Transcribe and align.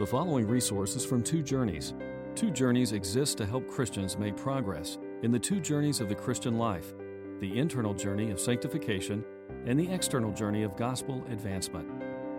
The 0.00 0.06
following 0.06 0.48
resources 0.48 1.04
from 1.04 1.22
Two 1.22 1.42
Journeys. 1.42 1.92
Two 2.34 2.50
Journeys 2.50 2.92
exists 2.92 3.34
to 3.34 3.44
help 3.44 3.68
Christians 3.68 4.16
make 4.16 4.34
progress 4.34 4.96
in 5.22 5.30
the 5.30 5.38
two 5.38 5.60
journeys 5.60 6.00
of 6.00 6.08
the 6.08 6.14
Christian 6.14 6.56
life 6.56 6.94
the 7.38 7.58
internal 7.58 7.92
journey 7.92 8.30
of 8.30 8.40
sanctification 8.40 9.22
and 9.66 9.78
the 9.78 9.92
external 9.92 10.32
journey 10.32 10.62
of 10.62 10.74
gospel 10.74 11.22
advancement. 11.30 11.86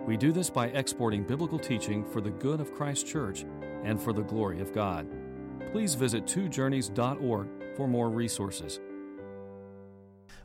We 0.04 0.16
do 0.16 0.32
this 0.32 0.50
by 0.50 0.70
exporting 0.70 1.22
biblical 1.22 1.56
teaching 1.56 2.04
for 2.04 2.20
the 2.20 2.32
good 2.32 2.60
of 2.60 2.74
Christ's 2.74 3.08
church 3.08 3.44
and 3.84 4.02
for 4.02 4.12
the 4.12 4.22
glory 4.22 4.60
of 4.60 4.72
God. 4.72 5.06
Please 5.70 5.94
visit 5.94 6.24
twojourneys.org 6.24 7.76
for 7.76 7.86
more 7.86 8.10
resources. 8.10 8.80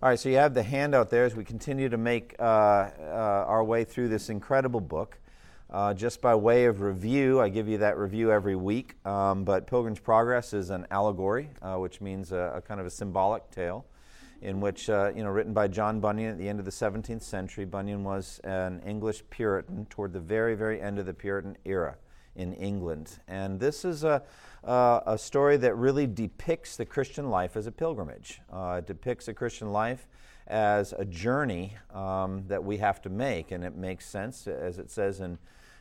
All 0.03 0.09
right, 0.09 0.19
so 0.19 0.29
you 0.29 0.35
have 0.35 0.53
the 0.53 0.61
handout 0.61 1.09
there 1.09 1.25
as 1.25 1.35
we 1.35 1.43
continue 1.43 1.89
to 1.89 1.97
make 1.97 2.35
uh, 2.37 2.43
uh, 2.43 3.45
our 3.47 3.63
way 3.63 3.85
through 3.85 4.09
this 4.09 4.29
incredible 4.29 4.81
book. 4.81 5.19
Uh, 5.69 5.93
just 5.93 6.21
by 6.21 6.33
way 6.33 6.65
of 6.65 6.79
review, 6.79 7.41
I 7.41 7.49
give 7.49 7.67
you 7.67 7.79
that 7.79 7.97
review 7.97 8.31
every 8.31 8.55
week, 8.55 8.95
um, 9.05 9.43
but 9.43 9.67
Pilgrim's 9.67 9.99
Progress 9.99 10.53
is 10.53 10.69
an 10.69 10.87
allegory, 10.91 11.49
uh, 11.61 11.75
which 11.75 11.99
means 11.99 12.31
a, 12.31 12.53
a, 12.55 12.61
kind 12.61 12.79
of 12.79 12.85
a 12.85 12.89
symbolic 12.89 13.51
tale 13.51 13.85
in 14.41 14.61
which, 14.61 14.89
uh, 14.89 15.11
you 15.13 15.23
know, 15.23 15.29
written 15.29 15.51
by 15.51 15.67
John 15.67 15.99
Bunyan 15.99 16.31
at 16.31 16.37
the 16.37 16.47
end 16.47 16.59
of 16.59 16.65
the 16.65 16.71
17th 16.71 17.21
century. 17.21 17.65
Bunyan 17.65 18.05
was 18.05 18.39
an 18.45 18.79
English 18.85 19.23
Puritan 19.29 19.85
toward 19.87 20.13
the 20.13 20.21
very, 20.21 20.55
very 20.55 20.79
end 20.79 20.99
of 20.99 21.05
the 21.05 21.13
Puritan 21.13 21.57
era 21.65 21.97
in 22.37 22.53
England. 22.53 23.19
And 23.27 23.59
this 23.59 23.83
is 23.83 24.05
a, 24.05 24.21
a 24.63 25.17
story 25.17 25.57
that 25.57 25.75
really 25.75 26.07
depicts 26.07 26.77
the 26.77 26.85
Christian 26.85 27.29
life 27.29 27.57
as 27.57 27.67
a 27.67 27.71
pilgrimage. 27.71 28.39
Uh, 28.53 28.75
it 28.77 28.87
depicts 28.87 29.27
a 29.27 29.33
Christian 29.33 29.73
life 29.73 30.07
as 30.45 30.93
a 30.93 31.03
journey 31.03 31.75
um, 31.93 32.45
that 32.47 32.63
we 32.63 32.77
have 32.77 33.01
to 33.01 33.09
make, 33.09 33.51
and 33.51 33.65
it 33.65 33.75
makes 33.75 34.05
sense, 34.05 34.47
as 34.47 34.77
it 34.77 34.89
says 34.89 35.19
in 35.19 35.37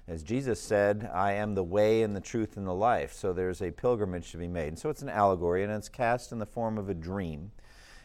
as 0.08 0.22
Jesus 0.22 0.60
said, 0.60 1.10
I 1.12 1.32
am 1.32 1.54
the 1.54 1.64
way 1.64 2.02
and 2.02 2.14
the 2.14 2.20
truth 2.20 2.56
and 2.56 2.66
the 2.66 2.74
life. 2.74 3.12
So 3.12 3.32
there's 3.32 3.60
a 3.60 3.72
pilgrimage 3.72 4.30
to 4.30 4.36
be 4.36 4.46
made. 4.46 4.68
And 4.68 4.78
so 4.78 4.88
it's 4.88 5.02
an 5.02 5.08
allegory, 5.08 5.64
and 5.64 5.72
it's 5.72 5.88
cast 5.88 6.30
in 6.30 6.38
the 6.38 6.46
form 6.46 6.78
of 6.78 6.88
a 6.88 6.94
dream. 6.94 7.50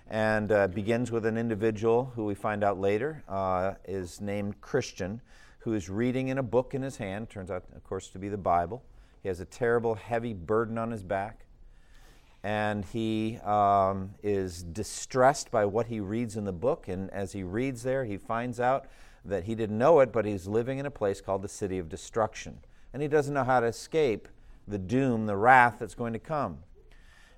And 0.10 0.52
uh, 0.52 0.68
begins 0.68 1.12
with 1.12 1.26
an 1.26 1.38
individual 1.38 2.12
who 2.16 2.26
we 2.26 2.34
find 2.34 2.64
out 2.64 2.80
later 2.80 3.24
uh, 3.30 3.76
is 3.88 4.20
named 4.20 4.60
Christian, 4.62 5.22
who 5.60 5.74
is 5.74 5.90
reading 5.90 6.30
in 6.30 6.40
a 6.40 6.44
book 6.44 6.74
in 6.74 6.82
his 6.82 6.98
hand, 6.98 7.30
turns 7.30 7.52
out, 7.52 7.66
of 7.76 7.84
course, 7.84 8.08
to 8.10 8.20
be 8.20 8.30
the 8.30 8.38
Bible. 8.38 8.84
He 9.22 9.28
has 9.28 9.40
a 9.40 9.46
terrible, 9.46 9.94
heavy 9.94 10.34
burden 10.34 10.80
on 10.80 10.90
his 10.90 11.04
back. 11.04 11.46
And 12.44 12.84
he 12.86 13.38
um, 13.44 14.16
is 14.24 14.64
distressed 14.64 15.52
by 15.52 15.66
what 15.66 15.86
he 15.86 16.00
reads 16.00 16.36
in 16.36 16.46
the 16.46 16.52
book. 16.52 16.88
And 16.88 17.12
as 17.12 17.32
he 17.32 17.44
reads 17.44 17.84
there, 17.84 18.04
he 18.04 18.18
finds 18.18 18.60
out 18.60 18.88
that 19.24 19.44
he 19.44 19.56
didn't 19.56 19.78
know 19.78 20.00
it, 20.00 20.12
but 20.12 20.26
he's 20.26 20.48
living 20.48 20.80
in 20.80 20.86
a 20.86 20.92
place 20.92 21.22
called 21.22 21.42
the 21.42 21.50
city 21.50 21.78
of 21.78 21.90
destruction. 21.90 22.60
And 22.94 23.02
he 23.02 23.08
doesn't 23.08 23.34
know 23.34 23.44
how 23.44 23.60
to 23.60 23.68
escape 23.68 24.28
the 24.68 24.78
doom, 24.78 25.26
the 25.26 25.38
wrath 25.38 25.78
that's 25.80 25.96
going 25.96 26.14
to 26.14 26.20
come. 26.20 26.60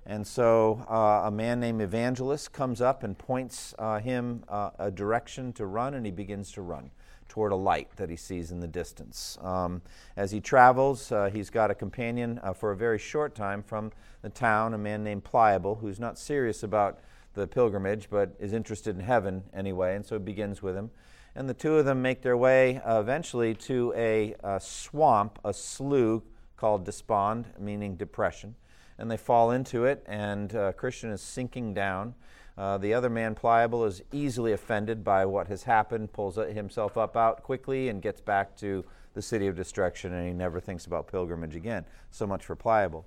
And 0.06 0.26
so 0.26 0.84
uh, 0.88 1.26
a 1.26 1.30
man 1.30 1.60
named 1.60 1.80
Evangelist 1.80 2.52
comes 2.52 2.80
up 2.80 3.02
and 3.02 3.16
points 3.16 3.74
uh, 3.78 4.00
him 4.00 4.44
uh, 4.48 4.70
a 4.78 4.90
direction 4.90 5.52
to 5.54 5.66
run, 5.66 5.94
and 5.94 6.04
he 6.04 6.12
begins 6.12 6.52
to 6.52 6.62
run 6.62 6.90
toward 7.28 7.52
a 7.52 7.56
light 7.56 7.88
that 7.96 8.10
he 8.10 8.16
sees 8.16 8.50
in 8.50 8.60
the 8.60 8.68
distance. 8.68 9.38
Um, 9.40 9.80
as 10.16 10.30
he 10.30 10.40
travels, 10.40 11.10
uh, 11.10 11.30
he's 11.32 11.48
got 11.48 11.70
a 11.70 11.74
companion 11.74 12.38
uh, 12.42 12.52
for 12.52 12.70
a 12.70 12.76
very 12.76 12.98
short 12.98 13.34
time 13.34 13.62
from 13.62 13.92
the 14.20 14.28
town, 14.28 14.74
a 14.74 14.78
man 14.78 15.02
named 15.02 15.24
Pliable, 15.24 15.76
who's 15.76 15.98
not 15.98 16.18
serious 16.18 16.62
about 16.62 17.00
the 17.32 17.46
pilgrimage, 17.46 18.08
but 18.10 18.34
is 18.38 18.52
interested 18.52 18.94
in 18.94 19.02
heaven 19.02 19.42
anyway, 19.54 19.96
and 19.96 20.04
so 20.04 20.16
it 20.16 20.24
begins 20.24 20.62
with 20.62 20.76
him 20.76 20.90
and 21.36 21.48
the 21.48 21.54
two 21.54 21.76
of 21.76 21.84
them 21.84 22.00
make 22.00 22.22
their 22.22 22.36
way 22.36 22.78
uh, 22.78 23.00
eventually 23.00 23.54
to 23.54 23.92
a, 23.96 24.34
a, 24.42 24.60
swamp, 24.60 25.38
a 25.44 25.52
slough 25.52 26.22
called 26.56 26.84
despond, 26.84 27.46
meaning 27.58 27.96
depression. 27.96 28.54
And 28.98 29.10
they 29.10 29.16
fall 29.16 29.50
into 29.50 29.84
it, 29.84 30.04
and 30.06 30.54
uh, 30.54 30.72
Christian 30.72 31.10
is 31.10 31.20
sinking 31.20 31.74
down. 31.74 32.14
Uh, 32.56 32.78
the 32.78 32.94
other 32.94 33.10
man, 33.10 33.34
Pliable, 33.34 33.84
is 33.84 34.02
easily 34.12 34.52
offended 34.52 35.02
by 35.02 35.26
what 35.26 35.48
has 35.48 35.64
happened, 35.64 36.12
pulls 36.12 36.36
himself 36.36 36.96
up 36.96 37.16
out 37.16 37.42
quickly, 37.42 37.88
and 37.88 38.00
gets 38.00 38.20
back 38.20 38.56
to 38.58 38.84
the 39.14 39.22
city 39.22 39.48
of 39.48 39.56
destruction, 39.56 40.12
and 40.12 40.28
he 40.28 40.32
never 40.32 40.60
thinks 40.60 40.86
about 40.86 41.08
pilgrimage 41.08 41.56
again. 41.56 41.84
So 42.10 42.26
much 42.26 42.44
for 42.44 42.54
Pliable. 42.54 43.04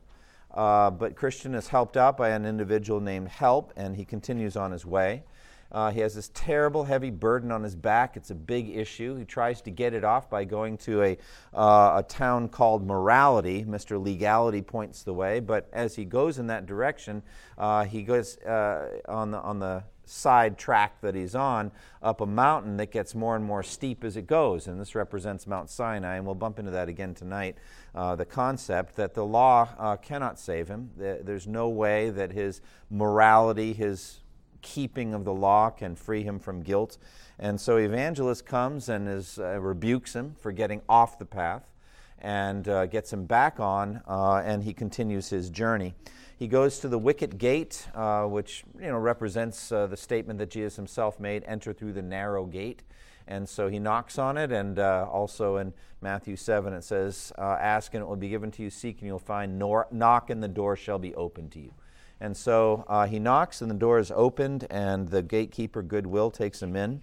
Uh, 0.54 0.90
but 0.90 1.16
Christian 1.16 1.54
is 1.56 1.68
helped 1.68 1.98
out 1.98 2.18
by 2.18 2.30
an 2.30 2.46
individual 2.46 3.00
named 3.00 3.30
Help, 3.30 3.72
and 3.78 3.96
he 3.96 4.04
continues 4.04 4.58
on 4.58 4.72
his 4.72 4.86
way. 4.86 5.24
Uh, 5.72 5.92
he 5.92 6.00
has 6.00 6.16
this 6.16 6.30
terrible, 6.34 6.86
heavy 6.86 7.10
burden 7.10 7.52
on 7.52 7.64
his 7.64 7.76
back. 7.76 8.18
It's 8.18 8.32
a 8.32 8.36
big 8.36 8.70
issue. 8.70 9.16
He 9.18 9.26
tries 9.26 9.62
to 9.62 9.72
get 9.72 9.94
it 9.94 10.04
off 10.04 10.30
by 10.30 10.44
going 10.44 10.78
to 10.80 11.04
a, 11.04 11.18
uh, 11.54 12.04
a 12.04 12.06
town 12.08 12.50
called 12.50 12.86
Morality. 12.86 13.64
Mr. 13.66 14.02
Legality 14.04 14.62
points 14.62 15.04
the 15.04 15.14
way, 15.14 15.40
but 15.40 15.70
as 15.74 15.96
he 15.96 16.06
goes 16.06 16.40
in 16.40 16.48
that 16.48 16.66
direction, 16.66 17.22
uh, 17.58 17.84
he 17.86 18.04
goes 18.04 18.38
uh, 18.40 19.00
on, 19.08 19.32
the, 19.32 19.40
on 19.40 19.60
the 19.60 19.84
side 20.08 20.58
track 20.58 21.02
that 21.02 21.16
he's 21.16 21.36
on 21.36 21.72
up 22.02 22.22
a 22.22 22.26
mountain 22.26 22.78
that 22.78 22.92
gets 22.92 23.14
more 23.14 23.36
and 23.36 23.44
more 23.44 23.62
steep 23.62 24.04
as 24.04 24.16
it 24.16 24.26
goes. 24.26 24.68
And 24.68 24.80
this 24.80 24.96
represents 24.96 25.46
Mount 25.46 25.70
Sinai, 25.70 26.16
and 26.16 26.26
we'll 26.26 26.36
bump 26.36 26.60
into 26.60 26.72
that 26.72 26.90
again 26.90 27.14
tonight. 27.14 27.58
Uh, 27.94 28.16
the 28.16 28.26
concept 28.26 28.96
that 28.96 29.14
the 29.14 29.26
law 29.26 29.68
uh, 29.78 29.98
cannot 29.98 30.40
save 30.40 30.68
him. 30.68 30.92
There's 30.96 31.48
no 31.48 31.70
way 31.70 32.10
that 32.10 32.32
his 32.32 32.62
morality, 32.90 33.74
his 33.74 34.20
keeping 34.62 35.14
of 35.14 35.26
the 35.26 35.34
law 35.34 35.70
can 35.70 35.96
free 35.96 36.24
him 36.24 36.40
from 36.40 36.62
guilt. 36.62 36.98
And 37.40 37.60
so 37.60 37.78
evangelist 37.78 38.46
comes 38.46 38.90
and 38.90 39.08
is, 39.08 39.40
uh, 39.40 39.60
rebukes 39.60 40.16
him 40.16 40.36
for 40.40 40.52
getting 40.52 40.82
off 40.90 41.20
the 41.20 41.26
path 41.26 41.72
and 42.20 42.68
uh, 42.68 42.86
gets 42.88 43.14
him 43.14 43.26
back 43.26 43.60
on, 43.60 44.02
uh, 44.08 44.42
and 44.44 44.64
he 44.64 44.74
continues 44.74 45.30
his 45.30 45.50
journey. 45.50 45.94
He 46.38 46.48
goes 46.48 46.80
to 46.80 46.88
the 46.88 47.00
wicket 47.00 47.38
gate, 47.38 47.88
uh, 47.96 48.26
which 48.26 48.64
you 48.80 48.88
know 48.88 48.98
represents 48.98 49.72
uh, 49.72 49.88
the 49.88 49.98
statement 49.98 50.40
that 50.40 50.50
Jesus 50.50 50.76
himself 50.76 51.20
made: 51.20 51.44
"Enter 51.48 51.74
through 51.74 51.94
the 51.94 52.02
narrow 52.02 52.46
gate." 52.46 52.84
And 53.30 53.48
so 53.48 53.68
he 53.68 53.78
knocks 53.78 54.18
on 54.18 54.38
it, 54.38 54.52
and 54.52 54.80
uh, 54.80 55.08
also 55.12 55.58
in 55.58 55.74
Matthew 56.00 56.38
7 56.38 56.74
it 56.74 56.84
says, 56.84 57.34
"Ask 57.38 57.94
and 57.94 58.02
it 58.02 58.08
will 58.08 58.16
be 58.16 58.30
given 58.30 58.52
to 58.52 58.64
you; 58.64 58.70
seek 58.70 59.00
and 59.00 59.08
you'll 59.08 59.20
find; 59.20 59.60
knock 59.60 60.30
and 60.30 60.42
the 60.42 60.48
door 60.48 60.76
shall 60.76 61.00
be 61.00 61.14
opened 61.16 61.52
to 61.52 61.60
you." 61.60 61.74
And 62.20 62.36
so 62.36 62.84
uh, 62.88 63.06
he 63.06 63.20
knocks, 63.20 63.62
and 63.62 63.70
the 63.70 63.76
door 63.76 64.00
is 64.00 64.12
opened, 64.12 64.66
and 64.70 65.08
the 65.10 65.22
gatekeeper, 65.22 65.82
Goodwill, 65.82 66.32
takes 66.32 66.62
him 66.62 66.76
in. 66.76 67.02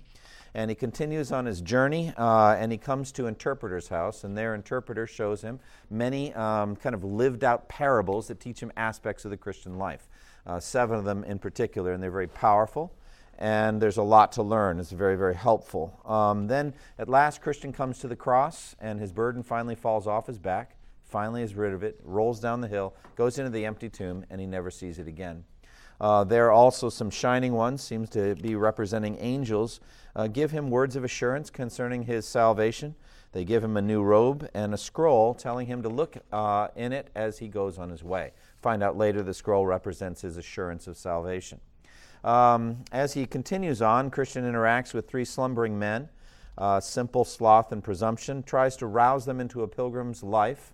And 0.55 0.71
he 0.71 0.75
continues 0.75 1.33
on 1.33 1.47
his 1.47 1.61
journey, 1.61 2.13
uh, 2.17 2.57
and 2.59 2.71
he 2.71 2.79
comes 2.79 3.11
to 3.13 3.27
interpreter's 3.27 3.89
house, 3.89 4.23
and 4.25 4.37
their 4.37 4.55
interpreter 4.55 5.07
shows 5.07 5.43
him 5.43 5.59
many 5.91 6.33
um, 6.35 6.77
kind 6.77 6.95
of 6.95 7.03
lived 7.03 7.43
out 7.43 7.69
parables 7.69 8.29
that 8.29 8.39
teach 8.41 8.61
him 8.61 8.71
aspects 8.77 9.25
of 9.25 9.31
the 9.31 9.37
Christian 9.37 9.79
life. 9.79 10.09
Uh, 10.47 10.61
seven 10.61 10.99
of 10.99 11.05
them 11.05 11.25
in 11.25 11.39
particular, 11.39 11.93
and 11.93 12.03
they're 12.03 12.11
very 12.11 12.29
powerful 12.29 12.95
and 13.37 13.81
there's 13.83 13.97
a 13.97 14.03
lot 14.03 14.31
to 14.31 14.43
learn. 14.43 14.79
It's 14.79 14.93
very, 14.93 15.17
very 15.17 15.35
helpful. 15.35 16.01
Um, 16.05 16.47
then 16.47 16.75
at 16.99 17.09
last, 17.09 17.43
Christian 17.43 17.73
comes 17.73 17.99
to 17.99 18.07
the 18.09 18.15
cross, 18.15 18.77
and 18.81 19.01
his 19.01 19.13
burden 19.13 19.43
finally 19.43 19.75
falls 19.75 20.07
off 20.07 20.29
his 20.29 20.39
back 20.39 20.77
finally 21.15 21.45
is 21.45 21.55
rid 21.55 21.73
of 21.73 21.85
it, 21.85 22.01
rolls 22.03 22.41
down 22.41 22.61
the 22.61 22.67
hill, 22.67 22.93
goes 23.15 23.39
into 23.39 23.49
the 23.49 23.65
empty 23.65 23.89
tomb, 23.89 24.25
and 24.31 24.41
he 24.41 24.49
never 24.49 24.69
sees 24.69 24.99
it 24.99 25.07
again. 25.07 25.45
Uh, 26.01 26.25
there 26.25 26.47
are 26.47 26.51
also 26.51 26.89
some 26.89 27.09
shining 27.09 27.53
ones, 27.53 27.81
seems 27.81 28.11
to 28.11 28.35
be 28.35 28.57
representing 28.57 29.17
angels, 29.21 29.79
uh, 30.17 30.27
give 30.27 30.51
him 30.51 30.71
words 30.71 30.97
of 30.97 31.05
assurance 31.05 31.51
concerning 31.51 32.03
his 32.03 32.27
salvation. 32.27 32.97
They 33.31 33.45
give 33.45 33.63
him 33.63 33.77
a 33.77 33.81
new 33.81 34.03
robe 34.03 34.51
and 34.55 34.75
a 34.75 34.77
scroll 34.77 35.35
telling 35.35 35.69
him 35.69 35.85
to 35.85 35.89
look 35.89 36.17
uh, 36.33 36.67
in 36.75 36.93
it 36.93 37.11
as 37.15 37.39
he 37.39 37.47
goes 37.47 37.79
on 37.79 37.91
his 37.91 38.03
way. 38.03 38.33
Find 38.61 38.83
out 38.83 38.97
later 38.97 39.23
the 39.23 39.35
scroll 39.35 39.67
represents 39.67 40.23
his 40.23 40.37
assurance 40.37 40.89
of 40.89 40.97
salvation. 40.97 41.61
Um, 42.25 42.79
as 42.91 43.13
he 43.13 43.25
continues 43.25 43.81
on, 43.81 44.11
Christian 44.11 44.43
interacts 44.43 44.93
with 44.93 45.09
three 45.09 45.25
slumbering 45.25 45.79
men. 45.79 46.09
Uh, 46.59 46.81
simple 46.81 47.25
sloth 47.25 47.71
and 47.71 47.85
presumption 47.85 48.43
tries 48.43 48.77
to 48.79 48.89
rouse 48.89 49.25
them 49.27 49.41
into 49.41 49.63
a 49.63 49.69
pilgrim's 49.69 50.25
life 50.25 50.74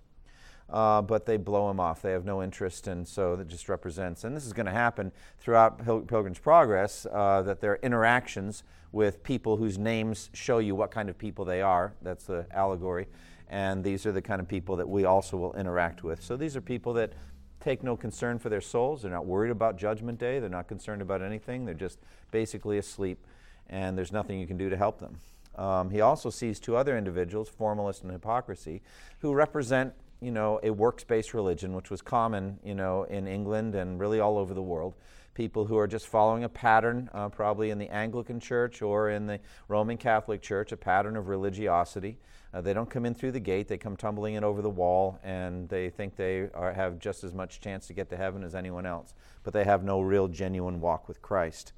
uh, 0.71 1.03
but 1.03 1.27
they 1.27 1.37
blow 1.37 1.71
him 1.71 1.81
off. 1.81 2.03
They 2.03 2.13
have 2.13 2.25
no 2.25 2.43
interest, 2.43 2.87
and 2.87 3.07
so 3.07 3.37
that 3.37 3.49
just 3.49 3.69
represents. 3.69 4.25
And 4.25 4.37
this 4.37 4.47
is 4.47 4.53
going 4.53 4.67
to 4.67 4.73
happen 4.73 5.13
throughout 5.39 5.85
Pil- 5.85 6.03
Pilgrim's 6.03 6.39
Progress 6.39 7.07
uh, 7.13 7.43
that 7.43 7.61
there 7.61 7.73
are 7.73 7.81
interactions 7.83 8.63
with 8.93 9.23
people 9.23 9.57
whose 9.57 9.79
names 9.79 10.31
show 10.33 10.59
you 10.59 10.75
what 10.75 10.91
kind 10.91 11.09
of 11.09 11.19
people 11.19 11.45
they 11.45 11.63
are. 11.63 11.95
That's 12.03 12.25
the 12.25 12.47
allegory. 12.53 13.07
And 13.49 13.83
these 13.83 14.07
are 14.07 14.13
the 14.13 14.23
kind 14.23 14.41
of 14.41 14.47
people 14.47 14.77
that 14.77 14.89
we 14.89 15.05
also 15.05 15.37
will 15.37 15.55
interact 15.55 16.05
with. 16.05 16.23
So 16.23 16.37
these 16.37 16.57
are 16.57 16.61
people 16.61 16.93
that 16.95 17.13
take 17.61 17.83
no 17.83 17.97
concern 17.97 18.39
for 18.39 18.49
their 18.49 18.61
souls. 18.61 19.03
They're 19.03 19.11
not 19.11 19.27
worried 19.27 19.51
about 19.51 19.77
Judgment 19.77 20.19
Day. 20.19 20.39
They're 20.39 20.49
not 20.49 20.69
concerned 20.69 21.03
about 21.03 21.21
anything. 21.21 21.65
They're 21.65 21.75
just 21.75 21.99
basically 22.31 22.79
asleep, 22.79 23.27
and 23.69 23.99
there's 23.99 24.13
nothing 24.13 24.39
you 24.39 24.47
can 24.47 24.57
do 24.57 24.71
to 24.71 24.77
help 24.77 25.01
them. 25.01 25.19
Um, 25.57 25.91
he 25.91 26.01
also 26.01 26.31
sees 26.31 26.59
two 26.59 26.77
other 26.77 26.97
individuals, 26.97 27.49
formalist 27.49 28.03
and 28.03 28.13
hypocrisy, 28.13 28.83
who 29.19 29.35
represent 29.35 29.93
you 30.21 30.31
know, 30.31 30.61
a 30.63 30.71
works-based 30.71 31.35
religion, 31.35 31.75
which 31.75 31.91
was 31.91 32.03
common, 32.03 32.59
you 32.65 32.75
know, 32.75 33.05
in 33.05 33.27
England 33.27 33.75
and 33.75 33.99
really 33.99 34.21
all 34.21 34.39
over 34.39 34.55
the 34.55 34.63
world. 34.63 34.95
People 35.35 35.65
who 35.65 35.79
are 35.79 35.87
just 35.87 36.07
following 36.07 36.45
a 36.45 36.49
pattern, 36.49 37.09
uh, 37.15 37.29
probably 37.29 37.71
in 37.71 37.79
the 37.79 37.89
Anglican 37.89 38.41
Church 38.41 38.83
or 38.83 39.11
in 39.11 39.27
the 39.27 39.41
Roman 39.69 39.97
Catholic 39.97 40.43
Church, 40.43 40.73
a 40.73 40.77
pattern 40.77 41.17
of 41.17 41.29
religiosity. 41.29 42.19
Uh, 42.53 42.61
they 42.61 42.75
don't 42.75 42.91
come 42.91 43.07
in 43.07 43.15
through 43.15 43.33
the 43.33 43.41
gate, 43.41 43.69
they 43.69 43.79
come 43.79 43.97
tumbling 43.97 44.35
in 44.35 44.43
over 44.43 44.61
the 44.61 44.69
wall, 44.69 45.21
and 45.23 45.69
they 45.69 45.89
think 45.89 46.17
they 46.17 46.49
are, 46.53 46.73
have 46.73 46.99
just 46.99 47.23
as 47.23 47.33
much 47.33 47.61
chance 47.61 47.87
to 47.87 47.93
get 47.93 48.11
to 48.11 48.17
heaven 48.17 48.43
as 48.43 48.55
anyone 48.55 48.85
else. 48.85 49.15
But 49.45 49.53
they 49.53 49.65
have 49.65 49.85
no 49.85 50.01
real, 50.01 50.27
genuine 50.27 50.81
walk 50.81 51.07
with 51.07 51.23
Christ. 51.23 51.73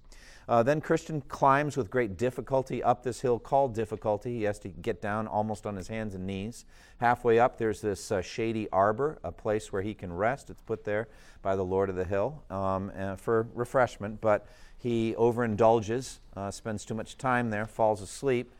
Uh, 0.49 0.62
then 0.62 0.81
Christian 0.81 1.21
climbs 1.23 1.77
with 1.77 1.91
great 1.91 2.17
difficulty 2.17 2.83
up 2.83 3.03
this 3.03 3.21
hill 3.21 3.39
called 3.39 3.75
difficulty. 3.75 4.39
He 4.39 4.43
has 4.44 4.59
to 4.61 4.69
get 4.69 5.00
down 5.00 5.27
almost 5.27 5.67
on 5.67 5.77
his 5.77 5.89
hands 5.89 6.15
and 6.15 6.27
knees. 6.27 6.65
Halfway 6.99 7.39
up, 7.39 7.59
there's 7.59 7.81
this 7.81 8.11
uh, 8.11 8.23
shady 8.23 8.69
arbor, 8.71 9.19
a 9.23 9.33
place 9.33 9.73
where 9.73 9.83
he 9.83 9.94
can 9.94 10.12
rest. 10.12 10.50
It's 10.50 10.62
put 10.62 10.85
there 10.85 11.09
by 11.43 11.56
the 11.56 11.65
Lord 11.65 11.89
of 11.91 11.97
the 11.97 12.05
Hill 12.05 12.43
um, 12.50 12.93
uh, 12.99 13.17
for 13.17 13.47
refreshment, 13.55 14.21
but 14.21 14.47
he 14.79 15.15
overindulges, 15.17 16.19
uh, 16.37 16.50
spends 16.50 16.85
too 16.85 16.94
much 16.94 17.17
time 17.17 17.50
there, 17.50 17.67
falls 17.67 18.03
asleep, 18.03 18.53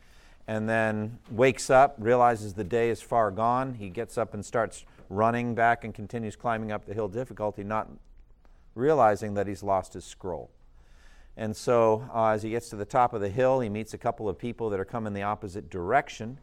and 0.47 0.67
then 0.69 1.19
wakes 1.31 1.69
up, 1.69 1.95
realizes 1.99 2.53
the 2.53 2.63
day 2.63 2.89
is 2.89 3.01
far 3.01 3.29
gone. 3.29 3.73
He 3.73 3.89
gets 3.89 4.17
up 4.17 4.33
and 4.33 4.45
starts 4.45 4.85
running 5.09 5.53
back 5.53 5.83
and 5.83 5.93
continues 5.93 6.35
climbing 6.35 6.71
up 6.71 6.85
the 6.85 6.93
hill 6.93 7.07
difficulty, 7.07 7.63
not 7.63 7.89
realizing 8.75 9.33
that 9.35 9.47
he's 9.47 9.63
lost 9.63 9.93
his 9.93 10.05
scroll. 10.05 10.49
And 11.35 11.55
so, 11.55 12.07
uh, 12.13 12.27
as 12.27 12.43
he 12.43 12.51
gets 12.51 12.69
to 12.69 12.75
the 12.75 12.85
top 12.85 13.13
of 13.13 13.21
the 13.21 13.29
hill, 13.29 13.59
he 13.59 13.69
meets 13.69 13.93
a 13.93 13.97
couple 13.97 14.29
of 14.29 14.37
people 14.37 14.69
that 14.69 14.79
are 14.79 14.85
coming 14.85 15.13
the 15.13 15.23
opposite 15.23 15.69
direction 15.69 16.37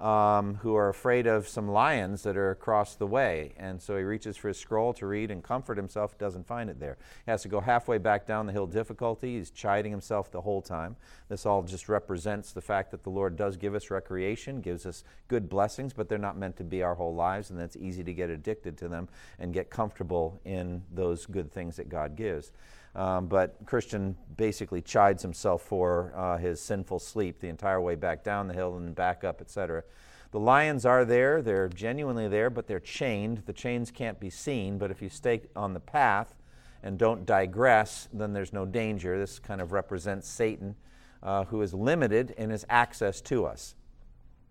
um, 0.00 0.56
who 0.56 0.74
are 0.74 0.88
afraid 0.88 1.26
of 1.26 1.48
some 1.48 1.68
lions 1.68 2.22
that 2.24 2.36
are 2.36 2.50
across 2.50 2.96
the 2.96 3.06
way. 3.06 3.54
And 3.56 3.80
so 3.80 3.96
he 3.96 4.02
reaches 4.02 4.36
for 4.36 4.48
his 4.48 4.58
scroll 4.58 4.92
to 4.94 5.06
read 5.06 5.30
and 5.30 5.42
comfort 5.42 5.76
himself, 5.76 6.18
doesn't 6.18 6.46
find 6.46 6.68
it 6.68 6.78
there. 6.78 6.98
He 7.24 7.30
has 7.30 7.42
to 7.42 7.48
go 7.48 7.60
halfway 7.60 7.98
back 7.98 8.26
down 8.26 8.46
the 8.46 8.52
hill 8.52 8.66
difficulty. 8.66 9.38
He's 9.38 9.50
chiding 9.50 9.90
himself 9.90 10.30
the 10.30 10.40
whole 10.40 10.60
time. 10.60 10.96
This 11.28 11.46
all 11.46 11.62
just 11.62 11.88
represents 11.88 12.52
the 12.52 12.60
fact 12.60 12.90
that 12.90 13.04
the 13.04 13.10
Lord 13.10 13.36
does 13.36 13.56
give 13.56 13.74
us 13.74 13.90
recreation, 13.90 14.60
gives 14.60 14.86
us 14.86 15.04
good 15.28 15.48
blessings, 15.48 15.92
but 15.92 16.08
they're 16.08 16.18
not 16.18 16.36
meant 16.36 16.56
to 16.58 16.64
be 16.64 16.82
our 16.82 16.94
whole 16.94 17.14
lives, 17.14 17.50
and 17.50 17.60
it's 17.60 17.76
easy 17.76 18.04
to 18.04 18.12
get 18.12 18.28
addicted 18.28 18.76
to 18.78 18.88
them 18.88 19.08
and 19.38 19.54
get 19.54 19.70
comfortable 19.70 20.40
in 20.44 20.82
those 20.92 21.26
good 21.26 21.50
things 21.50 21.76
that 21.76 21.88
God 21.88 22.16
gives. 22.16 22.52
Um, 22.96 23.26
but 23.26 23.56
Christian 23.66 24.16
basically 24.38 24.80
chides 24.80 25.22
himself 25.22 25.60
for 25.60 26.14
uh, 26.16 26.38
his 26.38 26.62
sinful 26.62 26.98
sleep 26.98 27.40
the 27.40 27.48
entire 27.48 27.80
way 27.80 27.94
back 27.94 28.24
down 28.24 28.48
the 28.48 28.54
hill 28.54 28.78
and 28.78 28.94
back 28.94 29.22
up, 29.22 29.42
etc. 29.42 29.84
The 30.30 30.40
lions 30.40 30.86
are 30.86 31.04
there, 31.04 31.42
they're 31.42 31.68
genuinely 31.68 32.26
there, 32.26 32.48
but 32.48 32.66
they're 32.66 32.80
chained. 32.80 33.42
The 33.44 33.52
chains 33.52 33.90
can't 33.90 34.18
be 34.18 34.30
seen, 34.30 34.78
but 34.78 34.90
if 34.90 35.02
you 35.02 35.10
stay 35.10 35.42
on 35.54 35.74
the 35.74 35.80
path 35.80 36.36
and 36.82 36.98
don't 36.98 37.26
digress, 37.26 38.08
then 38.14 38.32
there's 38.32 38.52
no 38.54 38.64
danger. 38.64 39.18
This 39.18 39.38
kind 39.38 39.60
of 39.60 39.72
represents 39.72 40.26
Satan, 40.26 40.74
uh, 41.22 41.44
who 41.44 41.60
is 41.60 41.74
limited 41.74 42.30
in 42.38 42.48
his 42.48 42.64
access 42.70 43.20
to 43.22 43.44
us. 43.44 43.74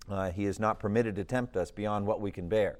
Uh, 0.08 0.30
he 0.30 0.46
is 0.46 0.60
not 0.60 0.80
permitted 0.80 1.16
to 1.16 1.24
tempt 1.24 1.58
us 1.58 1.72
beyond 1.72 2.06
what 2.06 2.22
we 2.22 2.30
can 2.30 2.48
bear. 2.48 2.78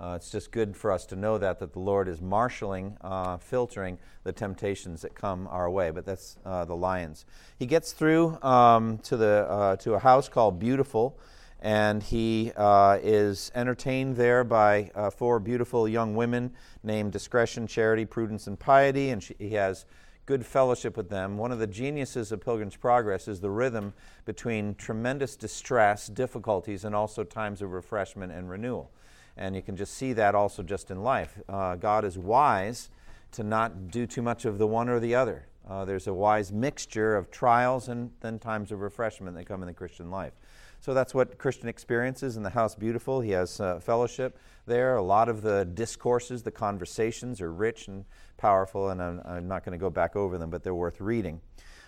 Uh, 0.00 0.12
it's 0.14 0.30
just 0.30 0.52
good 0.52 0.76
for 0.76 0.92
us 0.92 1.06
to 1.06 1.16
know 1.16 1.38
that 1.38 1.58
that 1.58 1.72
the 1.72 1.80
Lord 1.80 2.06
is 2.06 2.20
marshaling, 2.20 2.96
uh, 3.00 3.36
filtering 3.38 3.98
the 4.22 4.32
temptations 4.32 5.02
that 5.02 5.14
come 5.14 5.48
our 5.48 5.68
way. 5.68 5.90
But 5.90 6.06
that's 6.06 6.36
uh, 6.44 6.64
the 6.64 6.76
lions. 6.76 7.26
He 7.58 7.66
gets 7.66 7.92
through 7.92 8.40
um, 8.42 8.98
to 8.98 9.16
the 9.16 9.46
uh, 9.48 9.76
to 9.76 9.94
a 9.94 9.98
house 9.98 10.28
called 10.28 10.60
Beautiful, 10.60 11.18
and 11.60 12.00
he 12.00 12.52
uh, 12.56 12.98
is 13.02 13.50
entertained 13.56 14.16
there 14.16 14.44
by 14.44 14.92
uh, 14.94 15.10
four 15.10 15.40
beautiful 15.40 15.88
young 15.88 16.14
women 16.14 16.52
named 16.84 17.10
Discretion, 17.10 17.66
Charity, 17.66 18.04
Prudence, 18.04 18.46
and 18.46 18.56
Piety, 18.56 19.10
and 19.10 19.20
she, 19.20 19.34
he 19.38 19.50
has 19.50 19.84
good 20.26 20.46
fellowship 20.46 20.96
with 20.96 21.08
them. 21.08 21.38
One 21.38 21.50
of 21.50 21.58
the 21.58 21.66
geniuses 21.66 22.30
of 22.30 22.44
Pilgrim's 22.44 22.76
Progress 22.76 23.26
is 23.26 23.40
the 23.40 23.50
rhythm 23.50 23.94
between 24.26 24.74
tremendous 24.76 25.34
distress, 25.34 26.06
difficulties, 26.06 26.84
and 26.84 26.94
also 26.94 27.24
times 27.24 27.62
of 27.62 27.72
refreshment 27.72 28.30
and 28.30 28.48
renewal. 28.48 28.92
And 29.38 29.54
you 29.54 29.62
can 29.62 29.76
just 29.76 29.94
see 29.94 30.12
that 30.14 30.34
also 30.34 30.62
just 30.62 30.90
in 30.90 31.02
life. 31.02 31.38
Uh, 31.48 31.76
God 31.76 32.04
is 32.04 32.18
wise 32.18 32.90
to 33.32 33.44
not 33.44 33.90
do 33.90 34.06
too 34.06 34.22
much 34.22 34.44
of 34.44 34.58
the 34.58 34.66
one 34.66 34.88
or 34.88 34.98
the 34.98 35.14
other. 35.14 35.46
Uh, 35.68 35.84
there's 35.84 36.06
a 36.06 36.14
wise 36.14 36.50
mixture 36.50 37.16
of 37.16 37.30
trials 37.30 37.88
and 37.88 38.10
then 38.20 38.38
times 38.38 38.72
of 38.72 38.80
refreshment 38.80 39.36
that 39.36 39.44
come 39.44 39.62
in 39.62 39.68
the 39.68 39.74
Christian 39.74 40.10
life. 40.10 40.32
So 40.80 40.94
that's 40.94 41.14
what 41.14 41.38
Christian 41.38 41.68
experiences 41.68 42.36
in 42.36 42.42
the 42.42 42.50
house 42.50 42.74
beautiful. 42.74 43.20
He 43.20 43.30
has 43.32 43.60
uh, 43.60 43.80
fellowship 43.80 44.38
there. 44.66 44.96
A 44.96 45.02
lot 45.02 45.28
of 45.28 45.42
the 45.42 45.64
discourses, 45.64 46.42
the 46.42 46.50
conversations 46.50 47.40
are 47.40 47.52
rich 47.52 47.88
and 47.88 48.04
powerful, 48.36 48.90
and 48.90 49.02
I'm, 49.02 49.20
I'm 49.24 49.48
not 49.48 49.64
going 49.64 49.72
to 49.72 49.78
go 49.78 49.90
back 49.90 50.16
over 50.16 50.38
them, 50.38 50.50
but 50.50 50.62
they're 50.62 50.74
worth 50.74 51.00
reading. 51.00 51.40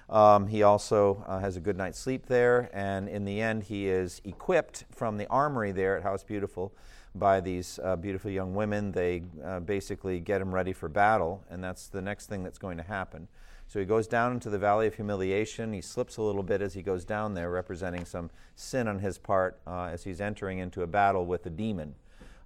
Um, 0.08 0.48
he 0.48 0.64
also 0.64 1.24
uh, 1.28 1.38
has 1.38 1.56
a 1.56 1.60
good 1.60 1.76
night's 1.76 1.98
sleep 1.98 2.26
there, 2.26 2.68
and 2.72 3.08
in 3.08 3.24
the 3.24 3.40
end, 3.40 3.62
he 3.62 3.88
is 3.88 4.20
equipped 4.24 4.84
from 4.90 5.16
the 5.16 5.28
armory 5.28 5.70
there 5.70 5.96
at 5.96 6.02
House 6.02 6.24
Beautiful 6.24 6.72
by 7.14 7.40
these 7.40 7.78
uh, 7.82 7.96
beautiful 7.96 8.30
young 8.30 8.54
women. 8.54 8.92
They 8.92 9.22
uh, 9.44 9.60
basically 9.60 10.20
get 10.20 10.40
him 10.40 10.54
ready 10.54 10.72
for 10.72 10.88
battle, 10.88 11.44
and 11.50 11.62
that's 11.62 11.88
the 11.88 12.02
next 12.02 12.26
thing 12.26 12.42
that's 12.42 12.58
going 12.58 12.76
to 12.76 12.82
happen. 12.82 13.28
So 13.66 13.78
he 13.78 13.84
goes 13.84 14.08
down 14.08 14.32
into 14.32 14.50
the 14.50 14.58
valley 14.58 14.88
of 14.88 14.94
humiliation. 14.94 15.72
He 15.72 15.80
slips 15.80 16.16
a 16.16 16.22
little 16.22 16.42
bit 16.42 16.60
as 16.60 16.74
he 16.74 16.82
goes 16.82 17.04
down 17.04 17.34
there, 17.34 17.50
representing 17.50 18.04
some 18.04 18.30
sin 18.56 18.88
on 18.88 18.98
his 18.98 19.16
part 19.16 19.60
uh, 19.66 19.84
as 19.84 20.02
he's 20.02 20.20
entering 20.20 20.58
into 20.58 20.82
a 20.82 20.88
battle 20.88 21.24
with 21.24 21.46
a 21.46 21.50
demon. 21.50 21.94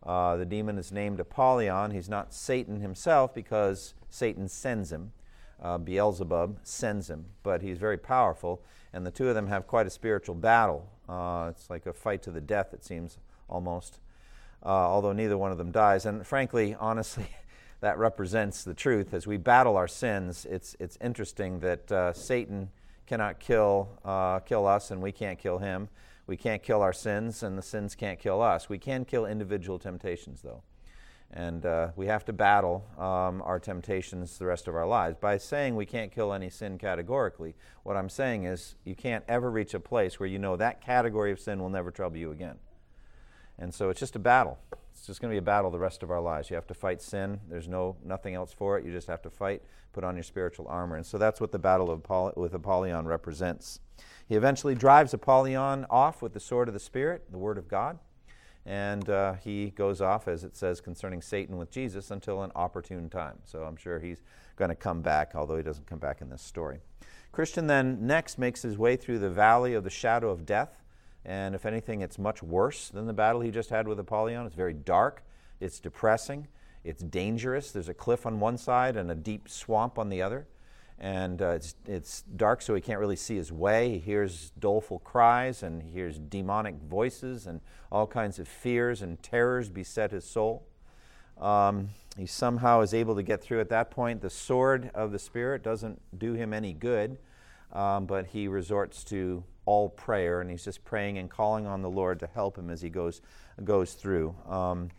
Uh, 0.04 0.36
the 0.36 0.44
demon 0.44 0.76
is 0.76 0.92
named 0.92 1.18
Apollyon. 1.20 1.92
He's 1.92 2.10
not 2.10 2.34
Satan 2.34 2.80
himself 2.80 3.34
because 3.34 3.94
Satan 4.10 4.48
sends 4.48 4.92
him. 4.92 5.12
Uh, 5.62 5.78
Beelzebub 5.78 6.58
sends 6.62 7.08
him, 7.08 7.24
but 7.42 7.62
he's 7.62 7.78
very 7.78 7.96
powerful, 7.96 8.62
and 8.92 9.06
the 9.06 9.10
two 9.10 9.28
of 9.28 9.34
them 9.34 9.46
have 9.46 9.66
quite 9.66 9.86
a 9.86 9.90
spiritual 9.90 10.34
battle. 10.34 10.90
Uh, 11.08 11.46
it's 11.50 11.70
like 11.70 11.86
a 11.86 11.92
fight 11.94 12.22
to 12.24 12.30
the 12.30 12.40
death, 12.40 12.74
it 12.74 12.84
seems 12.84 13.16
almost 13.48 14.00
uh, 14.64 14.68
although 14.68 15.12
neither 15.12 15.36
one 15.36 15.52
of 15.52 15.58
them 15.58 15.70
dies. 15.70 16.06
And 16.06 16.26
frankly, 16.26 16.76
honestly, 16.78 17.28
that 17.80 17.98
represents 17.98 18.64
the 18.64 18.74
truth. 18.74 19.12
As 19.12 19.26
we 19.26 19.36
battle 19.36 19.76
our 19.76 19.88
sins, 19.88 20.46
it's, 20.48 20.76
it's 20.80 20.96
interesting 21.00 21.60
that 21.60 21.92
uh, 21.92 22.12
Satan 22.12 22.70
cannot 23.06 23.38
kill, 23.40 23.88
uh, 24.04 24.40
kill 24.40 24.66
us 24.66 24.90
and 24.90 25.02
we 25.02 25.12
can't 25.12 25.38
kill 25.38 25.58
him. 25.58 25.88
We 26.26 26.36
can't 26.38 26.62
kill 26.62 26.80
our 26.80 26.94
sins 26.94 27.42
and 27.42 27.58
the 27.58 27.62
sins 27.62 27.94
can't 27.94 28.18
kill 28.18 28.40
us. 28.40 28.68
We 28.68 28.78
can 28.78 29.04
kill 29.04 29.26
individual 29.26 29.78
temptations, 29.78 30.40
though. 30.40 30.62
And 31.30 31.66
uh, 31.66 31.88
we 31.96 32.06
have 32.06 32.24
to 32.26 32.32
battle 32.32 32.86
um, 32.96 33.42
our 33.42 33.58
temptations 33.58 34.38
the 34.38 34.46
rest 34.46 34.68
of 34.68 34.76
our 34.76 34.86
lives. 34.86 35.16
By 35.20 35.36
saying 35.36 35.74
we 35.74 35.84
can't 35.84 36.12
kill 36.12 36.32
any 36.32 36.48
sin 36.48 36.78
categorically, 36.78 37.56
what 37.82 37.96
I'm 37.96 38.08
saying 38.08 38.44
is 38.44 38.76
you 38.84 38.94
can't 38.94 39.24
ever 39.26 39.50
reach 39.50 39.74
a 39.74 39.80
place 39.80 40.20
where 40.20 40.28
you 40.28 40.38
know 40.38 40.56
that 40.56 40.80
category 40.80 41.32
of 41.32 41.40
sin 41.40 41.60
will 41.60 41.70
never 41.70 41.90
trouble 41.90 42.18
you 42.18 42.30
again. 42.30 42.56
And 43.58 43.72
so 43.72 43.90
it's 43.90 44.00
just 44.00 44.16
a 44.16 44.18
battle. 44.18 44.58
It's 44.92 45.06
just 45.06 45.20
going 45.20 45.30
to 45.30 45.34
be 45.34 45.38
a 45.38 45.42
battle 45.42 45.70
the 45.70 45.78
rest 45.78 46.02
of 46.02 46.10
our 46.10 46.20
lives. 46.20 46.50
You 46.50 46.56
have 46.56 46.66
to 46.68 46.74
fight 46.74 47.02
sin. 47.02 47.40
There's 47.48 47.68
no 47.68 47.96
nothing 48.04 48.34
else 48.34 48.52
for 48.52 48.78
it. 48.78 48.84
You 48.84 48.92
just 48.92 49.08
have 49.08 49.22
to 49.22 49.30
fight, 49.30 49.62
put 49.92 50.04
on 50.04 50.14
your 50.16 50.22
spiritual 50.22 50.66
armor. 50.68 50.96
And 50.96 51.04
so 51.04 51.18
that's 51.18 51.40
what 51.40 51.52
the 51.52 51.58
battle 51.58 51.90
of 51.90 52.02
Apoll- 52.02 52.36
with 52.36 52.54
Apollyon 52.54 53.06
represents. 53.06 53.80
He 54.28 54.36
eventually 54.36 54.74
drives 54.74 55.12
Apollyon 55.12 55.86
off 55.90 56.22
with 56.22 56.32
the 56.32 56.40
sword 56.40 56.68
of 56.68 56.74
the 56.74 56.80
Spirit, 56.80 57.30
the 57.30 57.38
Word 57.38 57.58
of 57.58 57.68
God. 57.68 57.98
And 58.66 59.10
uh, 59.10 59.34
he 59.34 59.70
goes 59.70 60.00
off, 60.00 60.26
as 60.26 60.42
it 60.42 60.56
says 60.56 60.80
concerning 60.80 61.20
Satan 61.20 61.58
with 61.58 61.70
Jesus, 61.70 62.10
until 62.10 62.42
an 62.42 62.50
opportune 62.54 63.10
time. 63.10 63.38
So 63.44 63.64
I'm 63.64 63.76
sure 63.76 63.98
he's 63.98 64.22
going 64.56 64.70
to 64.70 64.74
come 64.74 65.02
back, 65.02 65.32
although 65.34 65.56
he 65.56 65.62
doesn't 65.62 65.86
come 65.86 65.98
back 65.98 66.22
in 66.22 66.30
this 66.30 66.40
story. 66.40 66.78
Christian 67.30 67.66
then 67.66 68.06
next 68.06 68.38
makes 68.38 68.62
his 68.62 68.78
way 68.78 68.96
through 68.96 69.18
the 69.18 69.28
valley 69.28 69.74
of 69.74 69.84
the 69.84 69.90
shadow 69.90 70.30
of 70.30 70.46
death. 70.46 70.83
And 71.24 71.54
if 71.54 71.64
anything, 71.64 72.02
it's 72.02 72.18
much 72.18 72.42
worse 72.42 72.88
than 72.88 73.06
the 73.06 73.12
battle 73.12 73.40
he 73.40 73.50
just 73.50 73.70
had 73.70 73.88
with 73.88 73.98
Apollyon. 73.98 74.46
It's 74.46 74.54
very 74.54 74.74
dark, 74.74 75.24
it's 75.60 75.80
depressing, 75.80 76.48
it's 76.84 77.02
dangerous. 77.02 77.70
There's 77.70 77.88
a 77.88 77.94
cliff 77.94 78.26
on 78.26 78.40
one 78.40 78.58
side 78.58 78.96
and 78.96 79.10
a 79.10 79.14
deep 79.14 79.48
swamp 79.48 79.98
on 79.98 80.10
the 80.10 80.20
other. 80.20 80.46
And 80.98 81.42
uh, 81.42 81.50
it's, 81.50 81.74
it's 81.86 82.22
dark, 82.22 82.62
so 82.62 82.74
he 82.74 82.80
can't 82.80 83.00
really 83.00 83.16
see 83.16 83.36
his 83.36 83.50
way. 83.50 83.94
He 83.94 83.98
hears 83.98 84.52
doleful 84.58 85.00
cries 85.00 85.62
and 85.62 85.82
he 85.82 85.90
hears 85.90 86.18
demonic 86.18 86.76
voices, 86.76 87.46
and 87.46 87.60
all 87.90 88.06
kinds 88.06 88.38
of 88.38 88.46
fears 88.46 89.02
and 89.02 89.20
terrors 89.22 89.68
beset 89.68 90.12
his 90.12 90.24
soul. 90.24 90.66
Um, 91.40 91.88
he 92.16 92.26
somehow 92.26 92.80
is 92.80 92.94
able 92.94 93.16
to 93.16 93.24
get 93.24 93.42
through 93.42 93.60
at 93.60 93.70
that 93.70 93.90
point. 93.90 94.20
The 94.20 94.30
sword 94.30 94.90
of 94.94 95.10
the 95.10 95.18
Spirit 95.18 95.64
doesn't 95.64 96.00
do 96.16 96.34
him 96.34 96.52
any 96.52 96.72
good, 96.72 97.18
um, 97.72 98.06
but 98.06 98.26
he 98.26 98.46
resorts 98.46 99.02
to 99.04 99.42
all 99.66 99.88
prayer, 99.88 100.40
and 100.40 100.50
he's 100.50 100.64
just 100.64 100.84
praying 100.84 101.18
and 101.18 101.30
calling 101.30 101.66
on 101.66 101.82
the 101.82 101.90
Lord 101.90 102.20
to 102.20 102.26
help 102.26 102.58
him 102.58 102.70
as 102.70 102.82
he 102.82 102.88
goes, 102.88 103.20
goes 103.62 103.94
through. 103.94 104.34
Um, 104.48 104.90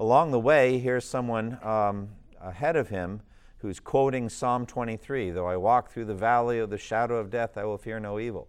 along 0.00 0.30
the 0.30 0.40
way, 0.40 0.78
here's 0.78 1.04
someone 1.04 1.58
um, 1.62 2.10
ahead 2.40 2.76
of 2.76 2.88
him 2.88 3.20
who's 3.58 3.80
quoting 3.80 4.28
Psalm 4.28 4.66
23 4.66 5.30
Though 5.30 5.46
I 5.46 5.56
walk 5.56 5.90
through 5.90 6.06
the 6.06 6.14
valley 6.14 6.58
of 6.58 6.70
the 6.70 6.78
shadow 6.78 7.16
of 7.16 7.30
death, 7.30 7.56
I 7.56 7.64
will 7.64 7.78
fear 7.78 8.00
no 8.00 8.18
evil. 8.18 8.48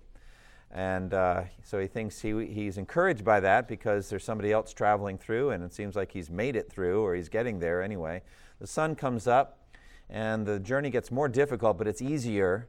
And 0.72 1.14
uh, 1.16 1.44
so 1.64 1.80
he 1.80 1.88
thinks 1.88 2.22
he, 2.22 2.46
he's 2.46 2.78
encouraged 2.78 3.26
by 3.26 3.40
that 3.40 3.68
because 3.68 4.10
there's 4.10 4.24
somebody 4.24 4.52
else 4.52 4.72
traveling 4.72 5.18
through, 5.18 5.50
and 5.52 5.64
it 5.64 5.74
seems 5.74 5.96
like 5.96 6.12
he's 6.12 6.30
made 6.30 6.56
it 6.56 6.72
through, 6.72 7.02
or 7.02 7.16
he's 7.16 7.30
getting 7.30 7.60
there 7.60 7.82
anyway. 7.82 8.22
The 8.60 8.68
sun 8.68 8.94
comes 8.96 9.26
up, 9.26 9.68
and 10.10 10.46
the 10.46 10.60
journey 10.60 10.92
gets 10.92 11.12
more 11.12 11.28
difficult, 11.28 11.78
but 11.78 11.88
it's 11.88 12.02
easier 12.02 12.68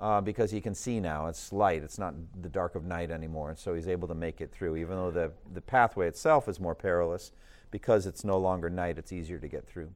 uh, 0.00 0.20
because 0.20 0.50
he 0.50 0.60
can 0.60 0.74
see 0.74 1.00
now. 1.00 1.26
It's 1.26 1.52
light, 1.52 1.82
it's 1.82 1.98
not 1.98 2.14
the 2.40 2.48
dark 2.48 2.74
of 2.74 2.84
night 2.84 3.10
anymore. 3.10 3.50
And 3.50 3.58
so 3.58 3.74
he's 3.74 3.88
able 3.88 4.08
to 4.08 4.14
make 4.14 4.40
it 4.40 4.52
through, 4.52 4.76
even 4.76 4.96
though 4.96 5.10
the, 5.10 5.32
the 5.52 5.60
pathway 5.60 6.08
itself 6.08 6.48
is 6.48 6.60
more 6.60 6.74
perilous. 6.74 7.32
Because 7.70 8.06
it's 8.06 8.24
no 8.24 8.38
longer 8.38 8.70
night, 8.70 8.96
it's 8.96 9.12
easier 9.12 9.38
to 9.38 9.48
get 9.48 9.66
through. 9.66 9.90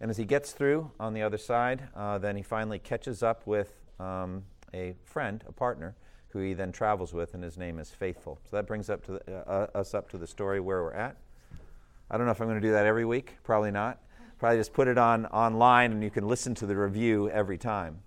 And 0.00 0.10
as 0.10 0.16
he 0.16 0.24
gets 0.24 0.52
through 0.52 0.90
on 1.00 1.12
the 1.12 1.22
other 1.22 1.38
side, 1.38 1.88
uh, 1.96 2.18
then 2.18 2.36
he 2.36 2.42
finally 2.42 2.78
catches 2.78 3.22
up 3.22 3.46
with 3.46 3.72
um, 3.98 4.44
a 4.72 4.94
friend, 5.04 5.42
a 5.48 5.52
partner, 5.52 5.96
who 6.28 6.40
he 6.40 6.54
then 6.54 6.70
travels 6.70 7.12
with, 7.12 7.34
and 7.34 7.42
his 7.42 7.56
name 7.56 7.78
is 7.78 7.90
Faithful. 7.90 8.38
So 8.48 8.56
that 8.56 8.66
brings 8.66 8.88
up 8.90 9.04
to 9.06 9.12
the, 9.12 9.32
uh, 9.32 9.66
uh 9.74 9.78
us 9.78 9.94
up 9.94 10.08
to 10.10 10.18
the 10.18 10.26
story 10.26 10.60
where 10.60 10.82
we're 10.82 10.92
at. 10.92 11.16
I 12.10 12.16
don't 12.16 12.26
know 12.26 12.32
if 12.32 12.40
I'm 12.40 12.46
going 12.46 12.60
to 12.60 12.66
do 12.66 12.72
that 12.72 12.86
every 12.86 13.04
week. 13.04 13.36
Probably 13.42 13.70
not. 13.70 13.98
Probably 14.38 14.58
just 14.58 14.72
put 14.72 14.86
it 14.86 14.98
on 14.98 15.26
online, 15.26 15.92
and 15.92 16.02
you 16.02 16.10
can 16.10 16.28
listen 16.28 16.54
to 16.56 16.66
the 16.66 16.76
review 16.76 17.28
every 17.30 17.58
time. 17.58 17.98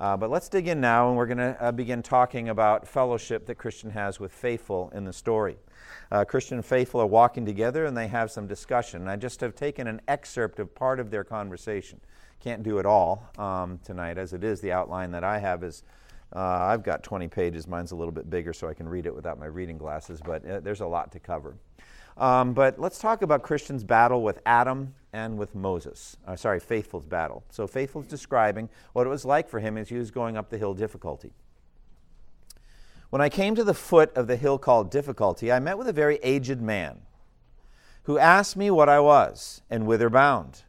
Uh, 0.00 0.16
but 0.16 0.30
let's 0.30 0.48
dig 0.48 0.66
in 0.66 0.80
now, 0.80 1.08
and 1.08 1.16
we're 1.16 1.26
going 1.26 1.36
to 1.36 1.56
uh, 1.62 1.70
begin 1.70 2.02
talking 2.02 2.48
about 2.48 2.88
fellowship 2.88 3.44
that 3.44 3.56
Christian 3.56 3.90
has 3.90 4.18
with 4.18 4.32
faithful 4.32 4.90
in 4.94 5.04
the 5.04 5.12
story. 5.12 5.58
Uh, 6.10 6.24
Christian 6.24 6.56
and 6.56 6.64
faithful 6.64 7.02
are 7.02 7.06
walking 7.06 7.44
together, 7.44 7.84
and 7.84 7.94
they 7.94 8.08
have 8.08 8.30
some 8.30 8.46
discussion. 8.46 9.06
I 9.08 9.16
just 9.16 9.42
have 9.42 9.54
taken 9.54 9.86
an 9.86 10.00
excerpt 10.08 10.58
of 10.58 10.74
part 10.74 11.00
of 11.00 11.10
their 11.10 11.22
conversation. 11.22 12.00
Can't 12.40 12.62
do 12.62 12.78
it 12.78 12.86
all 12.86 13.30
um, 13.36 13.78
tonight, 13.84 14.16
as 14.16 14.32
it 14.32 14.42
is. 14.42 14.62
The 14.62 14.72
outline 14.72 15.10
that 15.10 15.22
I 15.22 15.38
have 15.38 15.62
is 15.62 15.82
uh, 16.34 16.38
I've 16.40 16.82
got 16.82 17.02
20 17.02 17.28
pages. 17.28 17.68
Mine's 17.68 17.92
a 17.92 17.96
little 17.96 18.12
bit 18.12 18.30
bigger, 18.30 18.54
so 18.54 18.68
I 18.68 18.74
can 18.74 18.88
read 18.88 19.04
it 19.04 19.14
without 19.14 19.38
my 19.38 19.46
reading 19.46 19.76
glasses, 19.76 20.22
but 20.24 20.46
uh, 20.48 20.60
there's 20.60 20.80
a 20.80 20.86
lot 20.86 21.12
to 21.12 21.20
cover. 21.20 21.56
Um, 22.20 22.52
but 22.52 22.78
let's 22.78 22.98
talk 22.98 23.22
about 23.22 23.42
Christian's 23.42 23.82
battle 23.82 24.22
with 24.22 24.40
Adam 24.44 24.94
and 25.14 25.38
with 25.38 25.54
Moses. 25.54 26.18
Uh, 26.26 26.36
sorry, 26.36 26.60
Faithful's 26.60 27.06
battle. 27.06 27.42
So 27.48 27.66
Faithful's 27.66 28.06
describing 28.06 28.68
what 28.92 29.06
it 29.06 29.10
was 29.10 29.24
like 29.24 29.48
for 29.48 29.58
him 29.58 29.78
as 29.78 29.88
he 29.88 29.96
was 29.96 30.10
going 30.10 30.36
up 30.36 30.50
the 30.50 30.58
hill 30.58 30.74
difficulty. 30.74 31.32
When 33.08 33.22
I 33.22 33.30
came 33.30 33.54
to 33.54 33.64
the 33.64 33.74
foot 33.74 34.14
of 34.14 34.26
the 34.26 34.36
hill 34.36 34.58
called 34.58 34.90
difficulty, 34.90 35.50
I 35.50 35.60
met 35.60 35.78
with 35.78 35.88
a 35.88 35.94
very 35.94 36.16
aged 36.22 36.60
man 36.60 37.00
who 38.02 38.18
asked 38.18 38.54
me 38.54 38.70
what 38.70 38.90
I 38.90 39.00
was 39.00 39.62
and 39.70 39.86
whither 39.86 40.10
bound. 40.10 40.64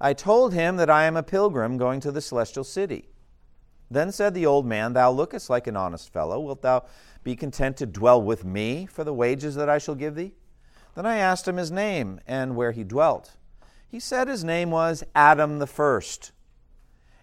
I 0.00 0.12
told 0.14 0.54
him 0.54 0.76
that 0.76 0.88
I 0.88 1.04
am 1.04 1.16
a 1.16 1.22
pilgrim 1.24 1.76
going 1.76 1.98
to 2.00 2.12
the 2.12 2.20
celestial 2.20 2.64
city. 2.64 3.08
Then 3.90 4.12
said 4.12 4.32
the 4.32 4.46
old 4.46 4.64
man, 4.64 4.92
Thou 4.92 5.10
lookest 5.10 5.50
like 5.50 5.66
an 5.66 5.76
honest 5.76 6.12
fellow. 6.12 6.38
Wilt 6.38 6.62
thou 6.62 6.84
be 7.24 7.34
content 7.34 7.76
to 7.78 7.86
dwell 7.86 8.22
with 8.22 8.44
me 8.44 8.86
for 8.86 9.02
the 9.02 9.12
wages 9.12 9.56
that 9.56 9.68
I 9.68 9.78
shall 9.78 9.94
give 9.94 10.14
thee? 10.14 10.32
Then 10.94 11.06
I 11.06 11.16
asked 11.16 11.48
him 11.48 11.56
his 11.56 11.70
name 11.70 12.20
and 12.26 12.56
where 12.56 12.72
he 12.72 12.84
dwelt. 12.84 13.32
He 13.88 14.00
said 14.00 14.28
his 14.28 14.44
name 14.44 14.70
was 14.70 15.04
Adam 15.14 15.58
the 15.58 15.66
First, 15.66 16.32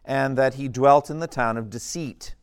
and 0.06 0.38
that 0.38 0.56
he 0.56 0.68
dwelt 0.68 1.10
in 1.10 1.20
the 1.20 1.28
town 1.28 1.58
of 1.58 1.70
Deceit. 1.70 2.36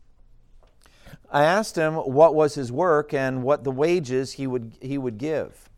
I 1.31 1.45
asked 1.45 1.77
him 1.77 1.95
what 1.95 2.35
was 2.35 2.55
his 2.55 2.73
work 2.73 3.13
and 3.13 3.43
what 3.43 3.65
the 3.65 3.71
wages 3.71 4.35
he 4.35 4.47
would, 4.47 4.77
he 4.81 4.97
would 4.97 5.19
give. 5.19 5.69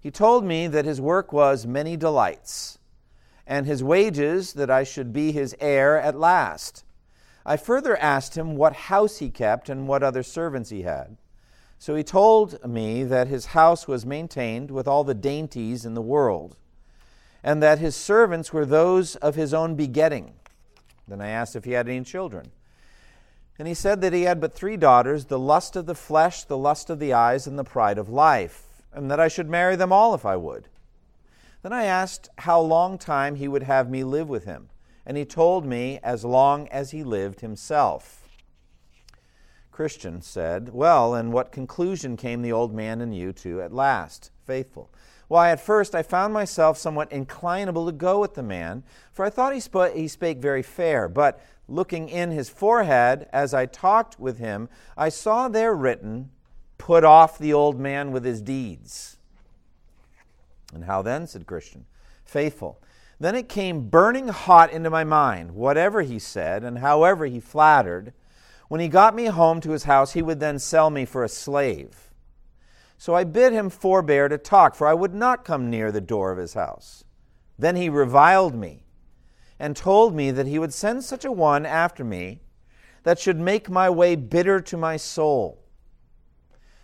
He 0.00 0.10
told 0.10 0.44
me 0.44 0.66
that 0.66 0.86
his 0.86 1.00
work 1.00 1.32
was 1.32 1.66
many 1.66 1.96
delights, 1.96 2.78
and 3.46 3.66
his 3.66 3.84
wages 3.84 4.54
that 4.54 4.70
I 4.70 4.84
should 4.84 5.12
be 5.12 5.32
his 5.32 5.54
heir 5.60 5.98
at 6.00 6.18
last. 6.18 6.84
I 7.44 7.56
further 7.58 7.96
asked 7.98 8.36
him 8.36 8.56
what 8.56 8.74
house 8.74 9.18
he 9.18 9.28
kept 9.28 9.68
and 9.68 9.88
what 9.88 10.02
other 10.02 10.22
servants 10.22 10.70
he 10.70 10.82
had. 10.82 11.16
So 11.80 11.94
he 11.94 12.04
told 12.04 12.62
me 12.68 13.04
that 13.04 13.28
his 13.28 13.46
house 13.46 13.88
was 13.88 14.04
maintained 14.04 14.70
with 14.70 14.86
all 14.86 15.02
the 15.02 15.14
dainties 15.14 15.86
in 15.86 15.94
the 15.94 16.02
world, 16.02 16.56
and 17.42 17.62
that 17.62 17.78
his 17.78 17.96
servants 17.96 18.52
were 18.52 18.66
those 18.66 19.16
of 19.16 19.34
his 19.34 19.54
own 19.54 19.76
begetting. 19.76 20.34
Then 21.08 21.22
I 21.22 21.28
asked 21.28 21.56
if 21.56 21.64
he 21.64 21.72
had 21.72 21.88
any 21.88 22.04
children. 22.04 22.50
And 23.58 23.66
he 23.66 23.72
said 23.72 24.02
that 24.02 24.12
he 24.12 24.24
had 24.24 24.42
but 24.42 24.52
three 24.52 24.76
daughters 24.76 25.24
the 25.24 25.38
lust 25.38 25.74
of 25.74 25.86
the 25.86 25.94
flesh, 25.94 26.44
the 26.44 26.58
lust 26.58 26.90
of 26.90 26.98
the 26.98 27.14
eyes, 27.14 27.46
and 27.46 27.58
the 27.58 27.64
pride 27.64 27.96
of 27.96 28.10
life, 28.10 28.82
and 28.92 29.10
that 29.10 29.18
I 29.18 29.28
should 29.28 29.48
marry 29.48 29.74
them 29.74 29.90
all 29.90 30.14
if 30.14 30.26
I 30.26 30.36
would. 30.36 30.68
Then 31.62 31.72
I 31.72 31.84
asked 31.84 32.28
how 32.36 32.60
long 32.60 32.98
time 32.98 33.36
he 33.36 33.48
would 33.48 33.62
have 33.62 33.88
me 33.88 34.04
live 34.04 34.28
with 34.28 34.44
him, 34.44 34.68
and 35.06 35.16
he 35.16 35.24
told 35.24 35.64
me 35.64 35.98
as 36.02 36.26
long 36.26 36.68
as 36.68 36.90
he 36.90 37.02
lived 37.02 37.40
himself. 37.40 38.19
Christian 39.80 40.20
said, 40.20 40.74
Well, 40.74 41.14
and 41.14 41.32
what 41.32 41.52
conclusion 41.52 42.14
came 42.14 42.42
the 42.42 42.52
old 42.52 42.74
man 42.74 43.00
and 43.00 43.16
you 43.16 43.32
to 43.32 43.62
at 43.62 43.72
last? 43.72 44.30
Faithful. 44.44 44.90
Why, 45.26 45.48
at 45.48 45.58
first 45.58 45.94
I 45.94 46.02
found 46.02 46.34
myself 46.34 46.76
somewhat 46.76 47.08
inclinable 47.10 47.86
to 47.86 47.92
go 47.92 48.20
with 48.20 48.34
the 48.34 48.42
man, 48.42 48.82
for 49.10 49.24
I 49.24 49.30
thought 49.30 49.54
he, 49.54 49.60
sp- 49.64 49.96
he 49.96 50.06
spake 50.06 50.36
very 50.36 50.62
fair. 50.62 51.08
But 51.08 51.42
looking 51.66 52.10
in 52.10 52.30
his 52.30 52.50
forehead 52.50 53.26
as 53.32 53.54
I 53.54 53.64
talked 53.64 54.20
with 54.20 54.36
him, 54.36 54.68
I 54.98 55.08
saw 55.08 55.48
there 55.48 55.74
written, 55.74 56.28
Put 56.76 57.02
off 57.02 57.38
the 57.38 57.54
old 57.54 57.80
man 57.80 58.12
with 58.12 58.22
his 58.22 58.42
deeds. 58.42 59.16
And 60.74 60.84
how 60.84 61.00
then? 61.00 61.26
said 61.26 61.46
Christian. 61.46 61.86
Faithful. 62.26 62.82
Then 63.18 63.34
it 63.34 63.48
came 63.48 63.88
burning 63.88 64.28
hot 64.28 64.70
into 64.72 64.90
my 64.90 65.04
mind, 65.04 65.52
whatever 65.52 66.02
he 66.02 66.18
said 66.18 66.64
and 66.64 66.80
however 66.80 67.24
he 67.24 67.40
flattered 67.40 68.12
when 68.70 68.80
he 68.80 68.86
got 68.86 69.16
me 69.16 69.24
home 69.24 69.60
to 69.60 69.72
his 69.72 69.82
house, 69.82 70.12
he 70.12 70.22
would 70.22 70.38
then 70.38 70.56
sell 70.56 70.90
me 70.90 71.04
for 71.04 71.24
a 71.24 71.28
slave. 71.28 72.12
So 72.96 73.16
I 73.16 73.24
bid 73.24 73.52
him 73.52 73.68
forbear 73.68 74.28
to 74.28 74.38
talk, 74.38 74.76
for 74.76 74.86
I 74.86 74.94
would 74.94 75.12
not 75.12 75.44
come 75.44 75.68
near 75.68 75.90
the 75.90 76.00
door 76.00 76.30
of 76.30 76.38
his 76.38 76.54
house. 76.54 77.02
Then 77.58 77.74
he 77.74 77.88
reviled 77.88 78.54
me 78.54 78.84
and 79.58 79.74
told 79.74 80.14
me 80.14 80.30
that 80.30 80.46
he 80.46 80.60
would 80.60 80.72
send 80.72 81.02
such 81.02 81.24
a 81.24 81.32
one 81.32 81.66
after 81.66 82.04
me 82.04 82.42
that 83.02 83.18
should 83.18 83.40
make 83.40 83.68
my 83.68 83.90
way 83.90 84.14
bitter 84.14 84.60
to 84.60 84.76
my 84.76 84.96
soul. 84.96 85.64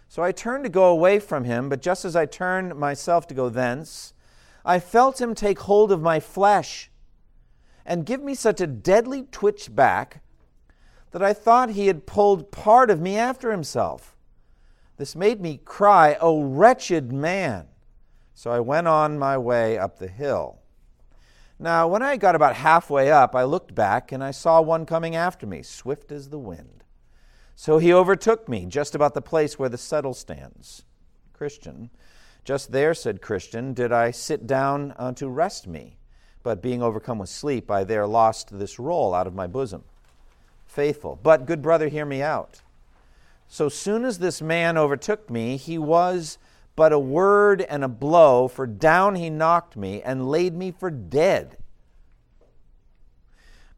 So 0.08 0.24
I 0.24 0.32
turned 0.32 0.64
to 0.64 0.70
go 0.70 0.86
away 0.86 1.20
from 1.20 1.44
him, 1.44 1.68
but 1.68 1.82
just 1.82 2.04
as 2.04 2.16
I 2.16 2.26
turned 2.26 2.74
myself 2.74 3.28
to 3.28 3.34
go 3.34 3.48
thence, 3.48 4.12
I 4.64 4.80
felt 4.80 5.20
him 5.20 5.36
take 5.36 5.60
hold 5.60 5.92
of 5.92 6.02
my 6.02 6.18
flesh 6.18 6.90
and 7.84 8.04
give 8.04 8.24
me 8.24 8.34
such 8.34 8.60
a 8.60 8.66
deadly 8.66 9.28
twitch 9.30 9.72
back 9.72 10.24
that 11.12 11.22
I 11.22 11.32
thought 11.32 11.70
he 11.70 11.86
had 11.86 12.06
pulled 12.06 12.50
part 12.50 12.90
of 12.90 13.00
me 13.00 13.16
after 13.16 13.50
himself. 13.50 14.16
This 14.96 15.14
made 15.14 15.40
me 15.40 15.60
cry, 15.64 16.16
O 16.20 16.42
wretched 16.42 17.12
man! 17.12 17.66
So 18.34 18.50
I 18.50 18.60
went 18.60 18.88
on 18.88 19.18
my 19.18 19.38
way 19.38 19.78
up 19.78 19.98
the 19.98 20.08
hill. 20.08 20.60
Now, 21.58 21.88
when 21.88 22.02
I 22.02 22.16
got 22.16 22.34
about 22.34 22.56
halfway 22.56 23.10
up, 23.10 23.34
I 23.34 23.44
looked 23.44 23.74
back 23.74 24.12
and 24.12 24.22
I 24.22 24.30
saw 24.30 24.60
one 24.60 24.84
coming 24.84 25.16
after 25.16 25.46
me, 25.46 25.62
swift 25.62 26.12
as 26.12 26.28
the 26.28 26.38
wind. 26.38 26.84
So 27.54 27.78
he 27.78 27.92
overtook 27.92 28.48
me 28.48 28.66
just 28.66 28.94
about 28.94 29.14
the 29.14 29.22
place 29.22 29.58
where 29.58 29.70
the 29.70 29.78
settle 29.78 30.12
stands. 30.12 30.84
Christian. 31.32 31.90
Just 32.44 32.72
there, 32.72 32.92
said 32.94 33.22
Christian, 33.22 33.72
did 33.72 33.90
I 33.90 34.10
sit 34.10 34.46
down 34.46 34.94
uh, 34.98 35.12
to 35.12 35.28
rest 35.28 35.66
me. 35.66 35.98
But 36.42 36.62
being 36.62 36.82
overcome 36.82 37.18
with 37.18 37.30
sleep, 37.30 37.70
I 37.70 37.84
there 37.84 38.06
lost 38.06 38.58
this 38.58 38.78
roll 38.78 39.14
out 39.14 39.26
of 39.26 39.34
my 39.34 39.46
bosom 39.46 39.84
faithful. 40.66 41.18
But, 41.22 41.46
good 41.46 41.62
brother, 41.62 41.88
hear 41.88 42.04
me 42.04 42.22
out. 42.22 42.62
So 43.48 43.68
soon 43.68 44.04
as 44.04 44.18
this 44.18 44.42
man 44.42 44.76
overtook 44.76 45.30
me, 45.30 45.56
he 45.56 45.78
was 45.78 46.38
but 46.76 46.92
a 46.92 46.98
word 46.98 47.62
and 47.62 47.82
a 47.82 47.88
blow, 47.88 48.48
for 48.48 48.66
down 48.66 49.14
he 49.14 49.30
knocked 49.30 49.76
me 49.76 50.02
and 50.02 50.28
laid 50.28 50.54
me 50.54 50.70
for 50.70 50.90
dead. 50.90 51.56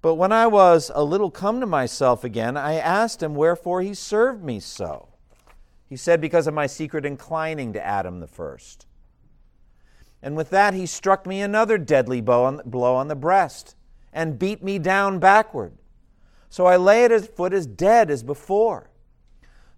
But 0.02 0.16
when 0.16 0.32
I 0.32 0.48
was 0.48 0.90
a 0.94 1.04
little 1.04 1.30
come 1.30 1.60
to 1.60 1.66
myself 1.66 2.24
again, 2.24 2.56
I 2.56 2.74
asked 2.74 3.22
him 3.22 3.34
wherefore 3.34 3.82
he 3.82 3.94
served 3.94 4.42
me 4.42 4.58
so. 4.58 5.08
He 5.88 5.96
said, 5.96 6.20
Because 6.20 6.46
of 6.46 6.54
my 6.54 6.66
secret 6.66 7.06
inclining 7.06 7.72
to 7.72 7.84
Adam 7.84 8.20
the 8.20 8.26
first. 8.26 8.86
And 10.20 10.36
with 10.36 10.50
that 10.50 10.74
he 10.74 10.86
struck 10.86 11.26
me 11.26 11.40
another 11.40 11.78
deadly 11.78 12.20
blow 12.20 12.44
on 12.96 13.08
the 13.08 13.14
breast 13.14 13.76
and 14.12 14.38
beat 14.38 14.62
me 14.62 14.78
down 14.78 15.20
backward. 15.20 15.72
So 16.50 16.66
I 16.66 16.76
lay 16.76 17.04
at 17.04 17.10
his 17.10 17.26
foot 17.26 17.52
as 17.52 17.66
dead 17.66 18.10
as 18.10 18.22
before. 18.22 18.90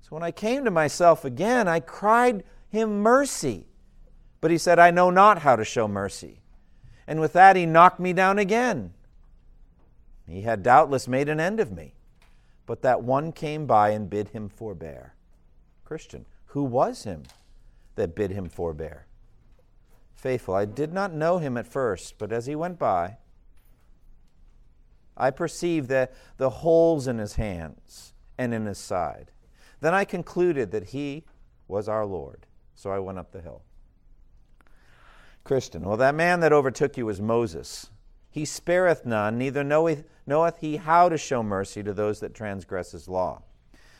So 0.00 0.08
when 0.10 0.22
I 0.22 0.30
came 0.30 0.64
to 0.64 0.70
myself 0.70 1.24
again, 1.24 1.68
I 1.68 1.80
cried 1.80 2.44
him 2.68 3.00
mercy. 3.00 3.66
But 4.40 4.50
he 4.50 4.58
said, 4.58 4.78
I 4.78 4.90
know 4.90 5.10
not 5.10 5.38
how 5.38 5.56
to 5.56 5.64
show 5.64 5.86
mercy. 5.86 6.40
And 7.06 7.20
with 7.20 7.32
that, 7.32 7.56
he 7.56 7.66
knocked 7.66 8.00
me 8.00 8.12
down 8.12 8.38
again. 8.38 8.92
He 10.26 10.42
had 10.42 10.62
doubtless 10.62 11.08
made 11.08 11.28
an 11.28 11.40
end 11.40 11.60
of 11.60 11.72
me. 11.72 11.94
But 12.66 12.82
that 12.82 13.02
one 13.02 13.32
came 13.32 13.66
by 13.66 13.90
and 13.90 14.08
bid 14.08 14.28
him 14.28 14.48
forbear. 14.48 15.14
Christian, 15.84 16.24
who 16.46 16.62
was 16.62 17.02
him 17.02 17.24
that 17.96 18.14
bid 18.14 18.30
him 18.30 18.48
forbear? 18.48 19.06
Faithful, 20.14 20.54
I 20.54 20.66
did 20.66 20.92
not 20.92 21.12
know 21.12 21.38
him 21.38 21.56
at 21.56 21.66
first, 21.66 22.16
but 22.18 22.30
as 22.30 22.46
he 22.46 22.54
went 22.54 22.78
by, 22.78 23.16
I 25.20 25.30
perceived 25.30 25.88
the, 25.88 26.08
the 26.38 26.50
holes 26.50 27.06
in 27.06 27.18
his 27.18 27.34
hands 27.34 28.14
and 28.38 28.54
in 28.54 28.66
his 28.66 28.78
side. 28.78 29.30
Then 29.80 29.94
I 29.94 30.04
concluded 30.04 30.70
that 30.72 30.88
he 30.88 31.24
was 31.68 31.88
our 31.88 32.06
Lord. 32.06 32.46
So 32.74 32.90
I 32.90 32.98
went 32.98 33.18
up 33.18 33.32
the 33.32 33.42
hill. 33.42 33.62
Christian, 35.44 35.82
well, 35.82 35.96
that 35.98 36.14
man 36.14 36.40
that 36.40 36.52
overtook 36.52 36.96
you 36.96 37.06
was 37.06 37.20
Moses. 37.20 37.90
He 38.30 38.44
spareth 38.44 39.04
none, 39.04 39.36
neither 39.36 39.64
knoweth, 39.64 40.04
knoweth 40.26 40.58
he 40.58 40.76
how 40.76 41.08
to 41.08 41.18
show 41.18 41.42
mercy 41.42 41.82
to 41.82 41.92
those 41.92 42.20
that 42.20 42.34
transgress 42.34 42.92
his 42.92 43.08
law. 43.08 43.42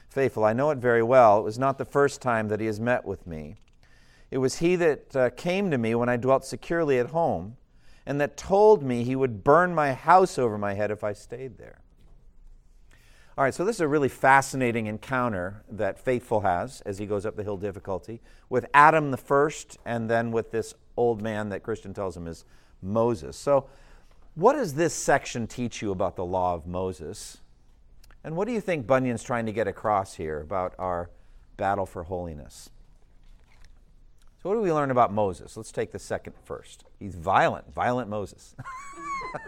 Faithful, 0.09 0.45
I 0.45 0.53
know 0.53 0.71
it 0.71 0.79
very 0.79 1.03
well. 1.03 1.39
It 1.39 1.45
was 1.45 1.59
not 1.59 1.79
the 1.79 1.85
first 1.85 2.21
time 2.23 2.49
that 2.49 2.61
he 2.61 2.67
has 2.67 2.81
met 2.81 3.05
with 3.05 3.27
me. 3.27 3.57
It 4.31 4.39
was 4.39 4.59
he 4.59 4.77
that 4.77 5.17
uh, 5.17 5.31
came 5.31 5.71
to 5.71 5.79
me 5.79 5.95
when 5.95 6.09
I 6.09 6.17
dwelt 6.17 6.45
securely 6.45 6.99
at 6.99 7.09
home, 7.09 7.57
and 8.07 8.21
that 8.21 8.37
told 8.37 8.83
me 8.83 9.05
he 9.05 9.17
would 9.17 9.45
burn 9.45 9.75
my 9.75 9.93
house 9.93 10.39
over 10.39 10.59
my 10.59 10.75
head 10.75 10.91
if 10.91 11.05
I 11.05 11.13
stayed 11.13 11.59
there. 11.59 11.81
All 13.39 13.45
right, 13.45 13.55
so 13.55 13.65
this 13.65 13.77
is 13.77 13.81
a 13.81 13.89
really 13.89 14.09
fascinating 14.09 14.87
encounter 14.87 15.63
that 15.71 15.99
Faithful 15.99 16.41
has 16.41 16.83
as 16.83 16.99
he 16.99 17.07
goes 17.07 17.25
up 17.25 17.37
the 17.37 17.43
hill 17.43 17.57
difficulty 17.57 18.21
with 18.49 18.67
Adam 18.75 19.11
the 19.11 19.17
first, 19.17 19.79
and 19.87 20.11
then 20.11 20.31
with 20.31 20.51
this 20.51 20.75
old 20.97 21.23
man 21.23 21.49
that 21.49 21.63
Christian 21.63 21.95
tells 21.95 22.17
him 22.17 22.27
is 22.27 22.45
Moses. 22.83 23.37
So, 23.37 23.67
what 24.35 24.55
does 24.55 24.75
this 24.75 24.95
section 24.95 25.47
teach 25.47 25.81
you 25.81 25.91
about 25.91 26.17
the 26.17 26.25
law 26.25 26.55
of 26.55 26.67
Moses? 26.67 27.39
And 28.23 28.37
what 28.37 28.47
do 28.47 28.53
you 28.53 28.61
think 28.61 28.87
Bunyan's 28.87 29.23
trying 29.23 29.47
to 29.47 29.53
get 29.53 29.67
across 29.67 30.15
here 30.15 30.41
about 30.41 30.75
our 30.79 31.11
battle 31.57 31.87
for 31.87 32.03
holiness? 32.03 32.71
So, 34.43 34.49
what 34.49 34.55
do 34.55 34.63
we 34.63 34.73
learn 34.73 34.91
about 34.91 35.13
Moses? 35.13 35.55
Let's 35.57 35.71
take 35.71 35.93
the 35.93 35.99
second 35.99 36.33
first. 36.45 36.85
He's 36.99 37.15
violent, 37.15 37.75
violent 37.75 38.09
Moses. 38.09 38.57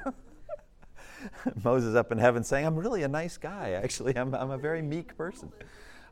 Moses 1.65 1.95
up 1.95 2.13
in 2.13 2.19
heaven 2.19 2.45
saying, 2.45 2.67
I'm 2.67 2.77
really 2.77 3.03
a 3.03 3.09
nice 3.09 3.39
guy, 3.39 3.71
actually. 3.71 4.17
I'm, 4.19 4.35
I'm 4.35 4.51
a 4.51 4.59
very 4.59 4.83
meek 4.83 5.17
person. 5.17 5.51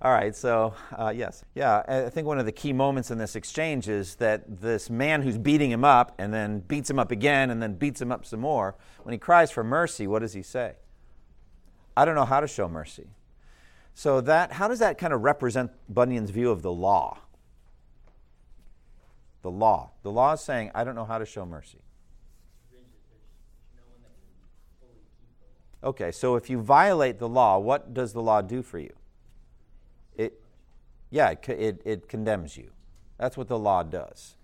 All 0.01 0.13
right, 0.13 0.35
so 0.35 0.73
uh, 0.97 1.13
yes. 1.15 1.45
Yeah, 1.55 1.83
I 1.87 2.09
think 2.09 2.27
one 2.27 2.39
of 2.39 2.47
the 2.47 2.53
key 2.53 2.73
moments 2.73 3.11
in 3.11 3.19
this 3.19 3.37
exchange 3.37 3.87
is 3.87 4.15
that 4.15 4.63
this 4.63 4.89
man 4.89 5.21
who's 5.21 5.37
beating 5.37 5.71
him 5.71 5.85
up 5.85 6.15
and 6.19 6.33
then 6.33 6.61
beats 6.61 6.89
him 6.89 6.99
up 6.99 7.11
again 7.11 7.51
and 7.51 7.63
then 7.63 7.75
beats 7.75 8.01
him 8.01 8.11
up 8.11 8.25
some 8.25 8.41
more, 8.41 8.77
when 9.03 9.13
he 9.13 9.19
cries 9.19 9.51
for 9.51 9.63
mercy, 9.63 10.07
what 10.07 10.21
does 10.21 10.33
he 10.33 10.43
say? 10.43 10.77
I 11.95 12.07
don't 12.07 12.15
know 12.15 12.25
how 12.25 12.41
to 12.41 12.49
show 12.49 12.67
mercy. 12.67 13.09
So 13.93 14.23
that 14.23 14.53
how 14.53 14.69
does 14.69 14.79
that 14.79 14.97
kind 14.97 15.13
of 15.13 15.21
represent 15.21 15.71
Bunyan's 15.93 16.31
view 16.31 16.51
of 16.51 16.63
the 16.63 16.73
law? 16.73 17.19
The 19.43 19.51
law. 19.51 19.91
The 20.03 20.11
law 20.11 20.33
is 20.33 20.41
saying, 20.41 20.71
I 20.75 20.85
don't 20.85 20.95
know 20.95 21.05
how 21.05 21.19
to 21.19 21.27
show 21.27 21.47
mercy. 21.47 21.79
Okay, 25.83 26.13
so 26.13 26.37
if 26.37 26.51
you 26.51 26.61
violate 26.61 27.19
the 27.19 27.29
law, 27.29 27.59
what 27.59 27.95
does 27.95 28.13
the 28.13 28.21
law 28.21 28.43
do 28.43 28.63
for 28.63 28.79
you? 28.79 28.93
It, 30.15 30.39
yeah, 31.09 31.31
it, 31.31 31.49
it, 31.49 31.83
it 31.87 32.09
condemns 32.09 32.57
you. 32.59 32.71
That's 33.19 33.37
what 33.37 33.49
the 33.49 33.59
law 33.59 33.83
does. 33.83 34.37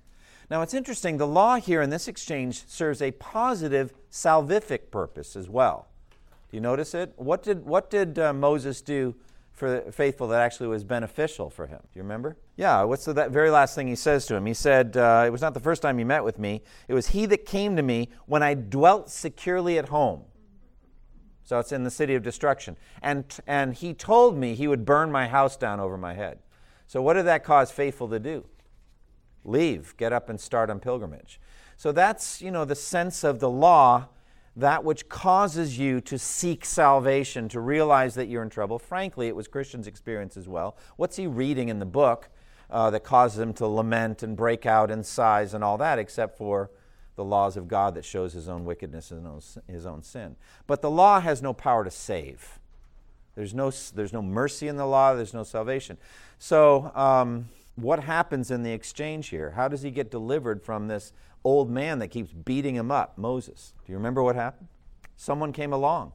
Now, 0.49 0.63
it's 0.63 0.73
interesting, 0.73 1.19
the 1.19 1.27
law 1.27 1.57
here 1.57 1.83
in 1.83 1.91
this 1.91 2.09
exchange 2.09 2.67
serves 2.67 3.03
a 3.03 3.11
positive 3.11 3.93
salvific 4.11 4.91
purpose 4.91 5.37
as 5.37 5.49
well. 5.49 5.89
Do 6.51 6.57
you 6.57 6.61
notice 6.61 6.95
it? 6.95 7.13
What 7.17 7.43
did, 7.43 7.67
what 7.67 7.91
did 7.91 8.19
uh, 8.19 8.33
Moses 8.33 8.81
do 8.81 9.15
for 9.57 9.81
the 9.81 9.91
faithful 9.91 10.29
that 10.29 10.41
actually 10.41 10.69
was 10.69 10.85
beneficial 10.85 11.49
for 11.51 11.67
him? 11.67 11.81
Do 11.81 11.99
you 11.99 12.03
remember? 12.03 12.37
Yeah, 12.57 12.83
what's 12.83 13.07
the, 13.07 13.15
that 13.15 13.31
very 13.31 13.51
last 13.51 13.75
thing 13.75 13.89
he 13.89 13.97
says 13.97 14.27
to 14.27 14.37
him? 14.37 14.47
He 14.47 14.55
said, 14.55 14.97
uh, 14.97 15.25
It 15.27 15.31
was 15.31 15.41
not 15.41 15.55
the 15.55 15.61
first 15.61 15.83
time 15.83 15.99
you 15.99 16.05
met 16.05 16.23
with 16.23 16.39
me, 16.39 16.63
it 16.87 16.95
was 16.95 17.09
he 17.09 17.27
that 17.27 17.47
came 17.47 17.75
to 17.75 17.83
me 17.83 18.11
when 18.27 18.43
I 18.43 18.55
dwelt 18.55 19.11
securely 19.11 19.79
at 19.79 19.89
home. 19.89 20.25
So 21.43 21.59
it's 21.59 21.73
in 21.73 21.85
the 21.85 21.91
city 21.91 22.15
of 22.15 22.23
destruction. 22.23 22.77
And, 23.03 23.25
and 23.47 23.73
he 23.73 23.95
told 23.95 24.37
me 24.37 24.55
he 24.55 24.69
would 24.69 24.85
burn 24.85 25.11
my 25.11 25.29
house 25.29 25.57
down 25.57 25.81
over 25.81 25.97
my 25.97 26.13
head. 26.13 26.41
So 26.87 27.01
what 27.01 27.15
did 27.15 27.27
that 27.27 27.45
cause 27.45 27.71
faithful 27.71 28.09
to 28.09 28.19
do? 28.19 28.45
Leave, 29.45 29.97
get 29.97 30.13
up 30.13 30.29
and 30.29 30.41
start 30.41 30.71
on 30.71 30.81
pilgrimage. 30.81 31.41
So 31.77 31.93
that's, 31.93 32.43
you 32.43 32.51
know, 32.51 32.65
the 32.65 32.75
sense 32.75 33.23
of 33.23 33.39
the 33.39 33.49
law, 33.49 34.09
that 34.57 34.83
which 34.83 35.09
causes 35.09 35.79
you 35.79 36.01
to 36.01 36.19
seek 36.19 36.65
salvation, 36.65 37.49
to 37.51 37.61
realize 37.61 38.15
that 38.15 38.27
you're 38.27 38.43
in 38.43 38.49
trouble. 38.49 38.79
Frankly, 38.79 39.29
it 39.29 39.37
was 39.37 39.47
Christian's 39.47 39.87
experience 39.87 40.37
as 40.37 40.49
well. 40.49 40.77
What's 40.97 41.17
he 41.17 41.27
reading 41.27 41.69
in 41.69 41.79
the 41.79 41.87
book 41.87 42.31
uh, 42.71 42.91
that 42.91 43.05
causes 43.05 43.39
him 43.39 43.53
to 43.55 43.67
lament 43.67 44.23
and 44.23 44.37
break 44.37 44.65
out 44.65 44.91
in 44.91 45.05
sighs 45.05 45.53
and 45.53 45.63
all 45.63 45.77
that, 45.79 45.99
except 45.99 46.39
for 46.39 46.71
the 47.17 47.25
laws 47.25 47.57
of 47.57 47.69
God 47.69 47.95
that 47.95 48.05
shows 48.05 48.33
his 48.33 48.49
own 48.49 48.65
wickedness 48.65 49.11
and 49.11 49.43
his 49.69 49.87
own 49.87 50.03
sin. 50.03 50.37
But 50.67 50.83
the 50.83 50.91
law 50.91 51.21
has 51.21 51.43
no 51.43 51.53
power 51.53 51.85
to 51.85 51.91
save. 51.91 52.59
There's 53.35 53.55
no, 53.55 53.71
there's 53.95 54.13
no 54.13 54.23
mercy 54.23 54.69
in 54.69 54.77
the 54.77 54.87
law, 54.87 55.15
there's 55.15 55.35
no 55.35 55.43
salvation. 55.43 55.99
So, 56.39 56.91
um, 56.95 57.49
what 57.77 58.03
happens 58.03 58.51
in 58.51 58.63
the 58.63 58.73
exchange 58.73 59.29
here? 59.29 59.51
How 59.51 59.69
does 59.69 59.83
he 59.83 59.91
get 59.91 60.11
delivered 60.11 60.63
from 60.63 60.89
this 60.89 61.13
old 61.47 61.71
man 61.71 61.99
that 62.01 62.09
keeps 62.09 62.33
beating 62.33 62.75
him 62.75 62.91
up, 62.91 63.17
Moses? 63.17 63.75
Do 63.85 63.93
you 63.93 63.99
remember 63.99 64.23
what 64.23 64.37
happened? 64.37 64.69
Someone 65.17 65.53
came 65.53 65.73
along. 65.73 66.13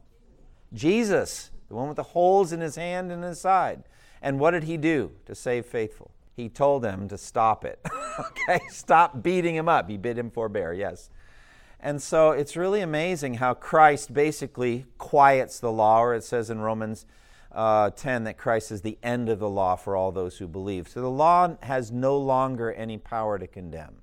Jesus, 0.73 1.51
the 1.67 1.75
one 1.75 1.87
with 1.87 1.97
the 1.97 2.03
holes 2.03 2.51
in 2.51 2.59
his 2.61 2.75
hand 2.75 3.11
and 3.11 3.23
his 3.23 3.39
side. 3.39 3.83
And 4.21 4.39
what 4.39 4.51
did 4.51 4.65
he 4.65 4.77
do 4.77 5.11
to 5.25 5.33
save 5.33 5.65
faithful? 5.65 6.11
he 6.35 6.49
told 6.49 6.81
them 6.81 7.07
to 7.09 7.17
stop 7.17 7.65
it. 7.65 7.79
okay, 8.19 8.59
stop 8.69 9.21
beating 9.21 9.55
him 9.55 9.69
up. 9.69 9.89
He 9.89 9.97
bid 9.97 10.17
him 10.17 10.31
forbear, 10.31 10.73
yes. 10.73 11.09
And 11.79 12.01
so 12.01 12.31
it's 12.31 12.55
really 12.55 12.81
amazing 12.81 13.35
how 13.35 13.53
Christ 13.53 14.13
basically 14.13 14.85
quiets 14.97 15.59
the 15.59 15.71
law, 15.71 16.01
or 16.01 16.13
it 16.13 16.23
says 16.23 16.49
in 16.49 16.59
Romans 16.59 17.05
uh, 17.51 17.89
10 17.89 18.25
that 18.25 18.37
Christ 18.37 18.71
is 18.71 18.81
the 18.81 18.97
end 19.03 19.29
of 19.29 19.39
the 19.39 19.49
law 19.49 19.75
for 19.75 19.95
all 19.95 20.11
those 20.11 20.37
who 20.37 20.47
believe. 20.47 20.87
So 20.87 21.01
the 21.01 21.09
law 21.09 21.55
has 21.63 21.91
no 21.91 22.17
longer 22.17 22.71
any 22.71 22.97
power 22.97 23.37
to 23.39 23.47
condemn. 23.47 24.00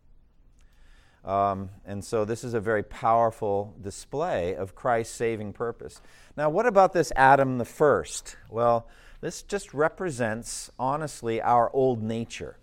Um, 1.29 1.69
and 1.85 2.03
so 2.03 2.25
this 2.25 2.43
is 2.43 2.55
a 2.55 2.61
very 2.61 2.83
powerful 2.83 3.75
display 3.83 4.55
of 4.55 4.75
Christ's 4.75 5.15
saving 5.15 5.53
purpose. 5.53 6.01
Now, 6.39 6.49
what 6.49 6.65
about 6.65 6.95
this 6.95 7.13
Adam 7.17 7.59
the 7.59 7.67
first? 7.67 8.37
Well, 8.49 8.89
this 9.21 9.43
just 9.43 9.75
represents, 9.75 10.71
honestly, 10.79 11.43
our 11.43 11.71
old 11.75 12.03
nature, 12.03 12.57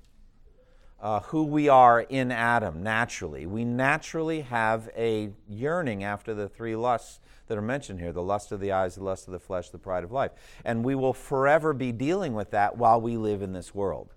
uh, 1.00 1.20
who 1.20 1.44
we 1.44 1.70
are 1.70 2.02
in 2.02 2.32
Adam 2.32 2.82
naturally. 2.82 3.46
We 3.46 3.66
naturally 3.66 4.42
have 4.42 4.90
a 4.98 5.30
yearning 5.48 6.04
after 6.04 6.34
the 6.34 6.50
three 6.50 6.76
lusts 6.76 7.20
that 7.46 7.60
are 7.60 7.62
mentioned 7.62 8.00
here 8.00 8.12
the 8.12 8.24
lust 8.24 8.52
of 8.52 8.60
the 8.60 8.72
eyes, 8.72 8.96
the 8.96 9.04
lust 9.04 9.28
of 9.28 9.34
the 9.34 9.40
flesh, 9.40 9.70
the 9.70 9.78
pride 9.78 10.04
of 10.04 10.12
life. 10.12 10.32
And 10.64 10.84
we 10.84 10.96
will 10.96 11.14
forever 11.14 11.72
be 11.72 11.92
dealing 11.92 12.34
with 12.34 12.50
that 12.50 12.80
while 12.80 13.00
we 13.00 13.16
live 13.16 13.44
in 13.44 13.54
this 13.54 13.76
world. 13.76 14.15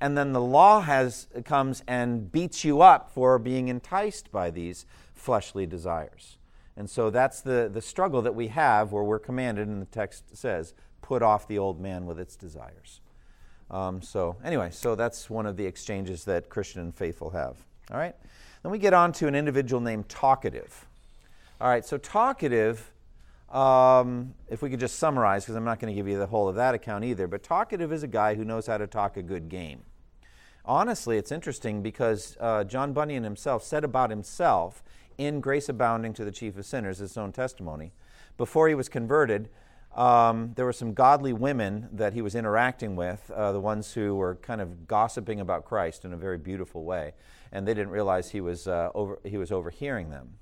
And 0.00 0.16
then 0.16 0.32
the 0.32 0.40
law 0.40 0.80
has 0.80 1.28
comes 1.44 1.82
and 1.86 2.30
beats 2.30 2.64
you 2.64 2.80
up 2.82 3.10
for 3.10 3.38
being 3.38 3.68
enticed 3.68 4.32
by 4.32 4.50
these 4.50 4.86
fleshly 5.14 5.66
desires. 5.66 6.36
And 6.76 6.90
so 6.90 7.10
that's 7.10 7.40
the, 7.40 7.70
the 7.72 7.80
struggle 7.80 8.22
that 8.22 8.34
we 8.34 8.48
have 8.48 8.92
where 8.92 9.04
we're 9.04 9.18
commanded, 9.20 9.68
and 9.68 9.80
the 9.80 9.86
text 9.86 10.36
says, 10.36 10.74
put 11.02 11.22
off 11.22 11.46
the 11.46 11.58
old 11.58 11.80
man 11.80 12.06
with 12.06 12.18
its 12.18 12.34
desires. 12.34 13.00
Um, 13.70 14.02
so, 14.02 14.36
anyway, 14.44 14.70
so 14.72 14.94
that's 14.94 15.30
one 15.30 15.46
of 15.46 15.56
the 15.56 15.66
exchanges 15.66 16.24
that 16.24 16.48
Christian 16.48 16.80
and 16.80 16.94
faithful 16.94 17.30
have. 17.30 17.56
All 17.90 17.98
right? 17.98 18.14
Then 18.62 18.72
we 18.72 18.78
get 18.78 18.94
on 18.94 19.12
to 19.14 19.28
an 19.28 19.34
individual 19.34 19.80
named 19.80 20.08
Talkative. 20.08 20.86
All 21.60 21.68
right, 21.68 21.84
so 21.84 21.96
Talkative, 21.96 22.90
um, 23.54 24.34
if 24.48 24.62
we 24.62 24.68
could 24.68 24.80
just 24.80 24.98
summarize, 24.98 25.44
because 25.44 25.54
I'm 25.54 25.64
not 25.64 25.78
going 25.78 25.92
to 25.92 25.96
give 25.96 26.08
you 26.08 26.18
the 26.18 26.26
whole 26.26 26.48
of 26.48 26.56
that 26.56 26.74
account 26.74 27.04
either, 27.04 27.28
but 27.28 27.42
Talkative 27.44 27.92
is 27.92 28.02
a 28.02 28.08
guy 28.08 28.34
who 28.34 28.44
knows 28.44 28.66
how 28.66 28.78
to 28.78 28.86
talk 28.86 29.16
a 29.16 29.22
good 29.22 29.48
game. 29.48 29.82
Honestly, 30.64 31.18
it's 31.18 31.30
interesting 31.30 31.80
because 31.80 32.36
uh, 32.40 32.64
John 32.64 32.92
Bunyan 32.92 33.22
himself 33.22 33.62
said 33.62 33.84
about 33.84 34.10
himself 34.10 34.82
in 35.18 35.40
Grace 35.40 35.68
Abounding 35.68 36.12
to 36.14 36.24
the 36.24 36.32
Chief 36.32 36.58
of 36.58 36.66
Sinners, 36.66 36.98
his 36.98 37.16
own 37.16 37.30
testimony, 37.30 37.92
before 38.36 38.66
he 38.68 38.74
was 38.74 38.88
converted, 38.88 39.48
um, 39.94 40.52
there 40.56 40.64
were 40.64 40.72
some 40.72 40.92
godly 40.92 41.32
women 41.32 41.88
that 41.92 42.14
he 42.14 42.22
was 42.22 42.34
interacting 42.34 42.96
with, 42.96 43.30
uh, 43.30 43.52
the 43.52 43.60
ones 43.60 43.92
who 43.92 44.16
were 44.16 44.34
kind 44.36 44.60
of 44.60 44.88
gossiping 44.88 45.38
about 45.38 45.64
Christ 45.64 46.04
in 46.04 46.12
a 46.12 46.16
very 46.16 46.38
beautiful 46.38 46.84
way, 46.84 47.12
and 47.52 47.68
they 47.68 47.74
didn't 47.74 47.92
realize 47.92 48.30
he 48.30 48.40
was, 48.40 48.66
uh, 48.66 48.90
over, 48.96 49.20
he 49.22 49.36
was 49.36 49.52
overhearing 49.52 50.10
them. 50.10 50.38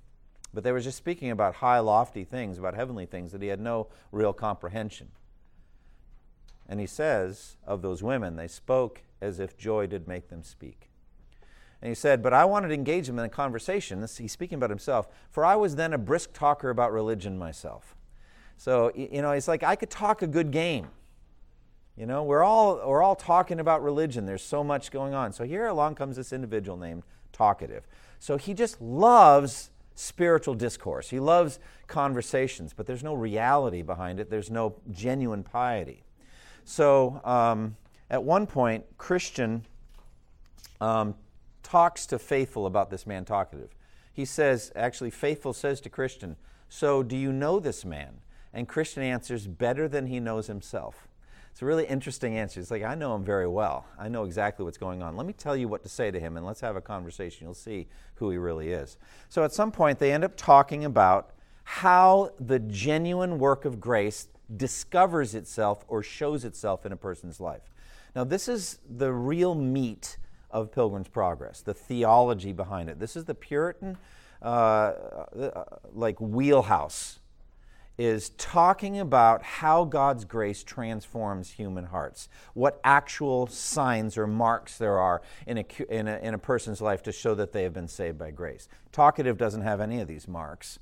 But 0.54 0.64
they 0.64 0.72
were 0.72 0.80
just 0.80 0.98
speaking 0.98 1.30
about 1.30 1.56
high, 1.56 1.78
lofty 1.78 2.24
things, 2.24 2.58
about 2.58 2.74
heavenly 2.74 3.06
things 3.06 3.32
that 3.32 3.40
he 3.42 3.48
had 3.48 3.60
no 3.60 3.88
real 4.10 4.32
comprehension. 4.32 5.08
And 6.68 6.78
he 6.78 6.86
says 6.86 7.56
of 7.66 7.82
those 7.82 8.02
women, 8.02 8.36
they 8.36 8.48
spoke 8.48 9.02
as 9.20 9.40
if 9.40 9.56
joy 9.56 9.86
did 9.86 10.06
make 10.06 10.28
them 10.28 10.42
speak. 10.42 10.90
And 11.80 11.88
he 11.88 11.94
said, 11.94 12.22
But 12.22 12.32
I 12.32 12.44
wanted 12.44 12.68
to 12.68 12.74
engage 12.74 13.08
them 13.08 13.18
in 13.18 13.24
a 13.24 13.28
conversation. 13.28 14.00
This, 14.00 14.18
he's 14.18 14.32
speaking 14.32 14.56
about 14.56 14.70
himself. 14.70 15.08
For 15.30 15.44
I 15.44 15.56
was 15.56 15.76
then 15.76 15.92
a 15.92 15.98
brisk 15.98 16.32
talker 16.32 16.70
about 16.70 16.92
religion 16.92 17.36
myself. 17.36 17.96
So, 18.56 18.92
you 18.94 19.20
know, 19.20 19.32
it's 19.32 19.48
like 19.48 19.64
I 19.64 19.74
could 19.74 19.90
talk 19.90 20.22
a 20.22 20.26
good 20.28 20.52
game. 20.52 20.88
You 21.96 22.06
know, 22.06 22.22
we're 22.22 22.44
all, 22.44 22.76
we're 22.88 23.02
all 23.02 23.16
talking 23.16 23.58
about 23.58 23.82
religion. 23.82 24.24
There's 24.24 24.44
so 24.44 24.62
much 24.62 24.90
going 24.90 25.12
on. 25.12 25.32
So 25.32 25.44
here 25.44 25.66
along 25.66 25.96
comes 25.96 26.16
this 26.16 26.32
individual 26.32 26.78
named 26.78 27.02
Talkative. 27.32 27.86
So 28.18 28.38
he 28.38 28.54
just 28.54 28.80
loves 28.80 29.71
spiritual 30.02 30.54
discourse. 30.54 31.10
He 31.10 31.20
loves 31.20 31.58
conversations, 31.86 32.72
but 32.72 32.86
there's 32.86 33.04
no 33.04 33.14
reality 33.14 33.82
behind 33.82 34.18
it. 34.18 34.30
There's 34.30 34.50
no 34.50 34.74
genuine 34.90 35.44
piety. 35.44 36.02
So 36.64 37.20
um, 37.24 37.76
at 38.10 38.22
one 38.22 38.46
point, 38.46 38.84
Christian 38.98 39.64
um, 40.80 41.14
talks 41.62 42.06
to 42.06 42.18
Faithful 42.18 42.66
about 42.66 42.90
this 42.90 43.06
man 43.06 43.24
Talkative. 43.24 43.70
He 44.12 44.24
says, 44.24 44.72
actually, 44.76 45.10
faithful 45.10 45.52
says 45.52 45.80
to 45.82 45.88
Christian, 45.88 46.36
So 46.68 47.02
do 47.02 47.16
you 47.16 47.32
know 47.32 47.60
this 47.60 47.84
man? 47.84 48.18
And 48.52 48.68
Christian 48.68 49.02
answers, 49.02 49.46
Better 49.46 49.88
than 49.88 50.06
he 50.06 50.20
knows 50.20 50.48
himself. 50.48 51.08
It's 51.52 51.60
a 51.60 51.66
really 51.66 51.84
interesting 51.84 52.38
answer. 52.38 52.60
It's 52.60 52.70
like, 52.70 52.82
I 52.82 52.94
know 52.94 53.14
him 53.14 53.24
very 53.24 53.46
well. 53.46 53.84
I 53.98 54.08
know 54.08 54.24
exactly 54.24 54.64
what's 54.64 54.78
going 54.78 55.02
on. 55.02 55.18
Let 55.18 55.26
me 55.26 55.34
tell 55.34 55.54
you 55.54 55.68
what 55.68 55.82
to 55.82 55.88
say 55.88 56.10
to 56.10 56.18
him 56.18 56.38
and 56.38 56.46
let's 56.46 56.62
have 56.62 56.76
a 56.76 56.80
conversation. 56.80 57.46
You'll 57.46 57.52
see 57.52 57.88
who 58.14 58.30
he 58.30 58.38
really 58.38 58.72
is. 58.72 58.96
So 59.28 59.44
at 59.44 59.52
some 59.52 59.70
point, 59.70 59.98
they 59.98 60.12
end 60.12 60.24
up 60.24 60.34
talking 60.34 60.86
about 60.86 61.32
how 61.64 62.30
the 62.40 62.58
genuine 62.58 63.38
work 63.38 63.66
of 63.66 63.80
grace 63.80 64.28
discovers 64.56 65.34
itself 65.34 65.84
or 65.88 66.02
shows 66.02 66.46
itself 66.46 66.86
in 66.86 66.92
a 66.92 66.96
person's 66.96 67.38
life. 67.38 67.70
Now, 68.16 68.24
this 68.24 68.48
is 68.48 68.78
the 68.88 69.12
real 69.12 69.54
meat 69.54 70.16
of 70.50 70.72
Pilgrim's 70.72 71.08
Progress, 71.08 71.60
the 71.60 71.74
theology 71.74 72.52
behind 72.52 72.88
it. 72.88 72.98
This 72.98 73.14
is 73.14 73.26
the 73.26 73.34
Puritan, 73.34 73.98
uh, 74.40 74.44
uh, 74.46 75.64
like, 75.92 76.18
wheelhouse 76.18 77.18
is 78.04 78.30
talking 78.30 78.98
about 78.98 79.42
how 79.44 79.84
God's 79.84 80.24
grace 80.24 80.64
transforms 80.64 81.52
human 81.52 81.84
hearts, 81.84 82.28
what 82.52 82.80
actual 82.82 83.46
signs 83.46 84.18
or 84.18 84.26
marks 84.26 84.76
there 84.76 84.98
are 84.98 85.22
in 85.46 85.58
a, 85.58 85.64
in 85.88 86.08
a, 86.08 86.18
in 86.18 86.34
a 86.34 86.38
person's 86.38 86.80
life 86.80 87.04
to 87.04 87.12
show 87.12 87.36
that 87.36 87.52
they 87.52 87.62
have 87.62 87.72
been 87.72 87.86
saved 87.86 88.18
by 88.18 88.32
grace. 88.32 88.66
Talkative 88.90 89.38
doesn't 89.38 89.62
have 89.62 89.80
any 89.80 90.00
of 90.00 90.08
these 90.08 90.26
marks. 90.26 90.80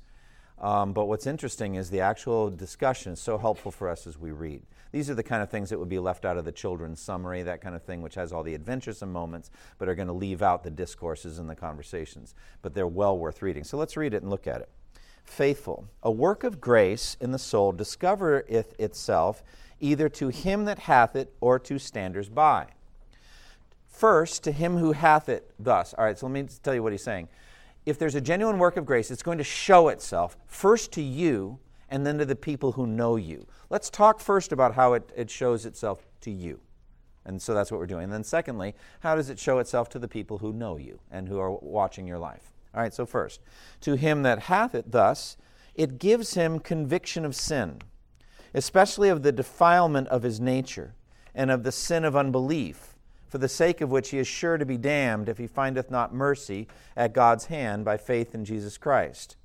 Um, 0.57 0.93
but 0.93 1.05
what's 1.05 1.27
interesting 1.27 1.75
is 1.75 1.89
the 1.89 2.01
actual 2.01 2.49
discussion 2.49 3.13
is 3.13 3.19
so 3.19 3.37
helpful 3.37 3.71
for 3.71 3.87
us 3.87 4.07
as 4.07 4.17
we 4.17 4.31
read. 4.31 4.63
These 4.91 5.09
are 5.09 5.15
the 5.15 5.23
kind 5.23 5.43
of 5.43 5.49
things 5.49 5.69
that 5.69 5.79
would 5.79 5.89
be 5.89 5.99
left 5.99 6.25
out 6.25 6.37
of 6.37 6.45
the 6.45 6.51
children's 6.51 6.99
summary, 6.99 7.43
that 7.43 7.61
kind 7.61 7.75
of 7.75 7.83
thing, 7.83 8.01
which 8.01 8.15
has 8.15 8.33
all 8.33 8.43
the 8.43 8.55
adventuresome 8.55 9.11
moments, 9.11 9.51
but 9.77 9.89
are 9.89 9.95
going 9.95 10.07
to 10.07 10.13
leave 10.13 10.41
out 10.41 10.63
the 10.63 10.71
discourses 10.71 11.37
and 11.39 11.49
the 11.49 11.55
conversations. 11.55 12.33
But 12.61 12.73
they're 12.73 12.87
well 12.87 13.17
worth 13.17 13.41
reading. 13.41 13.63
So 13.63 13.77
let's 13.77 13.95
read 13.95 14.13
it 14.13 14.21
and 14.21 14.29
look 14.29 14.47
at 14.47 14.61
it 14.61 14.69
faithful. 15.23 15.87
A 16.03 16.11
work 16.11 16.43
of 16.43 16.61
grace 16.61 17.17
in 17.19 17.31
the 17.31 17.39
soul 17.39 17.73
discovereth 17.73 18.79
itself 18.79 19.43
either 19.79 20.09
to 20.09 20.29
him 20.29 20.65
that 20.65 20.79
hath 20.79 21.15
it 21.15 21.33
or 21.41 21.59
to 21.59 21.79
standers 21.79 22.29
by. 22.29 22.67
First, 23.87 24.43
to 24.43 24.51
him 24.51 24.77
who 24.77 24.93
hath 24.93 25.29
it 25.29 25.51
thus. 25.59 25.93
All 25.93 26.05
right, 26.05 26.17
so 26.17 26.27
let 26.27 26.33
me 26.33 26.47
tell 26.63 26.73
you 26.73 26.83
what 26.83 26.91
he's 26.91 27.03
saying. 27.03 27.27
If 27.85 27.97
there's 27.97 28.15
a 28.15 28.21
genuine 28.21 28.59
work 28.59 28.77
of 28.77 28.85
grace, 28.85 29.11
it's 29.11 29.23
going 29.23 29.39
to 29.39 29.43
show 29.43 29.87
itself 29.87 30.37
first 30.45 30.91
to 30.93 31.01
you 31.01 31.59
and 31.89 32.05
then 32.05 32.17
to 32.19 32.25
the 32.25 32.35
people 32.35 32.73
who 32.73 32.87
know 32.87 33.15
you. 33.15 33.45
Let's 33.69 33.89
talk 33.89 34.19
first 34.19 34.51
about 34.51 34.75
how 34.75 34.93
it, 34.93 35.11
it 35.15 35.29
shows 35.29 35.65
itself 35.65 36.05
to 36.21 36.31
you. 36.31 36.59
And 37.25 37.41
so 37.41 37.53
that's 37.53 37.71
what 37.71 37.79
we're 37.79 37.87
doing. 37.87 38.05
And 38.05 38.13
then, 38.13 38.23
secondly, 38.23 38.75
how 39.01 39.15
does 39.15 39.29
it 39.29 39.37
show 39.37 39.59
itself 39.59 39.89
to 39.89 39.99
the 39.99 40.07
people 40.07 40.39
who 40.39 40.53
know 40.53 40.77
you 40.77 40.99
and 41.11 41.27
who 41.27 41.39
are 41.39 41.51
watching 41.51 42.07
your 42.07 42.17
life? 42.17 42.50
All 42.73 42.81
right, 42.81 42.93
so 42.93 43.05
first, 43.05 43.41
to 43.81 43.95
him 43.95 44.23
that 44.23 44.43
hath 44.43 44.73
it 44.73 44.91
thus, 44.91 45.37
it 45.75 45.99
gives 45.99 46.35
him 46.35 46.59
conviction 46.59 47.25
of 47.25 47.35
sin, 47.35 47.81
especially 48.53 49.09
of 49.09 49.23
the 49.23 49.31
defilement 49.31 50.07
of 50.07 50.23
his 50.23 50.39
nature, 50.39 50.95
and 51.35 51.51
of 51.51 51.63
the 51.63 51.71
sin 51.71 52.03
of 52.05 52.15
unbelief, 52.15 52.95
for 53.27 53.37
the 53.37 53.49
sake 53.49 53.81
of 53.81 53.89
which 53.89 54.09
he 54.09 54.19
is 54.19 54.27
sure 54.27 54.57
to 54.57 54.65
be 54.65 54.77
damned 54.77 55.29
if 55.29 55.37
he 55.37 55.47
findeth 55.47 55.89
not 55.89 56.13
mercy 56.13 56.67
at 56.95 57.13
God's 57.13 57.45
hand 57.45 57.85
by 57.85 57.97
faith 57.97 58.35
in 58.35 58.43
Jesus 58.43 58.77
Christ. 58.77 59.37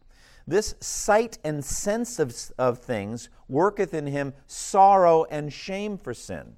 This 0.47 0.77
sight 0.81 1.39
and 1.43 1.65
sense 1.65 2.19
of, 2.19 2.35
of 2.59 2.79
things 2.79 3.29
worketh 3.49 3.93
in 3.93 4.07
him 4.07 4.35
sorrow 4.47 5.25
and 5.25 5.53
shame 5.53 5.99
for 5.99 6.15
sin. 6.15 6.57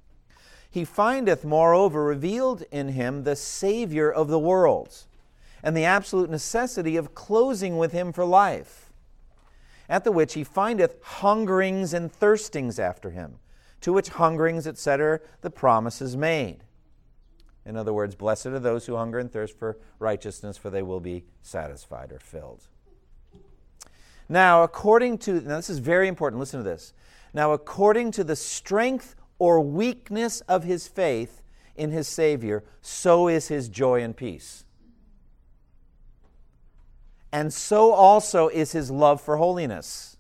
He 0.70 0.84
findeth, 0.84 1.44
moreover, 1.44 2.04
revealed 2.04 2.62
in 2.70 2.88
him 2.88 3.24
the 3.24 3.36
Savior 3.36 4.10
of 4.10 4.28
the 4.28 4.38
world 4.38 5.04
and 5.62 5.76
the 5.76 5.84
absolute 5.84 6.30
necessity 6.30 6.96
of 6.96 7.14
closing 7.14 7.78
with 7.78 7.92
him 7.92 8.12
for 8.12 8.24
life. 8.24 8.92
At 9.88 10.04
the 10.04 10.12
which 10.12 10.34
he 10.34 10.44
findeth 10.44 11.02
hungerings 11.02 11.94
and 11.94 12.12
thirstings 12.12 12.78
after 12.78 13.10
him, 13.10 13.38
to 13.80 13.92
which 13.92 14.10
hungerings, 14.10 14.66
etc., 14.66 15.20
the 15.40 15.50
promise 15.50 16.02
is 16.02 16.16
made. 16.16 16.64
In 17.64 17.76
other 17.76 17.92
words, 17.92 18.14
blessed 18.14 18.46
are 18.46 18.58
those 18.58 18.86
who 18.86 18.96
hunger 18.96 19.18
and 19.18 19.30
thirst 19.30 19.58
for 19.58 19.78
righteousness, 19.98 20.56
for 20.56 20.70
they 20.70 20.82
will 20.82 21.00
be 21.00 21.24
satisfied 21.42 22.12
or 22.12 22.18
filled. 22.18 22.62
Now, 24.28 24.62
according 24.62 25.18
to, 25.18 25.40
now 25.40 25.56
this 25.56 25.70
is 25.70 25.78
very 25.78 26.08
important, 26.08 26.40
listen 26.40 26.62
to 26.62 26.64
this. 26.64 26.92
Now, 27.32 27.52
according 27.52 28.10
to 28.12 28.24
the 28.24 28.36
strength 28.36 29.14
or 29.38 29.60
weakness 29.60 30.40
of 30.42 30.64
his 30.64 30.86
faith 30.88 31.42
in 31.76 31.90
his 31.90 32.08
Savior, 32.08 32.64
so 32.82 33.28
is 33.28 33.48
his 33.48 33.68
joy 33.68 34.02
and 34.02 34.16
peace 34.16 34.64
and 37.32 37.52
so 37.52 37.92
also 37.92 38.48
is 38.48 38.72
his 38.72 38.90
love 38.90 39.20
for 39.20 39.36
holiness. 39.36 40.16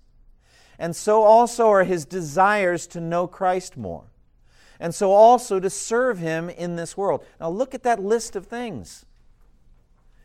And 0.78 0.94
so 0.94 1.22
also 1.22 1.68
are 1.68 1.84
his 1.84 2.04
desires 2.04 2.86
to 2.88 3.00
know 3.00 3.26
Christ 3.26 3.76
more. 3.76 4.12
And 4.78 4.94
so 4.94 5.10
also 5.10 5.58
to 5.58 5.70
serve 5.70 6.18
him 6.18 6.48
in 6.48 6.76
this 6.76 6.96
world. 6.96 7.24
Now 7.40 7.50
look 7.50 7.74
at 7.74 7.82
that 7.82 8.00
list 8.00 8.36
of 8.36 8.46
things. 8.46 9.04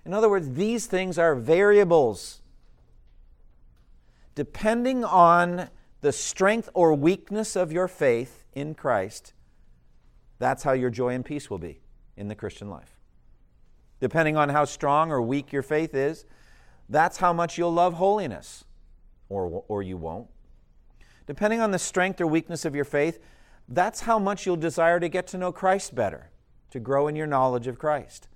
In 0.06 0.13
other 0.13 0.30
words, 0.30 0.52
these 0.52 0.86
things 0.86 1.17
are 1.17 1.34
variables. 1.34 2.41
Depending 4.36 5.04
on 5.04 5.69
the 6.02 6.12
strength 6.12 6.69
or 6.74 6.93
weakness 6.93 7.56
of 7.56 7.72
your 7.72 7.88
faith 7.88 8.46
in 8.54 8.76
Christ, 8.76 9.34
that's 10.38 10.63
how 10.63 10.74
your 10.74 10.89
joy 10.89 11.13
and 11.13 11.24
peace 11.24 11.50
will 11.50 11.58
be 11.58 11.80
in 12.17 12.28
the 12.28 12.36
Christian 12.36 12.69
life. 12.69 13.00
Depending 14.00 14.36
on 14.36 14.50
how 14.50 14.65
strong 14.65 15.12
or 15.12 15.22
weak 15.22 15.54
your 15.54 15.62
faith 15.63 15.96
is, 15.96 16.26
that's 16.89 17.17
how 17.17 17.34
much 17.34 17.58
you'll 17.58 17.74
love 17.74 17.96
holiness, 17.96 18.65
or, 19.30 19.63
or 19.67 19.82
you 19.82 19.98
won't. 19.98 20.28
Depending 21.26 21.62
on 21.62 21.72
the 21.72 21.80
strength 21.80 22.19
or 22.19 22.28
weakness 22.28 22.65
of 22.65 22.76
your 22.76 22.86
faith, 22.86 23.19
that's 23.67 24.02
how 24.02 24.19
much 24.19 24.46
you'll 24.46 24.58
desire 24.58 25.00
to 25.00 25.08
get 25.08 25.28
to 25.28 25.38
know 25.38 25.52
Christ 25.52 25.96
better, 25.96 26.30
to 26.72 26.80
grow 26.80 27.08
in 27.08 27.15
your 27.15 27.28
knowledge 27.28 27.67
of 27.67 27.80
Christ. 27.80 28.28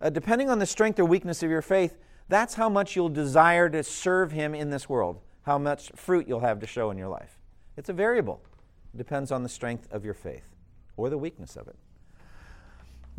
Uh, 0.00 0.08
depending 0.10 0.48
on 0.48 0.58
the 0.58 0.66
strength 0.66 0.98
or 0.98 1.04
weakness 1.04 1.42
of 1.42 1.50
your 1.50 1.62
faith, 1.62 1.98
that's 2.28 2.54
how 2.54 2.68
much 2.68 2.96
you'll 2.96 3.10
desire 3.10 3.68
to 3.68 3.82
serve 3.82 4.32
Him 4.32 4.54
in 4.54 4.70
this 4.70 4.88
world, 4.88 5.20
how 5.42 5.58
much 5.58 5.90
fruit 5.94 6.26
you'll 6.26 6.40
have 6.40 6.60
to 6.60 6.66
show 6.66 6.90
in 6.90 6.96
your 6.96 7.08
life. 7.08 7.38
It's 7.76 7.88
a 7.88 7.92
variable. 7.92 8.40
It 8.94 8.96
depends 8.96 9.30
on 9.30 9.42
the 9.42 9.48
strength 9.48 9.86
of 9.92 10.04
your 10.04 10.14
faith 10.14 10.54
or 10.96 11.10
the 11.10 11.18
weakness 11.18 11.56
of 11.56 11.68
it. 11.68 11.76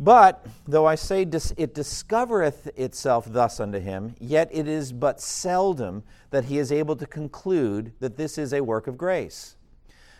But 0.02 0.44
though 0.66 0.84
I 0.84 0.96
say 0.96 1.22
it 1.22 1.30
discovereth 1.30 2.76
itself 2.76 3.24
thus 3.28 3.60
unto 3.60 3.78
him, 3.78 4.16
yet 4.18 4.48
it 4.50 4.66
is 4.66 4.92
but 4.92 5.20
seldom 5.20 6.02
that 6.30 6.46
he 6.46 6.58
is 6.58 6.72
able 6.72 6.96
to 6.96 7.06
conclude 7.06 7.92
that 8.00 8.16
this 8.16 8.36
is 8.36 8.52
a 8.52 8.64
work 8.64 8.88
of 8.88 8.98
grace. 8.98 9.54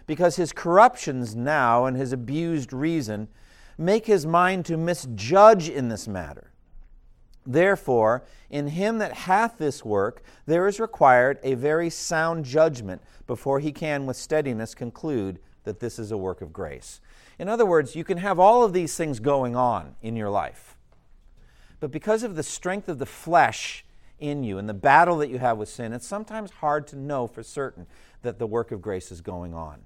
Because 0.07 0.37
his 0.37 0.53
corruptions 0.53 1.35
now 1.35 1.85
and 1.85 1.97
his 1.97 2.13
abused 2.13 2.73
reason 2.73 3.27
make 3.77 4.07
his 4.07 4.25
mind 4.25 4.67
to 4.67 4.77
misjudge 4.77 5.69
in 5.69 5.89
this 5.89 6.07
matter. 6.07 6.53
Therefore, 7.45 8.23
in 8.51 8.69
him 8.69 8.99
that 8.99 9.13
hath 9.13 9.59
this 9.59 9.85
work, 9.85 10.23
there 10.47 10.69
is 10.69 10.79
required 10.79 11.41
a 11.43 11.55
very 11.55 11.91
sound 11.91 12.45
judgment 12.45 13.03
before 13.27 13.59
he 13.59 13.73
can 13.73 14.07
with 14.07 14.17
steadiness 14.17 14.77
conclude 14.77 15.41
that 15.65 15.81
this 15.81 15.99
is 15.99 16.13
a 16.13 16.17
work 16.17 16.41
of 16.41 16.53
grace. 16.53 17.01
In 17.43 17.49
other 17.49 17.67
words, 17.67 17.97
you 17.97 18.05
can 18.05 18.19
have 18.19 18.39
all 18.39 18.63
of 18.63 18.73
these 18.73 18.97
things 18.97 19.19
going 19.19 19.57
on 19.57 19.97
in 20.01 20.15
your 20.15 20.31
life. 20.31 20.77
But 21.81 21.91
because 21.91 22.23
of 22.23 22.37
the 22.37 22.45
strength 22.45 22.89
of 22.89 23.01
the 23.01 23.05
flesh 23.05 23.85
in 24.21 24.45
you 24.45 24.59
and 24.59 24.69
the 24.69 24.75
battle 24.75 25.17
that 25.17 25.29
you 25.29 25.41
have 25.41 25.59
with 25.59 25.69
sin, 25.69 25.93
it's 25.93 26.07
sometimes 26.07 26.53
hard 26.53 26.87
to 26.87 26.97
know 26.97 27.27
for 27.27 27.43
certain 27.43 27.89
that 28.23 28.39
the 28.39 28.47
work 28.47 28.71
of 28.71 28.81
grace 28.81 29.11
is 29.11 29.21
going 29.21 29.55
on. 29.55 29.81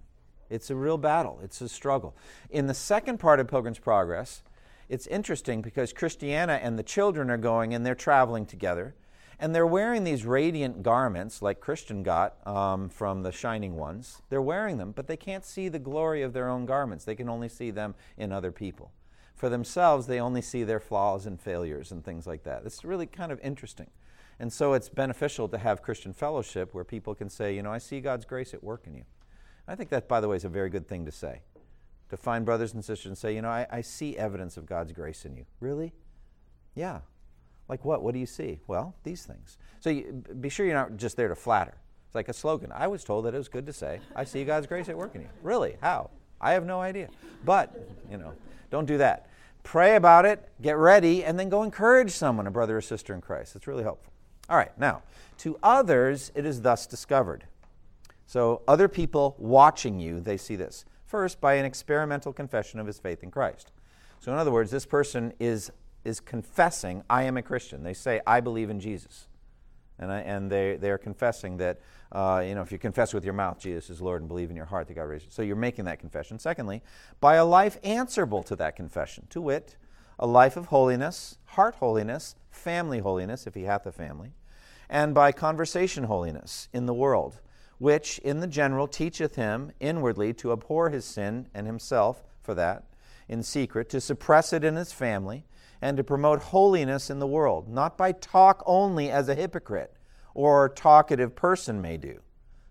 It's 0.51 0.69
a 0.69 0.77
real 0.77 0.99
battle, 0.99 1.41
it's 1.43 1.63
a 1.63 1.69
struggle. 1.71 2.15
In 2.51 2.67
the 2.67 2.75
second 2.75 3.21
part 3.21 3.41
of 3.41 3.49
Pilgrim's 3.49 3.79
Progress, 3.79 4.43
it's 4.91 5.07
interesting 5.07 5.63
because 5.63 5.95
Christiana 5.95 6.61
and 6.63 6.79
the 6.79 6.83
children 6.83 7.31
are 7.31 7.39
going 7.39 7.73
and 7.73 7.87
they're 7.87 7.95
traveling 7.95 8.45
together. 8.45 8.95
And 9.39 9.55
they're 9.55 9.67
wearing 9.67 10.05
these 10.05 10.25
radiant 10.25 10.83
garments 10.83 11.43
like 11.43 11.61
Christian 11.61 12.03
got 12.03 12.47
um, 12.47 12.89
from 12.89 13.23
the 13.23 13.33
Shining 13.33 13.77
Ones. 13.77 14.23
They're 14.31 14.41
wearing 14.41 14.79
them, 14.79 14.93
but 14.93 15.09
they 15.09 15.17
can't 15.17 15.45
see 15.45 15.69
the 15.69 15.79
glory 15.79 16.23
of 16.23 16.33
their 16.33 16.49
own 16.49 16.65
garments. 16.65 17.05
They 17.05 17.15
can 17.15 17.29
only 17.29 17.49
see 17.49 17.71
them 17.71 17.95
in 18.17 18.33
other 18.33 18.51
people. 18.51 18.93
For 19.35 19.51
themselves, 19.51 20.07
they 20.07 20.19
only 20.19 20.41
see 20.41 20.65
their 20.65 20.81
flaws 20.81 21.27
and 21.27 21.39
failures 21.39 21.93
and 21.93 22.03
things 22.03 22.27
like 22.27 22.45
that. 22.45 22.63
It's 22.65 22.83
really 22.85 23.07
kind 23.07 23.31
of 23.31 23.39
interesting. 23.41 23.91
And 24.39 24.51
so 24.51 24.73
it's 24.73 24.89
beneficial 24.89 25.49
to 25.49 25.59
have 25.59 25.83
Christian 25.83 26.15
fellowship 26.15 26.73
where 26.73 26.85
people 26.85 27.15
can 27.15 27.29
say, 27.29 27.55
you 27.55 27.63
know, 27.63 27.73
I 27.73 27.79
see 27.79 28.01
God's 28.01 28.25
grace 28.25 28.55
at 28.55 28.65
work 28.65 28.87
in 28.87 28.95
you. 28.95 29.05
I 29.69 29.75
think 29.75 29.91
that, 29.91 30.09
by 30.09 30.21
the 30.21 30.29
way, 30.29 30.37
is 30.37 30.45
a 30.45 30.49
very 30.49 30.71
good 30.71 30.89
thing 30.89 31.05
to 31.05 31.13
say. 31.13 31.43
To 32.09 32.17
find 32.17 32.47
brothers 32.47 32.73
and 32.73 32.85
sisters 32.85 33.07
and 33.07 33.19
say, 33.19 33.35
you 33.35 33.43
know, 33.43 33.49
I, 33.49 33.67
I 33.71 33.81
see 33.83 34.17
evidence 34.17 34.57
of 34.57 34.65
God's 34.65 34.93
grace 34.93 35.25
in 35.25 35.37
you. 35.37 35.45
Really? 35.61 35.93
Yeah, 36.75 37.01
like 37.69 37.85
what? 37.85 38.03
What 38.03 38.15
do 38.15 38.21
you 38.21 38.27
see? 38.27 38.61
Well, 38.67 38.95
these 39.03 39.25
things. 39.25 39.59
So 39.81 39.91
you, 39.91 40.25
be 40.41 40.49
sure 40.49 40.67
you're 40.67 40.75
not 40.75 40.97
just 40.97 41.17
there 41.17 41.29
to 41.29 41.35
flatter. 41.35 41.75
It's 42.07 42.15
like 42.15 42.29
a 42.29 42.33
slogan. 42.33 42.73
I 42.73 42.87
was 42.87 43.05
told 43.05 43.25
that 43.25 43.35
it 43.35 43.39
was 43.39 43.49
good 43.49 43.67
to 43.67 43.73
say, 43.73 44.01
I 44.15 44.25
see 44.25 44.45
God's 44.45 44.67
grace 44.67 44.89
at 44.89 44.97
work 44.97 45.15
in 45.15 45.23
you. 45.23 45.29
Really? 45.43 45.77
How? 45.81 46.11
I 46.41 46.53
have 46.53 46.65
no 46.65 46.81
idea. 46.81 47.09
But, 47.45 47.75
you 48.11 48.17
know, 48.17 48.33
don't 48.71 48.87
do 48.87 48.99
that. 48.99 49.29
Pray 49.63 49.97
about 49.97 50.25
it, 50.25 50.49
get 50.63 50.77
ready, 50.77 51.25
and 51.25 51.39
then 51.39 51.49
go 51.49 51.65
encourage 51.65 52.13
someone, 52.13 52.47
a 52.47 52.51
brother 52.51 52.77
or 52.77 52.81
sister 52.81 53.15
in 53.15 53.21
Christ. 53.21 53.57
It's 53.57 53.67
really 53.67 53.83
helpful. 53.83 54.13
All 54.49 54.57
right, 54.57 54.77
now, 54.79 55.03
to 55.39 55.59
others 55.63 56.31
it 56.37 56.47
is 56.47 56.63
thus 56.63 56.87
discovered. 56.87 57.45
So, 58.27 58.63
other 58.69 58.87
people 58.87 59.35
watching 59.39 59.99
you, 59.99 60.21
they 60.21 60.37
see 60.37 60.55
this. 60.57 60.85
First, 61.05 61.41
by 61.41 61.55
an 61.55 61.65
experimental 61.65 62.33
confession 62.33 62.79
of 62.79 62.87
his 62.87 62.99
faith 62.99 63.23
in 63.23 63.31
Christ. 63.31 63.73
So, 64.21 64.33
in 64.33 64.39
other 64.39 64.53
words, 64.53 64.71
this 64.71 64.87
person 64.87 65.33
is, 65.41 65.73
is 66.07 66.21
confessing, 66.21 67.03
I 67.11 67.25
am 67.25 67.37
a 67.37 67.43
Christian. 67.43 67.83
They 67.83 67.95
say, 67.95 68.21
I 68.27 68.41
believe 68.41 68.71
in 68.71 68.81
Jesus. 68.81 69.27
And, 69.99 70.13
I, 70.13 70.21
and 70.21 70.51
they, 70.51 70.77
they 70.77 70.91
are 70.91 70.99
confessing 70.99 71.57
that, 71.57 71.81
uh, 72.13 72.45
you 72.47 72.55
know, 72.55 72.63
if 72.63 72.71
you 72.71 72.79
confess 72.79 73.15
with 73.15 73.25
your 73.25 73.35
mouth 73.35 73.59
Jesus 73.59 73.89
is 73.91 74.01
Lord 74.01 74.21
and 74.21 74.29
believe 74.29 74.51
in 74.51 74.57
your 74.57 74.67
heart 74.67 74.89
that 74.89 74.95
God 74.95 75.05
raised 75.05 75.25
you. 75.25 75.31
So 75.31 75.43
you're 75.43 75.57
making 75.57 75.87
that 75.87 75.99
confession. 75.99 76.39
Secondly, 76.39 76.83
by 77.21 77.37
a 77.37 77.45
life 77.45 77.79
answerable 77.83 78.43
to 78.45 78.57
that 78.57 78.77
confession, 78.77 79.27
to 79.31 79.41
wit, 79.41 79.77
a 80.19 80.27
life 80.27 80.57
of 80.57 80.67
holiness, 80.67 81.39
heart 81.45 81.77
holiness, 81.77 82.37
family 82.51 83.01
holiness, 83.01 83.47
if 83.47 83.55
he 83.55 83.63
hath 83.63 83.87
a 83.87 83.93
family, 83.93 84.33
and 84.89 85.15
by 85.15 85.33
conversation 85.33 86.05
holiness 86.05 86.69
in 86.73 86.87
the 86.87 86.95
world, 86.95 87.41
which 87.79 88.19
in 88.21 88.41
the 88.41 88.47
general 88.47 88.87
teacheth 88.87 89.37
him 89.37 89.73
inwardly 89.81 90.33
to 90.33 90.53
abhor 90.53 90.91
his 90.91 91.05
sin 91.05 91.49
and 91.55 91.67
himself 91.67 92.23
for 92.43 92.55
that, 92.55 92.85
in 93.29 93.43
secret, 93.43 93.89
to 93.91 94.01
suppress 94.01 94.53
it 94.53 94.65
in 94.65 94.77
his 94.77 94.93
family, 94.93 95.45
and 95.81 95.97
to 95.97 96.05
promote 96.05 96.41
holiness 96.41 97.11
in 97.11 97.19
the 97.19 97.27
world, 97.27 97.69
not 97.69 97.97
by 97.97 98.13
talk 98.13 98.63
only 98.67 99.11
as 99.11 99.29
a 99.29 99.35
hypocrite 99.35 99.93
or 100.35 100.69
talkative 100.69 101.35
person 101.35 101.81
may 101.81 101.97
do, 101.97 102.21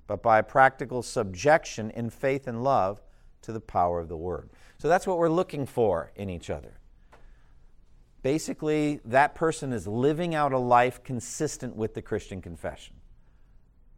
but 0.08 0.22
by 0.22 0.42
practical 0.42 1.02
subjection 1.02 1.92
in 1.92 2.10
faith 2.10 2.48
and 2.48 2.64
love 2.64 3.02
to 3.42 3.52
the 3.52 3.60
power 3.60 4.00
of 4.00 4.10
the 4.10 4.18
word. 4.18 4.50
So 4.78 4.88
that's 4.88 5.08
what 5.08 5.18
we're 5.18 5.30
looking 5.30 5.66
for 5.66 6.12
in 6.16 6.30
each 6.30 6.50
other. 6.50 6.80
Basically, 8.22 9.02
that 9.06 9.36
person 9.36 9.72
is 9.72 9.88
living 9.88 10.34
out 10.34 10.52
a 10.52 10.58
life 10.58 11.04
consistent 11.04 11.76
with 11.76 11.94
the 11.94 12.02
Christian 12.02 12.42
confession. 12.42 12.96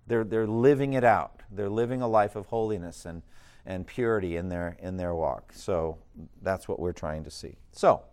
They're, 0.06 0.24
they're 0.24 0.48
living 0.48 0.94
it 0.94 1.04
out. 1.04 1.44
They're 1.50 1.70
living 1.70 2.02
a 2.02 2.08
life 2.08 2.36
of 2.36 2.48
holiness 2.48 3.06
and, 3.06 3.22
and 3.66 3.88
purity 3.88 4.36
in 4.38 4.50
their, 4.50 4.76
in 4.80 4.98
their 4.98 5.16
walk. 5.16 5.54
So 5.54 5.98
that's 6.42 6.68
what 6.68 6.80
we're 6.80 6.94
trying 6.94 7.24
to 7.24 7.32
see. 7.32 7.56
So, 7.72 8.04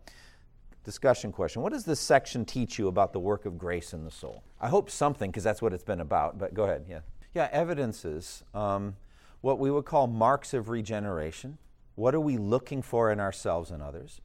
discussion 0.84 1.32
question 1.32 1.62
What 1.62 1.72
does 1.72 1.84
this 1.84 2.00
section 2.00 2.44
teach 2.44 2.78
you 2.78 2.88
about 2.88 3.12
the 3.12 3.20
work 3.20 3.46
of 3.46 3.58
grace 3.58 3.92
in 3.92 4.04
the 4.04 4.10
soul? 4.10 4.44
I 4.60 4.68
hope 4.68 4.90
something, 4.90 5.30
because 5.30 5.44
that's 5.44 5.60
what 5.60 5.72
it's 5.72 5.84
been 5.84 6.00
about, 6.00 6.38
but 6.38 6.54
go 6.54 6.64
ahead. 6.64 6.84
Yeah. 6.88 7.00
Yeah, 7.34 7.48
evidences, 7.50 8.44
um, 8.54 8.96
what 9.40 9.58
we 9.58 9.70
would 9.70 9.84
call 9.84 10.06
marks 10.06 10.54
of 10.54 10.68
regeneration. 10.68 11.58
What 11.96 12.14
are 12.14 12.20
we 12.20 12.36
looking 12.36 12.80
for 12.80 13.10
in 13.10 13.18
ourselves 13.18 13.70
and 13.70 13.82
others? 13.82 14.20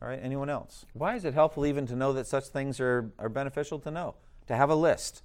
All 0.00 0.08
right, 0.08 0.20
anyone 0.22 0.50
else? 0.50 0.86
Why 0.92 1.16
is 1.16 1.24
it 1.24 1.34
helpful 1.34 1.66
even 1.66 1.86
to 1.86 1.96
know 1.96 2.12
that 2.12 2.26
such 2.26 2.46
things 2.46 2.78
are, 2.80 3.10
are 3.18 3.28
beneficial 3.28 3.78
to 3.80 3.90
know? 3.90 4.14
To 4.46 4.56
have 4.56 4.70
a 4.70 4.74
list 4.74 5.22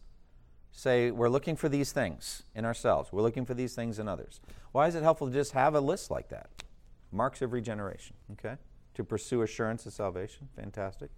say 0.72 1.12
we're 1.12 1.30
looking 1.30 1.56
for 1.56 1.70
these 1.70 1.92
things 1.92 2.44
in 2.56 2.66
ourselves, 2.66 3.12
we're 3.12 3.22
looking 3.22 3.46
for 3.46 3.54
these 3.54 3.76
things 3.76 4.00
in 4.00 4.08
others. 4.08 4.40
Why 4.72 4.88
is 4.88 4.96
it 4.96 5.04
helpful 5.04 5.28
to 5.28 5.34
just 5.34 5.52
have 5.52 5.76
a 5.76 5.82
list 5.82 6.10
like 6.10 6.30
that? 6.30 6.50
Marks 7.12 7.42
of 7.42 7.52
regeneration, 7.52 8.16
okay? 8.32 8.56
To 8.96 9.04
pursue 9.04 9.42
assurance 9.42 9.86
of 9.86 9.94
salvation. 9.94 10.50
Fantastic. 10.56 11.10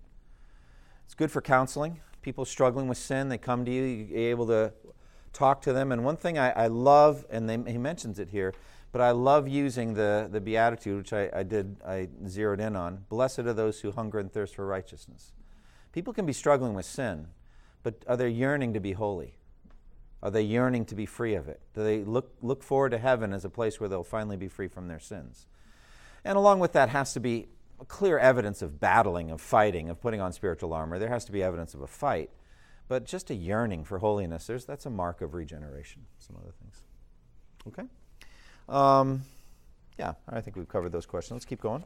It's 1.06 1.16
good 1.16 1.32
for 1.32 1.42
counseling. 1.42 2.00
People 2.22 2.46
struggling 2.46 2.88
with 2.88 2.98
sin, 2.98 3.30
they 3.30 3.38
come 3.38 3.66
to 3.66 3.72
you, 3.72 3.84
you're 3.84 4.32
able 4.32 4.48
to 4.48 4.74
talk 5.34 5.62
to 5.64 5.74
them. 5.74 5.92
And 5.92 6.06
one 6.06 6.16
thing 6.16 6.38
I, 6.38 6.52
I 6.52 6.68
love, 6.68 7.26
and 7.30 7.50
they, 7.50 7.72
he 7.72 7.78
mentions 7.78 8.20
it 8.20 8.30
here, 8.30 8.54
but 8.92 9.02
I 9.02 9.12
love 9.12 9.48
using 9.48 9.96
the, 9.96 10.30
the 10.32 10.40
Beatitude, 10.40 10.98
which 10.98 11.14
I, 11.14 11.30
I 11.34 11.44
did, 11.44 11.78
I 11.86 12.08
zeroed 12.28 12.60
in 12.60 12.76
on. 12.76 13.06
Blessed 13.10 13.40
are 13.40 13.54
those 13.54 13.82
who 13.82 13.92
hunger 13.92 14.20
and 14.20 14.32
thirst 14.32 14.56
for 14.56 14.66
righteousness. 14.66 15.34
People 15.92 16.14
can 16.14 16.26
be 16.26 16.34
struggling 16.34 16.76
with 16.76 16.86
sin, 16.86 17.28
but 17.82 17.96
are 18.08 18.16
they 18.16 18.30
yearning 18.30 18.74
to 18.74 18.80
be 18.80 18.94
holy? 18.94 19.36
Are 20.22 20.32
they 20.32 20.44
yearning 20.44 20.86
to 20.86 20.96
be 20.96 21.06
free 21.06 21.36
of 21.36 21.50
it? 21.50 21.60
Do 21.74 21.84
they 21.84 22.04
look, 22.04 22.34
look 22.42 22.64
forward 22.64 22.92
to 22.92 22.98
heaven 22.98 23.34
as 23.34 23.44
a 23.44 23.50
place 23.50 23.80
where 23.80 23.90
they'll 23.90 24.04
finally 24.04 24.38
be 24.38 24.48
free 24.48 24.70
from 24.70 24.88
their 24.88 25.00
sins? 25.00 25.48
And 26.24 26.38
along 26.38 26.60
with 26.60 26.72
that 26.74 26.90
has 26.90 27.14
to 27.14 27.20
be 27.20 27.48
clear 27.88 28.18
evidence 28.20 28.62
of 28.62 28.80
battling, 28.80 29.32
of 29.32 29.42
fighting, 29.42 29.90
of 29.90 30.02
putting 30.02 30.22
on 30.22 30.34
spiritual 30.34 30.74
armor. 30.74 31.00
There 31.00 31.10
has 31.10 31.26
to 31.26 31.32
be 31.32 31.44
evidence 31.44 31.74
of 31.74 31.82
a 31.82 31.88
fight. 31.88 32.30
But 32.88 33.06
just 33.06 33.30
a 33.30 33.34
yearning 33.34 33.86
for 33.86 34.00
holiness, 34.00 34.50
that's 34.68 34.86
a 34.86 34.90
mark 34.90 35.22
of 35.22 35.34
regeneration, 35.34 36.06
some 36.20 36.36
other 36.36 36.52
things. 36.62 36.84
Okay? 37.68 37.84
Um, 38.68 39.24
yeah, 39.98 40.14
I 40.30 40.42
think 40.42 40.58
we've 40.58 40.68
covered 40.68 40.92
those 40.92 41.06
questions. 41.06 41.38
Let's 41.38 41.46
keep 41.46 41.62
going. 41.62 41.84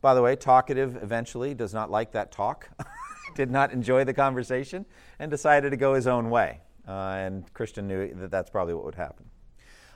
By 0.00 0.14
the 0.14 0.22
way, 0.22 0.36
talkative 0.36 0.96
eventually 1.02 1.54
does 1.54 1.74
not 1.74 1.90
like 1.90 2.12
that 2.12 2.30
talk, 2.30 2.68
did 3.34 3.50
not 3.50 3.72
enjoy 3.72 4.04
the 4.04 4.14
conversation, 4.14 4.84
and 5.18 5.30
decided 5.30 5.70
to 5.70 5.76
go 5.76 5.94
his 5.94 6.06
own 6.06 6.30
way. 6.30 6.60
Uh, 6.86 6.92
and 6.92 7.52
Christian 7.52 7.88
knew 7.88 8.14
that 8.14 8.30
that's 8.30 8.50
probably 8.50 8.74
what 8.74 8.84
would 8.84 8.94
happen. 8.94 9.26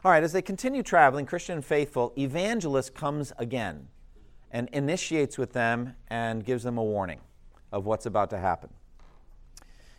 All 0.05 0.11
right, 0.11 0.23
as 0.23 0.33
they 0.33 0.43
continue 0.43 0.83
traveling, 0.83 1.27
Christian 1.27 1.57
and 1.57 1.65
faithful, 1.65 2.13
evangelist 2.19 2.95
comes 2.95 3.33
again 3.39 3.89
and 4.53 4.69
initiates 4.73 5.37
with 5.37 5.53
them 5.53 5.97
and 6.09 6.45
gives 6.45 6.63
them 6.63 6.79
a 6.79 6.85
warning 6.85 7.21
of 7.73 7.87
what's 7.87 8.07
about 8.07 8.31
to 8.31 8.39
happen. 8.39 8.71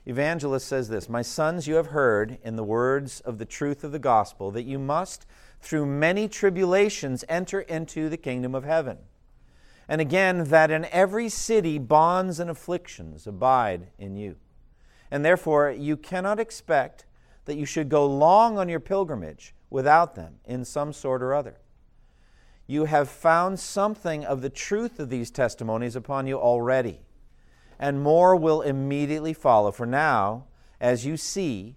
Evangelist 0.05 0.67
says 0.67 0.87
this 0.87 1.09
My 1.09 1.21
sons, 1.21 1.67
you 1.67 1.75
have 1.75 1.87
heard 1.87 2.37
in 2.43 2.55
the 2.55 2.63
words 2.63 3.19
of 3.21 3.39
the 3.39 3.45
truth 3.45 3.83
of 3.83 3.91
the 3.91 3.99
gospel 3.99 4.51
that 4.51 4.63
you 4.63 4.79
must, 4.79 5.25
through 5.59 5.85
many 5.85 6.27
tribulations, 6.27 7.25
enter 7.27 7.61
into 7.61 8.07
the 8.07 8.17
kingdom 8.17 8.53
of 8.53 8.63
heaven. 8.63 8.99
And 9.89 9.99
again, 9.99 10.45
that 10.45 10.71
in 10.71 10.85
every 10.85 11.27
city 11.27 11.77
bonds 11.79 12.39
and 12.39 12.49
afflictions 12.49 13.27
abide 13.27 13.87
in 13.97 14.15
you 14.15 14.37
and 15.13 15.23
therefore 15.23 15.69
you 15.69 15.95
cannot 15.95 16.39
expect 16.39 17.05
that 17.45 17.55
you 17.55 17.67
should 17.67 17.87
go 17.87 18.03
long 18.03 18.57
on 18.57 18.67
your 18.67 18.79
pilgrimage 18.79 19.53
without 19.69 20.15
them 20.15 20.39
in 20.43 20.65
some 20.65 20.91
sort 20.91 21.21
or 21.21 21.35
other. 21.35 21.59
You 22.65 22.85
have 22.85 23.09
found 23.09 23.59
something 23.59 24.23
of 24.23 24.41
the 24.41 24.49
truth 24.49 24.99
of 24.99 25.09
these 25.09 25.31
testimonies 25.31 25.95
upon 25.95 26.27
you 26.27 26.39
already, 26.39 27.01
and 27.77 28.01
more 28.01 28.35
will 28.35 28.61
immediately 28.61 29.33
follow. 29.33 29.71
For 29.71 29.85
now, 29.85 30.45
as 30.79 31.05
you 31.05 31.17
see, 31.17 31.75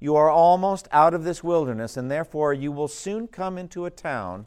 you 0.00 0.14
are 0.16 0.30
almost 0.30 0.86
out 0.92 1.14
of 1.14 1.24
this 1.24 1.42
wilderness, 1.42 1.96
and 1.96 2.10
therefore 2.10 2.52
you 2.52 2.70
will 2.70 2.88
soon 2.88 3.26
come 3.26 3.58
into 3.58 3.84
a 3.84 3.90
town 3.90 4.46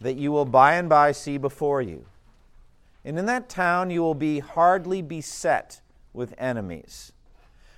that 0.00 0.16
you 0.16 0.32
will 0.32 0.44
by 0.44 0.74
and 0.74 0.88
by 0.88 1.12
see 1.12 1.36
before 1.36 1.82
you. 1.82 2.06
And 3.04 3.18
in 3.18 3.26
that 3.26 3.48
town 3.48 3.90
you 3.90 4.00
will 4.00 4.14
be 4.14 4.38
hardly 4.38 5.02
beset 5.02 5.80
with 6.12 6.34
enemies, 6.38 7.12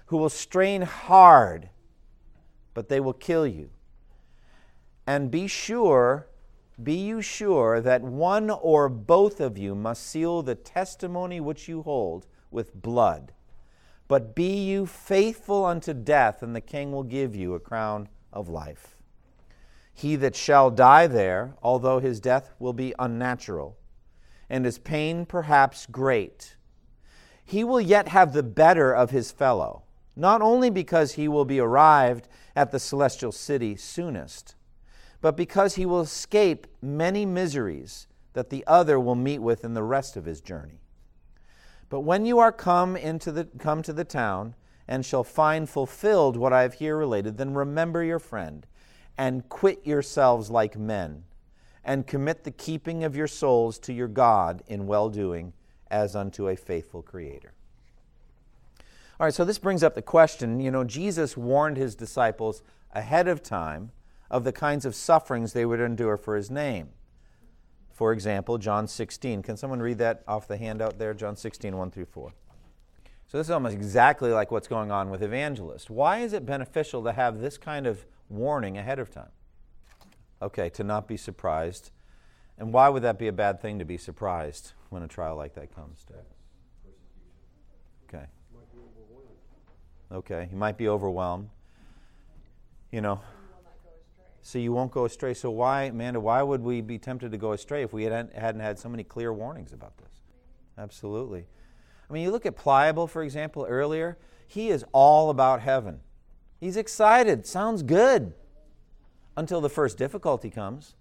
who 0.07 0.17
will 0.17 0.29
strain 0.29 0.83
hard, 0.83 1.71
but 2.75 2.88
they 2.88 3.01
will 3.01 3.12
kill 3.12 3.47
you. 3.47 3.71
And 5.07 5.31
be 5.31 5.47
sure, 5.47 6.29
be 6.83 6.95
you 6.95 7.21
sure 7.21 7.81
that 7.81 8.03
one 8.03 8.51
or 8.51 8.88
both 8.88 9.40
of 9.40 9.59
you 9.59 9.75
must 9.75 10.07
seal 10.07 10.43
the 10.43 10.55
testimony 10.55 11.40
which 11.40 11.69
you 11.69 11.83
hold 11.83 12.27
with 12.51 12.75
blood. 12.81 13.33
But 14.09 14.35
be 14.35 14.64
you 14.64 14.87
faithful 14.87 15.64
unto 15.64 15.95
death, 15.95 16.43
and 16.43 16.55
the 16.55 16.61
king 16.61 16.93
will 16.93 17.05
give 17.05 17.35
you 17.35 17.55
a 17.55 17.61
crown 17.61 18.09
of 18.33 18.49
life. 18.49 18.97
He 19.93 20.17
that 20.17 20.35
shall 20.35 20.71
die 20.71 21.07
there, 21.07 21.55
although 21.62 22.01
his 22.01 22.21
death 22.21 22.53
will 22.59 22.73
be 22.73 22.95
unnatural, 22.99 23.79
and 24.51 24.64
his 24.64 24.79
pain 24.79 25.25
perhaps 25.25 25.87
great, 25.87 26.57
he 27.45 27.62
will 27.62 27.81
yet 27.81 28.09
have 28.09 28.33
the 28.33 28.43
better 28.43 28.95
of 28.95 29.11
his 29.11 29.31
fellow, 29.31 29.83
not 30.17 30.43
only 30.43 30.71
because 30.71 31.12
he 31.12 31.29
will 31.29 31.45
be 31.45 31.61
arrived 31.61 32.27
at 32.57 32.71
the 32.71 32.81
celestial 32.81 33.33
city 33.33 33.77
soonest, 33.77 34.55
but 35.25 35.39
because 35.39 35.77
he 35.77 35.87
will 35.87 36.03
escape 36.03 36.67
many 36.83 37.25
miseries 37.25 38.09
that 38.35 38.51
the 38.51 38.63
other 38.67 39.01
will 39.01 39.15
meet 39.15 39.39
with 39.39 39.65
in 39.65 39.73
the 39.73 39.83
rest 39.83 40.19
of 40.19 40.27
his 40.27 40.43
journey. 40.43 40.83
But 41.89 42.01
when 42.01 42.27
you 42.27 42.41
are 42.41 42.53
come 42.53 42.95
into 42.95 43.33
the 43.33 43.47
come 43.59 43.81
to 43.85 43.95
the 43.95 44.05
town 44.05 44.55
and 44.87 45.03
shall 45.03 45.25
find 45.25 45.67
fulfilled 45.67 46.37
what 46.37 46.53
I 46.53 46.61
have 46.61 46.75
here 46.75 46.95
related, 46.95 47.39
then 47.39 47.55
remember 47.55 48.05
your 48.05 48.19
friend 48.19 48.67
and 49.17 49.49
quit 49.49 49.87
yourselves 49.87 50.51
like 50.51 50.77
men 50.77 51.25
and 51.83 52.07
commit 52.07 52.45
the 52.45 52.51
keeping 52.51 53.03
of 53.03 53.17
your 53.17 53.27
souls 53.27 53.79
to 53.79 53.95
your 53.95 54.09
God 54.09 54.63
in 54.67 54.87
well 54.87 55.09
doing 55.09 55.55
as 55.91 56.15
unto 56.15 56.51
a 56.51 56.55
faithful 56.55 57.01
Creator. 57.01 57.55
All 59.19 59.25
right, 59.25 59.33
so 59.33 59.47
this 59.47 59.59
brings 59.59 59.83
up 59.83 59.95
the 59.95 60.03
question 60.03 60.61
you 60.61 60.71
know, 60.71 60.85
Jesus 60.85 61.35
warned 61.35 61.79
his 61.79 61.95
disciples 61.95 62.63
ahead 62.93 63.27
of 63.27 63.43
time 63.43 63.91
of 64.35 64.42
the 64.42 64.53
kinds 64.53 64.85
of 64.85 64.97
sufferings 64.97 65.53
they 65.53 65.64
would 65.64 65.79
endure 65.79 66.16
for 66.16 66.35
his 66.35 66.51
name. 66.51 66.88
For 67.92 68.12
example, 68.12 68.59
John 68.59 68.88
16. 68.88 69.44
Can 69.44 69.57
someone 69.57 69.79
read 69.79 69.99
that 69.99 70.25
off 70.27 70.49
the 70.49 70.57
handout 70.57 70.99
there? 70.99 71.14
John 71.14 71.37
16, 71.37 71.77
1 71.77 71.90
through 71.92 72.07
4. 72.07 72.33
So 73.29 73.38
this 73.38 73.47
is 73.47 73.53
almost 73.53 73.77
exactly 73.77 74.33
like 74.33 74.51
what's 74.51 74.66
going 74.66 74.90
on 74.90 75.09
with 75.09 75.23
evangelists. 75.23 75.88
Why 75.88 76.18
is 76.18 76.33
it 76.33 76.44
beneficial 76.44 77.05
to 77.05 77.12
have 77.12 77.38
this 77.38 77.57
kind 77.57 77.87
of 77.87 78.07
warning 78.29 78.77
ahead 78.77 78.99
of 78.99 79.09
time? 79.09 79.31
Okay, 80.42 80.68
to 80.70 80.83
not 80.83 81.07
be 81.07 81.16
surprised. 81.16 81.92
And 82.59 82.73
why 82.73 82.88
would 82.88 83.05
that 83.05 83.20
be 83.20 83.29
a 83.29 83.33
bad 83.33 83.62
thing 83.62 83.79
to 83.79 83.85
be 83.85 83.97
surprised 83.97 84.73
when 84.90 85.05
a 85.05 85.09
trial 85.09 85.37
like 85.37 85.55
that 85.55 85.73
comes 85.73 86.03
to? 86.07 86.14
Okay. 88.09 88.27
Okay, 90.11 90.49
he 90.51 90.57
might 90.57 90.77
be 90.77 90.88
overwhelmed. 90.88 91.51
You 92.90 93.01
know. 93.01 93.20
So 94.46 94.59
you 94.59 94.74
won't 94.74 94.92
go 94.92 95.07
astray. 95.07 95.33
So 95.33 95.50
why, 95.50 95.85
Amanda, 95.85 96.20
why 96.20 96.42
would 96.42 96.61
we 96.61 96.83
be 96.83 96.98
tempted 96.98 97.33
to 97.33 97.38
go 97.38 97.52
astray 97.52 97.83
if 97.83 97.94
we 97.94 98.04
hadn't, 98.04 98.35
hadn't 98.35 98.61
had 98.61 98.78
so 98.78 98.90
many 98.90 99.02
clear 99.02 99.33
warnings 99.33 99.72
about 99.72 99.96
this? 99.96 100.20
Absolutely. 100.76 101.46
I 102.09 102.12
mean, 102.12 102.22
you 102.22 102.30
look 102.30 102.44
at 102.44 102.54
Pliable, 102.54 103.07
for 103.07 103.22
example, 103.22 103.64
earlier. 103.66 104.18
He 104.46 104.68
is 104.68 104.85
all 104.92 105.30
about 105.30 105.62
heaven. 105.62 106.00
He's 106.61 106.76
excited. 106.76 107.46
Sounds 107.46 107.83
good. 107.83 108.35
Until 109.35 109.62
the 109.62 109.70
first 109.70 109.96
difficulty 109.96 110.50
comes. 110.50 110.94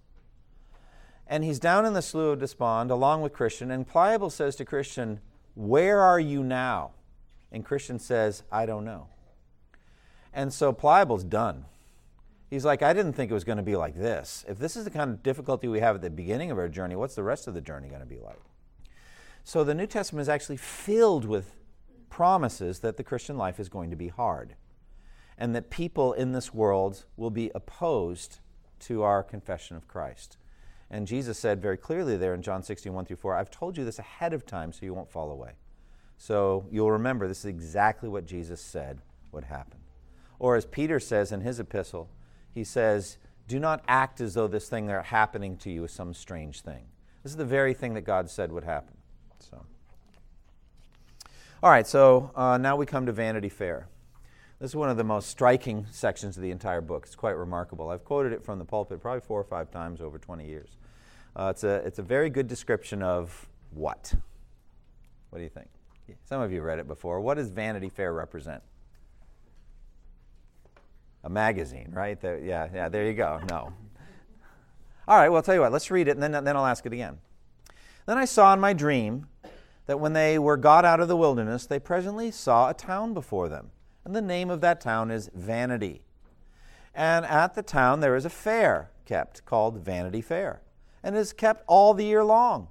And 1.27 1.43
he's 1.43 1.59
down 1.59 1.85
in 1.85 1.91
the 1.91 2.01
Slough 2.01 2.33
of 2.33 2.39
Despond 2.39 2.91
along 2.91 3.23
with 3.23 3.33
Christian. 3.33 3.71
And 3.71 3.85
Pliable 3.85 4.29
says 4.29 4.55
to 4.55 4.63
Christian, 4.63 5.19
Where 5.53 5.99
are 5.99 6.19
you 6.19 6.43
now? 6.43 6.91
And 7.51 7.65
Christian 7.65 7.99
says, 7.99 8.43
I 8.49 8.65
don't 8.65 8.85
know. 8.85 9.07
And 10.31 10.53
so 10.53 10.71
Pliable's 10.71 11.25
done. 11.25 11.65
He's 12.53 12.65
like, 12.65 12.83
I 12.83 12.93
didn't 12.93 13.13
think 13.13 13.31
it 13.31 13.33
was 13.33 13.43
going 13.43 13.57
to 13.57 13.63
be 13.63 13.75
like 13.75 13.95
this. 13.95 14.45
If 14.47 14.59
this 14.59 14.75
is 14.75 14.83
the 14.83 14.91
kind 14.91 15.09
of 15.09 15.23
difficulty 15.23 15.67
we 15.67 15.79
have 15.79 15.95
at 15.95 16.03
the 16.03 16.11
beginning 16.11 16.51
of 16.51 16.59
our 16.59 16.69
journey, 16.69 16.95
what's 16.95 17.15
the 17.15 17.23
rest 17.23 17.47
of 17.47 17.55
the 17.55 17.61
journey 17.61 17.87
going 17.87 18.01
to 18.01 18.05
be 18.05 18.19
like? 18.19 18.37
So 19.43 19.63
the 19.63 19.73
New 19.73 19.87
Testament 19.87 20.21
is 20.21 20.29
actually 20.29 20.57
filled 20.57 21.25
with 21.25 21.55
promises 22.11 22.81
that 22.81 22.95
the 22.97 23.03
Christian 23.03 23.39
life 23.39 23.59
is 23.59 23.69
going 23.69 23.89
to 23.89 23.95
be 23.95 24.09
hard 24.09 24.53
and 25.35 25.55
that 25.55 25.71
people 25.71 26.13
in 26.13 26.31
this 26.31 26.53
world 26.53 27.05
will 27.17 27.31
be 27.31 27.49
opposed 27.55 28.37
to 28.81 29.01
our 29.01 29.23
confession 29.23 29.75
of 29.75 29.87
Christ. 29.87 30.37
And 30.91 31.07
Jesus 31.07 31.39
said 31.39 31.59
very 31.59 31.77
clearly 31.77 32.17
there 32.17 32.35
in 32.35 32.43
John 32.43 32.61
16, 32.61 32.93
1 32.93 33.05
through 33.05 33.15
4, 33.15 33.35
I've 33.35 33.49
told 33.49 33.79
you 33.79 33.83
this 33.83 33.97
ahead 33.97 34.31
of 34.31 34.45
time 34.45 34.71
so 34.71 34.85
you 34.85 34.93
won't 34.93 35.09
fall 35.09 35.31
away. 35.31 35.53
So 36.19 36.67
you'll 36.69 36.91
remember 36.91 37.27
this 37.27 37.39
is 37.39 37.45
exactly 37.45 38.09
what 38.09 38.27
Jesus 38.27 38.61
said 38.61 39.01
would 39.31 39.45
happen. 39.45 39.79
Or 40.37 40.55
as 40.55 40.67
Peter 40.67 40.99
says 40.99 41.31
in 41.31 41.41
his 41.41 41.59
epistle, 41.59 42.11
he 42.53 42.63
says, 42.63 43.17
Do 43.47 43.59
not 43.59 43.83
act 43.87 44.21
as 44.21 44.33
though 44.33 44.47
this 44.47 44.69
thing 44.69 44.87
that's 44.87 45.07
happening 45.07 45.57
to 45.57 45.71
you 45.71 45.83
is 45.83 45.91
some 45.91 46.13
strange 46.13 46.61
thing. 46.61 46.85
This 47.23 47.31
is 47.31 47.37
the 47.37 47.45
very 47.45 47.73
thing 47.73 47.93
that 47.93 48.01
God 48.01 48.29
said 48.29 48.51
would 48.51 48.63
happen. 48.63 48.97
So, 49.39 49.65
all 51.61 51.69
right, 51.69 51.87
so 51.87 52.31
uh, 52.35 52.57
now 52.57 52.75
we 52.75 52.85
come 52.85 53.05
to 53.05 53.11
Vanity 53.11 53.49
Fair. 53.49 53.87
This 54.59 54.71
is 54.71 54.75
one 54.75 54.89
of 54.89 54.97
the 54.97 55.03
most 55.03 55.29
striking 55.29 55.85
sections 55.91 56.37
of 56.37 56.43
the 56.43 56.51
entire 56.51 56.81
book. 56.81 57.03
It's 57.05 57.15
quite 57.15 57.35
remarkable. 57.35 57.89
I've 57.89 58.05
quoted 58.05 58.31
it 58.33 58.43
from 58.43 58.59
the 58.59 58.65
pulpit 58.65 59.01
probably 59.01 59.21
four 59.21 59.39
or 59.39 59.43
five 59.43 59.71
times 59.71 59.99
over 60.01 60.17
20 60.17 60.45
years. 60.45 60.69
Uh, 61.35 61.51
it's, 61.53 61.63
a, 61.63 61.75
it's 61.85 61.99
a 61.99 62.03
very 62.03 62.29
good 62.29 62.47
description 62.47 63.01
of 63.01 63.47
what? 63.71 64.13
What 65.29 65.39
do 65.39 65.43
you 65.43 65.49
think? 65.49 65.67
Some 66.25 66.41
of 66.41 66.51
you 66.51 66.61
read 66.61 66.79
it 66.79 66.87
before. 66.87 67.19
What 67.19 67.35
does 67.35 67.49
Vanity 67.49 67.89
Fair 67.89 68.13
represent? 68.13 68.61
A 71.23 71.29
magazine, 71.29 71.89
right? 71.91 72.19
The, 72.19 72.41
yeah, 72.43 72.67
yeah, 72.73 72.89
there 72.89 73.05
you 73.05 73.13
go. 73.13 73.39
No. 73.49 73.73
All 75.07 75.17
right, 75.17 75.29
well, 75.29 75.37
I'll 75.37 75.43
tell 75.43 75.55
you 75.55 75.61
what, 75.61 75.71
let's 75.71 75.91
read 75.91 76.07
it 76.07 76.17
and 76.17 76.23
then, 76.23 76.43
then 76.43 76.55
I'll 76.55 76.65
ask 76.65 76.85
it 76.85 76.93
again. 76.93 77.17
Then 78.05 78.17
I 78.17 78.25
saw 78.25 78.53
in 78.53 78.59
my 78.59 78.73
dream 78.73 79.27
that 79.85 79.99
when 79.99 80.13
they 80.13 80.39
were 80.39 80.57
got 80.57 80.85
out 80.85 80.99
of 80.99 81.07
the 81.07 81.17
wilderness, 81.17 81.65
they 81.65 81.79
presently 81.79 82.31
saw 82.31 82.69
a 82.69 82.73
town 82.73 83.13
before 83.13 83.49
them. 83.49 83.71
And 84.05 84.15
the 84.15 84.21
name 84.21 84.49
of 84.49 84.61
that 84.61 84.81
town 84.81 85.11
is 85.11 85.29
Vanity. 85.33 86.01
And 86.93 87.25
at 87.25 87.53
the 87.53 87.63
town 87.63 87.99
there 87.99 88.15
is 88.15 88.25
a 88.25 88.29
fair 88.29 88.91
kept 89.05 89.45
called 89.45 89.79
Vanity 89.79 90.21
Fair, 90.21 90.61
and 91.01 91.15
is 91.15 91.33
kept 91.33 91.63
all 91.67 91.93
the 91.93 92.05
year 92.05 92.23
long. 92.23 92.67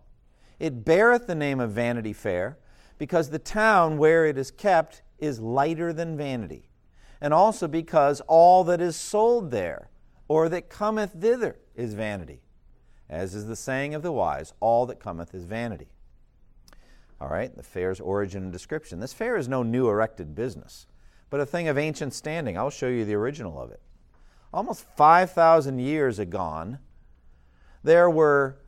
It 0.58 0.84
beareth 0.84 1.26
the 1.26 1.34
name 1.34 1.60
of 1.60 1.72
Vanity 1.72 2.12
Fair, 2.12 2.58
because 2.98 3.30
the 3.30 3.38
town 3.38 3.98
where 3.98 4.26
it 4.26 4.38
is 4.38 4.50
kept 4.50 5.02
is 5.18 5.40
lighter 5.40 5.92
than 5.92 6.16
vanity, 6.16 6.68
and 7.22 7.32
also 7.32 7.68
because 7.68 8.20
all 8.26 8.64
that 8.64 8.80
is 8.80 8.96
sold 8.96 9.52
there, 9.52 9.88
or 10.26 10.48
that 10.48 10.68
cometh 10.68 11.12
thither, 11.12 11.56
is 11.76 11.94
vanity. 11.94 12.42
As 13.08 13.36
is 13.36 13.46
the 13.46 13.54
saying 13.54 13.94
of 13.94 14.02
the 14.02 14.10
wise, 14.10 14.52
all 14.58 14.86
that 14.86 14.98
cometh 14.98 15.32
is 15.32 15.44
vanity. 15.44 15.86
All 17.20 17.28
right, 17.28 17.54
the 17.54 17.62
fair's 17.62 18.00
origin 18.00 18.42
and 18.42 18.52
description. 18.52 18.98
This 18.98 19.12
fair 19.12 19.36
is 19.36 19.46
no 19.46 19.62
new 19.62 19.88
erected 19.88 20.34
business, 20.34 20.88
but 21.30 21.38
a 21.38 21.46
thing 21.46 21.68
of 21.68 21.78
ancient 21.78 22.12
standing. 22.12 22.58
I'll 22.58 22.70
show 22.70 22.88
you 22.88 23.04
the 23.04 23.14
original 23.14 23.62
of 23.62 23.70
it. 23.70 23.80
Almost 24.52 24.84
5,000 24.96 25.78
years 25.78 26.18
agone, 26.18 26.80
there 27.84 28.10
were 28.10 28.58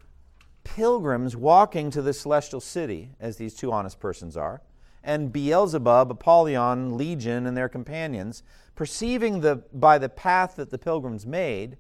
pilgrims 0.63 1.35
walking 1.35 1.91
to 1.91 2.01
the 2.01 2.13
celestial 2.13 2.61
city, 2.61 3.17
as 3.19 3.37
these 3.37 3.55
two 3.55 3.73
honest 3.73 3.99
persons 3.99 4.37
are, 4.37 4.63
and 5.05 5.33
Beelzebub, 5.33 6.11
Apollyon, 6.11 6.97
Legion, 6.97 7.47
and 7.47 7.57
their 7.57 7.69
companions, 7.69 8.43
perceiving 8.75 9.41
the, 9.41 9.63
by 9.73 9.99
the 9.99 10.09
path 10.09 10.57
that 10.57 10.71
the 10.71 10.79
pilgrims 10.79 11.27
made, 11.27 11.77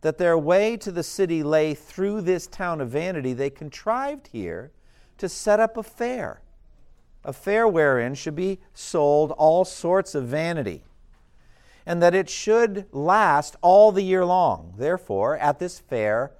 that 0.00 0.18
their 0.18 0.36
way 0.36 0.76
to 0.76 0.90
the 0.90 1.02
city 1.02 1.42
lay 1.42 1.74
through 1.74 2.22
this 2.22 2.46
town 2.46 2.80
of 2.80 2.90
vanity, 2.90 3.32
they 3.32 3.50
contrived 3.50 4.28
here 4.28 4.72
to 5.18 5.28
set 5.28 5.60
up 5.60 5.76
a 5.76 5.82
fair, 5.82 6.40
a 7.24 7.32
fair 7.32 7.68
wherein 7.68 8.14
should 8.14 8.34
be 8.34 8.58
sold 8.72 9.30
all 9.32 9.64
sorts 9.64 10.14
of 10.14 10.26
vanity, 10.26 10.84
and 11.86 12.02
that 12.02 12.14
it 12.14 12.28
should 12.28 12.86
last 12.92 13.56
all 13.62 13.92
the 13.92 14.02
year 14.02 14.24
long. 14.24 14.74
Therefore, 14.76 15.36
at 15.36 15.58
this 15.58 15.78
fair, 15.78 16.32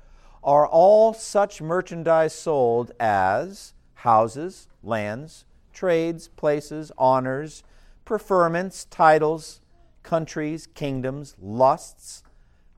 are 0.42 0.66
all 0.66 1.14
such 1.14 1.62
merchandise 1.62 2.34
sold 2.34 2.92
as 3.00 3.72
houses, 3.94 4.68
lands, 4.82 5.44
trades, 5.74 6.28
places, 6.28 6.90
honors, 6.96 7.62
preferments, 8.06 8.87
titles, 8.88 9.60
countries, 10.02 10.66
kingdoms, 10.66 11.37
lusts, 11.38 12.22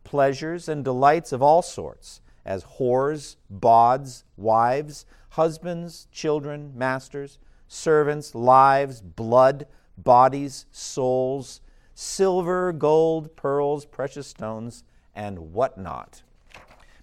pleasures, 0.02 0.68
and 0.68 0.85
delights 0.85 1.30
of 1.32 1.42
all 1.42 1.62
sorts, 1.62 2.20
as 2.44 2.64
whores, 2.64 3.37
bawds, 3.50 4.24
wives, 4.37 5.06
husbands, 5.30 6.09
children, 6.11 6.72
masters, 6.74 7.38
servants, 7.68 8.35
lives, 8.35 9.00
blood, 9.00 9.66
bodies, 9.98 10.66
souls, 10.70 11.61
silver, 11.94 12.72
gold, 12.72 13.37
pearls, 13.37 13.85
precious 13.85 14.26
stones, 14.26 14.82
and 15.14 15.52
whatnot 15.52 16.22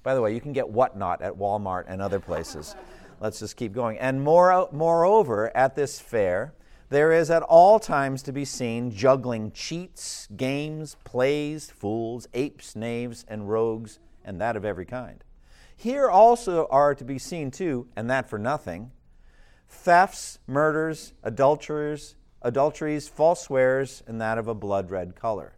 by 0.04 0.14
the 0.14 0.22
way, 0.22 0.34
you 0.34 0.42
can 0.42 0.52
get 0.52 0.70
whatnot 0.70 1.22
at 1.22 1.34
Walmart 1.34 1.86
and 1.88 2.02
other 2.02 2.20
places. 2.20 2.76
Let's 3.24 3.40
just 3.40 3.56
keep 3.56 3.72
going. 3.72 3.98
And 4.00 4.22
more, 4.22 4.68
moreover, 4.74 5.50
at 5.56 5.76
this 5.76 5.98
fair, 5.98 6.54
there 6.90 7.14
is 7.14 7.32
at 7.32 7.42
all 7.42 7.80
times 7.80 8.22
to 8.24 8.34
be 8.34 8.44
seen 8.44 8.92
juggling 8.92 9.54
cheats, 9.54 10.28
games, 10.36 10.98
plays, 11.06 11.70
fools, 11.70 12.28
apes, 12.34 12.76
knaves, 12.76 13.24
and 13.30 13.50
rogues, 13.50 14.00
and 14.26 14.42
that 14.42 14.58
of 14.58 14.66
every 14.66 14.86
kind. 14.86 15.24
Here 15.74 16.10
also 16.10 16.68
are 16.70 16.94
to 16.96 17.06
be 17.06 17.18
seen, 17.18 17.50
too, 17.50 17.88
and 17.96 18.10
that 18.10 18.30
for 18.30 18.38
nothing, 18.38 18.92
thefts, 19.70 20.40
murders, 20.46 21.14
adulterers, 21.24 22.16
adulteries, 22.42 23.08
false 23.08 23.44
swears, 23.44 24.04
and 24.06 24.20
that 24.20 24.38
of 24.38 24.50
a 24.50 24.54
blood 24.54 24.92
red 24.92 25.16
color. 25.16 25.54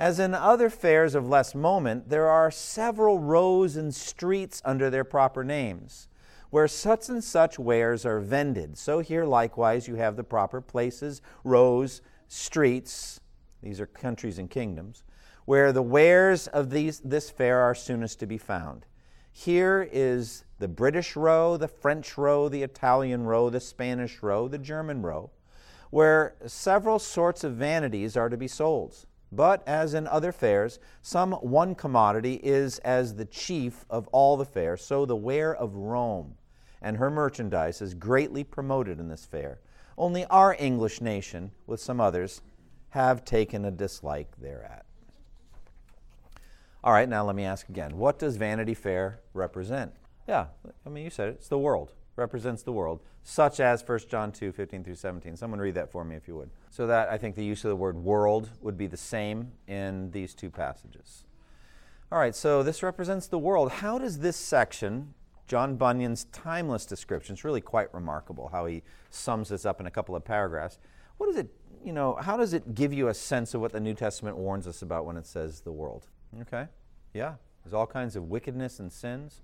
As 0.00 0.18
in 0.18 0.34
other 0.34 0.68
fairs 0.68 1.14
of 1.14 1.28
less 1.28 1.54
moment, 1.54 2.08
there 2.08 2.26
are 2.26 2.50
several 2.50 3.20
rows 3.20 3.76
and 3.76 3.94
streets 3.94 4.60
under 4.64 4.90
their 4.90 5.04
proper 5.04 5.44
names, 5.44 6.08
where 6.50 6.68
such 6.68 7.08
and 7.08 7.22
such 7.22 7.58
wares 7.58 8.06
are 8.06 8.20
vended. 8.20 8.78
So 8.78 9.00
here 9.00 9.24
likewise 9.24 9.88
you 9.88 9.96
have 9.96 10.16
the 10.16 10.24
proper 10.24 10.60
places, 10.60 11.22
rows, 11.44 12.00
streets, 12.28 13.20
these 13.62 13.80
are 13.80 13.86
countries 13.86 14.38
and 14.38 14.50
kingdoms, 14.50 15.02
where 15.44 15.72
the 15.72 15.82
wares 15.82 16.46
of 16.48 16.70
these, 16.70 17.00
this 17.00 17.30
fair 17.30 17.60
are 17.60 17.74
soonest 17.74 18.18
to 18.20 18.26
be 18.26 18.38
found. 18.38 18.86
Here 19.32 19.88
is 19.92 20.44
the 20.58 20.68
British 20.68 21.14
row, 21.14 21.56
the 21.56 21.68
French 21.68 22.16
row, 22.16 22.48
the 22.48 22.62
Italian 22.62 23.24
row, 23.24 23.50
the 23.50 23.60
Spanish 23.60 24.22
row, 24.22 24.48
the 24.48 24.58
German 24.58 25.02
row, 25.02 25.30
where 25.90 26.36
several 26.46 26.98
sorts 26.98 27.44
of 27.44 27.54
vanities 27.54 28.16
are 28.16 28.28
to 28.28 28.36
be 28.36 28.48
sold. 28.48 29.04
But 29.30 29.62
as 29.66 29.92
in 29.92 30.06
other 30.06 30.32
fairs, 30.32 30.78
some 31.02 31.32
one 31.32 31.74
commodity 31.74 32.40
is 32.42 32.78
as 32.78 33.16
the 33.16 33.24
chief 33.24 33.84
of 33.90 34.08
all 34.08 34.36
the 34.36 34.44
fair, 34.44 34.76
so 34.76 35.04
the 35.04 35.16
ware 35.16 35.54
of 35.54 35.74
Rome 35.74 36.36
and 36.80 36.96
her 36.96 37.10
merchandise 37.10 37.80
is 37.80 37.94
greatly 37.94 38.44
promoted 38.44 39.00
in 39.00 39.08
this 39.08 39.24
fair. 39.24 39.60
Only 39.98 40.24
our 40.26 40.56
English 40.58 41.00
nation, 41.00 41.52
with 41.66 41.80
some 41.80 42.00
others, 42.00 42.42
have 42.90 43.24
taken 43.24 43.64
a 43.64 43.70
dislike 43.70 44.28
thereat. 44.38 44.84
All 46.84 46.92
right, 46.92 47.08
now 47.08 47.24
let 47.24 47.34
me 47.34 47.44
ask 47.44 47.68
again 47.68 47.96
what 47.96 48.18
does 48.18 48.36
Vanity 48.36 48.74
Fair 48.74 49.20
represent? 49.34 49.92
Yeah, 50.28 50.46
I 50.84 50.88
mean, 50.88 51.04
you 51.04 51.10
said 51.10 51.28
it, 51.28 51.36
it's 51.36 51.48
the 51.48 51.58
world 51.58 51.92
represents 52.16 52.62
the 52.62 52.72
world, 52.72 53.00
such 53.22 53.60
as 53.60 53.86
1 53.86 54.00
John 54.08 54.32
2 54.32 54.52
15 54.52 54.84
through 54.84 54.94
17. 54.94 55.36
Someone 55.36 55.60
read 55.60 55.74
that 55.74 55.92
for 55.92 56.04
me 56.04 56.16
if 56.16 56.26
you 56.26 56.34
would. 56.36 56.50
So 56.70 56.86
that 56.86 57.08
I 57.08 57.18
think 57.18 57.36
the 57.36 57.44
use 57.44 57.64
of 57.64 57.68
the 57.68 57.76
word 57.76 57.96
world 57.96 58.50
would 58.60 58.76
be 58.76 58.86
the 58.86 58.96
same 58.96 59.52
in 59.68 60.10
these 60.10 60.34
two 60.34 60.50
passages. 60.50 61.24
All 62.10 62.18
right, 62.18 62.34
so 62.34 62.62
this 62.62 62.82
represents 62.82 63.26
the 63.26 63.38
world. 63.38 63.70
How 63.70 63.98
does 63.98 64.20
this 64.20 64.36
section 64.36 65.14
John 65.46 65.76
Bunyan's 65.76 66.24
timeless 66.32 66.86
description 66.86 67.34
is 67.34 67.44
really 67.44 67.60
quite 67.60 67.92
remarkable 67.94 68.48
how 68.48 68.66
he 68.66 68.82
sums 69.10 69.48
this 69.48 69.64
up 69.64 69.80
in 69.80 69.86
a 69.86 69.90
couple 69.90 70.16
of 70.16 70.24
paragraphs. 70.24 70.78
What 71.18 71.26
does 71.26 71.36
it, 71.36 71.48
you 71.84 71.92
know, 71.92 72.16
how 72.20 72.36
does 72.36 72.52
it 72.52 72.74
give 72.74 72.92
you 72.92 73.08
a 73.08 73.14
sense 73.14 73.54
of 73.54 73.60
what 73.60 73.72
the 73.72 73.80
New 73.80 73.94
Testament 73.94 74.36
warns 74.36 74.66
us 74.66 74.82
about 74.82 75.06
when 75.06 75.16
it 75.16 75.26
says 75.26 75.60
the 75.60 75.72
world? 75.72 76.06
Okay? 76.42 76.66
Yeah. 77.14 77.34
There's 77.62 77.74
all 77.74 77.86
kinds 77.86 78.16
of 78.16 78.28
wickedness 78.28 78.78
and 78.80 78.92
sins. 78.92 79.40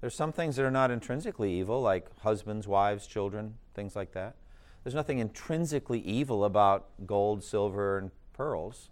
There's 0.00 0.14
some 0.14 0.32
things 0.32 0.56
that 0.56 0.64
are 0.64 0.70
not 0.70 0.90
intrinsically 0.90 1.52
evil, 1.52 1.82
like 1.82 2.06
husbands, 2.20 2.68
wives, 2.68 3.06
children, 3.06 3.54
things 3.74 3.96
like 3.96 4.12
that. 4.12 4.36
There's 4.84 4.94
nothing 4.94 5.18
intrinsically 5.18 6.00
evil 6.00 6.44
about 6.44 6.86
gold, 7.06 7.42
silver, 7.42 7.98
and 7.98 8.10
pearls. 8.32 8.90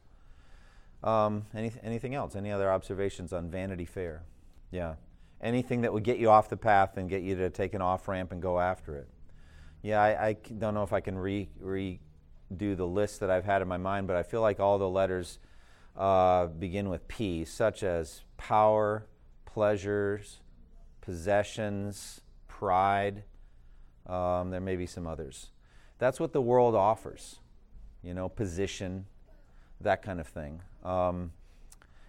Um, 1.05 1.47
any, 1.55 1.73
anything 1.83 2.15
else? 2.15 2.35
Any 2.35 2.51
other 2.51 2.71
observations 2.71 3.33
on 3.33 3.49
Vanity 3.51 3.85
Fair? 3.85 4.25
Yeah. 4.71 4.95
Anything 5.47 5.83
that 5.83 5.93
would 5.93 6.03
get 6.03 6.19
you 6.19 6.29
off 6.29 6.49
the 6.49 6.57
path 6.57 6.97
and 6.97 7.09
get 7.09 7.23
you 7.23 7.37
to 7.37 7.51
take 7.51 7.73
an 7.75 7.81
off 7.81 8.09
ramp 8.09 8.33
and 8.33 8.43
go 8.43 8.59
after 8.59 8.97
it. 8.97 9.09
Yeah, 9.81 10.03
I, 10.03 10.27
I 10.27 10.33
don't 10.59 10.75
know 10.75 10.83
if 10.83 10.93
I 10.93 11.01
can 11.01 11.17
re, 11.17 11.49
redo 11.63 12.01
the 12.77 12.85
list 12.85 13.21
that 13.21 13.31
I've 13.31 13.45
had 13.45 13.63
in 13.63 13.69
my 13.69 13.77
mind, 13.77 14.09
but 14.09 14.17
I 14.17 14.25
feel 14.25 14.41
like 14.41 14.59
all 14.59 14.77
the 14.77 14.89
letters 14.89 15.39
uh, 15.97 16.47
begin 16.47 16.89
with 16.89 17.07
P, 17.07 17.45
such 17.45 17.85
as 17.85 18.23
power, 18.37 19.07
pleasures, 19.45 20.41
possessions, 21.01 22.23
pride. 22.49 23.23
Um, 24.09 24.51
there 24.51 24.61
may 24.61 24.75
be 24.75 24.87
some 24.87 25.07
others. 25.07 25.51
That's 25.99 26.19
what 26.19 26.33
the 26.33 26.43
world 26.43 26.75
offers, 26.75 27.39
you 28.03 28.15
know, 28.15 28.29
position, 28.29 29.07
that 29.81 30.03
kind 30.03 30.19
of 30.19 30.27
thing. 30.27 30.63
Um, 30.83 31.31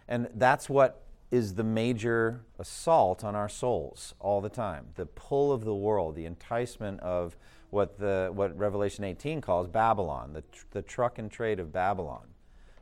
and 0.08 0.28
that's 0.34 0.68
what 0.68 1.04
is 1.30 1.56
the 1.56 1.64
major 1.64 2.42
assault 2.58 3.24
on 3.24 3.36
our 3.36 3.50
souls 3.50 4.14
all 4.20 4.40
the 4.40 4.50
time 4.50 4.88
the 4.96 5.06
pull 5.06 5.52
of 5.52 5.66
the 5.66 5.76
world, 5.76 6.16
the 6.16 6.26
enticement 6.26 7.00
of 7.02 7.36
what, 7.70 8.00
the, 8.00 8.32
what 8.34 8.58
Revelation 8.58 9.04
18 9.04 9.42
calls 9.42 9.68
Babylon, 9.68 10.34
the, 10.34 10.42
tr- 10.42 10.66
the 10.72 10.82
truck 10.82 11.20
and 11.20 11.30
trade 11.30 11.60
of 11.60 11.74
Babylon. 11.74 12.28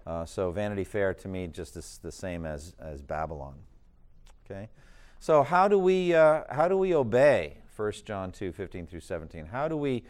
Uh, 0.05 0.25
so 0.25 0.51
Vanity 0.51 0.83
Fair 0.83 1.13
to 1.15 1.27
me 1.27 1.47
just 1.47 1.75
is 1.75 1.99
the 2.03 2.11
same 2.11 2.45
as, 2.45 2.75
as 2.79 3.01
Babylon. 3.01 3.55
Okay? 4.45 4.69
So 5.19 5.41
how 5.41 5.67
do 5.67 5.79
we, 5.79 6.13
uh, 6.13 6.43
how 6.51 6.67
do 6.67 6.77
we 6.77 6.93
obey 6.93 7.57
1 7.75 7.91
John 8.05 8.31
2, 8.31 8.51
15 8.51 8.85
through 8.85 8.99
17? 8.99 9.47
How 9.47 9.67
do 9.67 9.75
we 9.75 10.03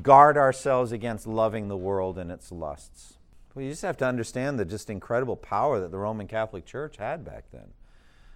guard 0.00 0.38
ourselves 0.38 0.92
against 0.92 1.26
loving 1.26 1.68
the 1.68 1.76
world 1.76 2.18
and 2.18 2.30
its 2.30 2.50
lusts? 2.50 3.18
Well, 3.54 3.64
you 3.64 3.70
just 3.70 3.82
have 3.82 3.96
to 3.98 4.06
understand 4.06 4.58
the 4.58 4.64
just 4.64 4.90
incredible 4.90 5.36
power 5.36 5.78
that 5.78 5.92
the 5.92 5.98
Roman 5.98 6.26
Catholic 6.26 6.66
Church 6.66 6.96
had 6.96 7.24
back 7.24 7.44
then. 7.52 7.72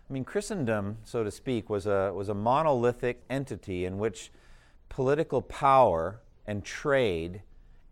I 0.08 0.12
mean, 0.12 0.24
Christendom, 0.24 0.98
so 1.04 1.24
to 1.24 1.30
speak, 1.30 1.68
was 1.68 1.86
a, 1.86 2.12
was 2.14 2.28
a 2.28 2.34
monolithic 2.34 3.24
entity 3.28 3.84
in 3.84 3.98
which 3.98 4.30
political 4.88 5.42
power 5.42 6.20
and 6.46 6.64
trade 6.64 7.42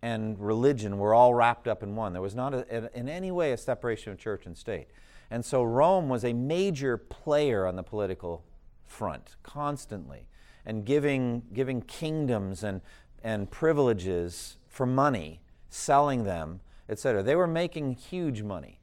and 0.02 0.38
religion 0.38 0.98
were 0.98 1.14
all 1.14 1.34
wrapped 1.34 1.66
up 1.66 1.82
in 1.82 1.96
one. 1.96 2.12
There 2.12 2.22
was 2.22 2.36
not 2.36 2.54
a, 2.54 2.96
in 2.96 3.08
any 3.08 3.32
way 3.32 3.50
a 3.50 3.56
separation 3.56 4.12
of 4.12 4.18
church 4.18 4.46
and 4.46 4.56
state. 4.56 4.86
And 5.28 5.44
so 5.44 5.64
Rome 5.64 6.08
was 6.08 6.24
a 6.24 6.32
major 6.32 6.96
player 6.96 7.66
on 7.66 7.74
the 7.74 7.82
political 7.82 8.44
front 8.84 9.34
constantly 9.42 10.28
and 10.64 10.84
giving, 10.84 11.42
giving 11.52 11.82
kingdoms 11.82 12.62
and, 12.62 12.80
and 13.24 13.50
privileges 13.50 14.58
for 14.68 14.86
money, 14.86 15.40
selling 15.68 16.22
them 16.22 16.60
etc. 16.88 17.22
They 17.22 17.36
were 17.36 17.46
making 17.46 17.92
huge 17.92 18.42
money. 18.42 18.80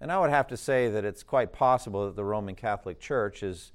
And 0.00 0.12
I 0.12 0.18
would 0.18 0.30
have 0.30 0.46
to 0.48 0.56
say 0.56 0.88
that 0.88 1.04
it's 1.04 1.22
quite 1.22 1.52
possible 1.52 2.06
that 2.06 2.16
the 2.16 2.24
Roman 2.24 2.54
Catholic 2.54 3.00
Church 3.00 3.42
is, 3.42 3.72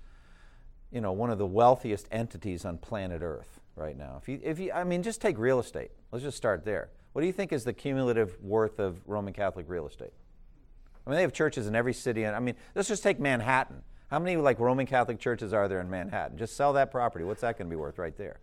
you 0.91 1.01
know, 1.01 1.11
one 1.11 1.29
of 1.29 1.37
the 1.37 1.45
wealthiest 1.45 2.07
entities 2.11 2.63
on 2.65 2.77
planet 2.77 3.21
Earth 3.21 3.59
right 3.75 3.97
now. 3.97 4.19
If 4.21 4.29
you, 4.29 4.39
if 4.41 4.59
you, 4.59 4.71
I 4.71 4.83
mean, 4.83 5.03
just 5.03 5.21
take 5.21 5.37
real 5.37 5.59
estate. 5.59 5.91
Let's 6.11 6.23
just 6.23 6.37
start 6.37 6.63
there. 6.63 6.89
What 7.11 7.21
do 7.21 7.27
you 7.27 7.33
think 7.33 7.51
is 7.51 7.63
the 7.63 7.73
cumulative 7.73 8.41
worth 8.41 8.79
of 8.79 9.01
Roman 9.05 9.33
Catholic 9.33 9.65
real 9.67 9.85
estate? 9.85 10.13
I 11.05 11.09
mean, 11.09 11.17
they 11.17 11.21
have 11.23 11.33
churches 11.33 11.67
in 11.67 11.75
every 11.75 11.93
city. 11.93 12.23
And 12.23 12.35
I 12.35 12.39
mean, 12.39 12.55
let's 12.75 12.87
just 12.87 13.03
take 13.03 13.19
Manhattan. 13.19 13.81
How 14.09 14.19
many 14.19 14.37
like 14.37 14.59
Roman 14.59 14.85
Catholic 14.85 15.19
churches 15.19 15.51
are 15.53 15.67
there 15.67 15.81
in 15.81 15.89
Manhattan? 15.89 16.37
Just 16.37 16.55
sell 16.55 16.73
that 16.73 16.91
property. 16.91 17.25
What's 17.25 17.41
that 17.41 17.57
going 17.57 17.67
to 17.67 17.69
be 17.69 17.79
worth 17.79 17.97
right 17.97 18.15
there? 18.17 18.39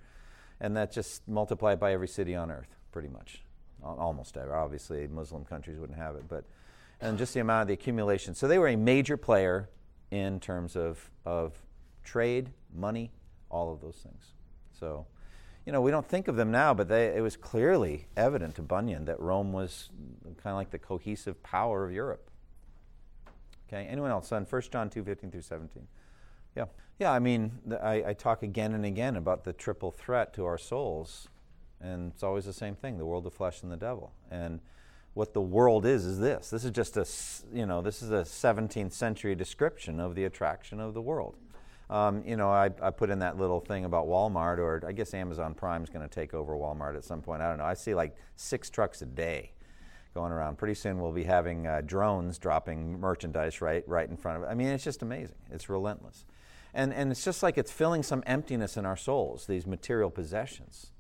And 0.61 0.77
that 0.77 0.93
just 0.93 1.27
multiply 1.27 1.73
it 1.73 1.81
by 1.81 1.95
every 1.95 2.09
city 2.09 2.35
on 2.35 2.51
earth, 2.51 2.77
pretty 2.93 3.09
much 3.09 3.43
almost 3.83 4.37
ever. 4.37 4.55
Obviously, 4.55 5.07
Muslim 5.09 5.45
countries 5.45 5.79
wouldn't 5.79 5.99
have 5.99 6.17
it, 6.17 6.29
but 6.29 6.45
and 7.01 7.17
just 7.17 7.33
the 7.35 7.41
amount 7.41 7.63
of 7.63 7.69
the 7.69 7.75
accumulation. 7.75 8.35
So 8.35 8.47
they 8.47 8.59
were 8.59 8.69
a 8.69 8.77
major 8.77 9.17
player 9.17 9.69
in 10.11 10.41
terms 10.41 10.77
of 10.77 11.11
of 11.25 11.55
trade, 12.05 12.51
money, 12.75 13.13
all 13.51 13.73
of 13.73 13.81
those 13.81 13.97
things. 13.97 14.33
So, 14.79 15.07
you 15.67 15.73
know, 15.73 15.81
we 15.81 15.91
don't 15.91 16.07
think 16.07 16.29
of 16.29 16.37
them 16.37 16.51
now, 16.51 16.73
but 16.73 16.89
they, 16.89 17.15
it 17.15 17.21
was 17.21 17.37
clearly 17.37 18.07
evident 18.17 18.55
to 18.57 18.63
Bunyan 18.63 19.05
that 19.05 19.21
Rome 19.21 19.53
was 19.53 19.91
kind 20.25 20.53
of 20.53 20.57
like 20.57 20.71
the 20.71 20.79
cohesive 20.79 21.43
power 21.43 21.85
of 21.85 21.93
Europe. 21.93 22.31
Okay, 23.69 23.87
anyone 23.87 24.11
else 24.11 24.33
on 24.33 24.45
1 24.45 24.63
John 24.73 24.91
2 24.91 25.05
15 25.05 25.31
through 25.31 25.43
17? 25.43 25.87
Yeah. 26.57 26.65
Yeah, 26.99 27.13
I 27.13 27.19
mean, 27.19 27.53
I, 27.81 28.05
I 28.09 28.13
talk 28.13 28.43
again 28.43 28.75
and 28.75 28.85
again 28.85 29.17
about 29.17 29.45
the 29.45 29.53
triple 29.53 29.91
threat 29.91 30.35
to 30.35 30.45
our 30.45 30.59
souls 30.59 31.29
and 31.81 32.13
it's 32.13 32.23
always 32.23 32.45
the 32.45 32.53
same 32.53 32.75
thing 32.75 32.99
the 32.99 33.07
world, 33.07 33.25
the 33.25 33.31
flesh, 33.31 33.63
and 33.63 33.71
the 33.71 33.77
devil. 33.77 34.13
And 34.31 34.61
what 35.15 35.35
the 35.35 35.41
world 35.41 35.87
is, 35.87 36.05
is 36.05 36.19
this. 36.19 36.51
This 36.51 36.65
is 36.65 36.71
just 36.71 36.97
a, 36.97 37.07
you 37.57 37.67
know, 37.67 37.83
this 37.83 38.03
is 38.03 38.11
a 38.11 38.23
17th 38.23 38.93
century 38.93 39.35
description 39.35 39.99
of 39.99 40.15
the 40.15 40.25
attraction 40.25 40.81
of 40.81 40.95
the 40.95 41.03
world. 41.03 41.37
Um, 41.89 42.23
you 42.25 42.37
know, 42.37 42.51
I, 42.51 42.71
I 42.81 42.91
put 42.91 43.11
in 43.11 43.19
that 43.19 43.37
little 43.37 43.59
thing 43.59 43.85
about 43.85 44.07
Walmart, 44.07 44.59
or 44.59 44.81
I 44.87 44.93
guess 44.93 45.13
Amazon 45.13 45.55
Prime 45.55 45.83
is 45.83 45.91
going 45.91 46.09
to 46.09 46.15
take 46.15 46.35
over 46.35 46.55
Walmart 46.55 46.97
at 46.97 47.05
some 47.05 47.21
point. 47.21 47.43
I 47.43 47.49
don't 47.49 47.59
know. 47.59 47.65
I 47.65 47.75
see 47.75 47.95
like 47.95 48.17
six 48.37 48.71
trucks 48.71 49.03
a 49.03 49.07
day 49.07 49.51
going 50.15 50.31
around. 50.31 50.57
Pretty 50.57 50.75
soon 50.75 51.01
we'll 51.01 51.11
be 51.11 51.25
having 51.25 51.67
uh, 51.67 51.83
drones 51.85 52.39
dropping 52.39 53.01
merchandise 53.01 53.61
right, 53.61 53.87
right 53.89 54.09
in 54.09 54.17
front 54.17 54.39
of 54.39 54.45
it. 54.45 54.47
I 54.47 54.55
mean, 54.55 54.69
it's 54.69 54.85
just 54.85 55.03
amazing. 55.03 55.37
It's 55.51 55.69
relentless. 55.69 56.25
And, 56.73 56.95
and 56.95 57.11
it's 57.11 57.25
just 57.25 57.43
like 57.43 57.59
it's 57.59 57.73
filling 57.73 58.05
some 58.05 58.23
emptiness 58.25 58.77
in 58.77 58.87
our 58.87 58.97
souls, 58.97 59.47
these 59.47 59.67
material 59.67 60.11
possessions. 60.11 60.93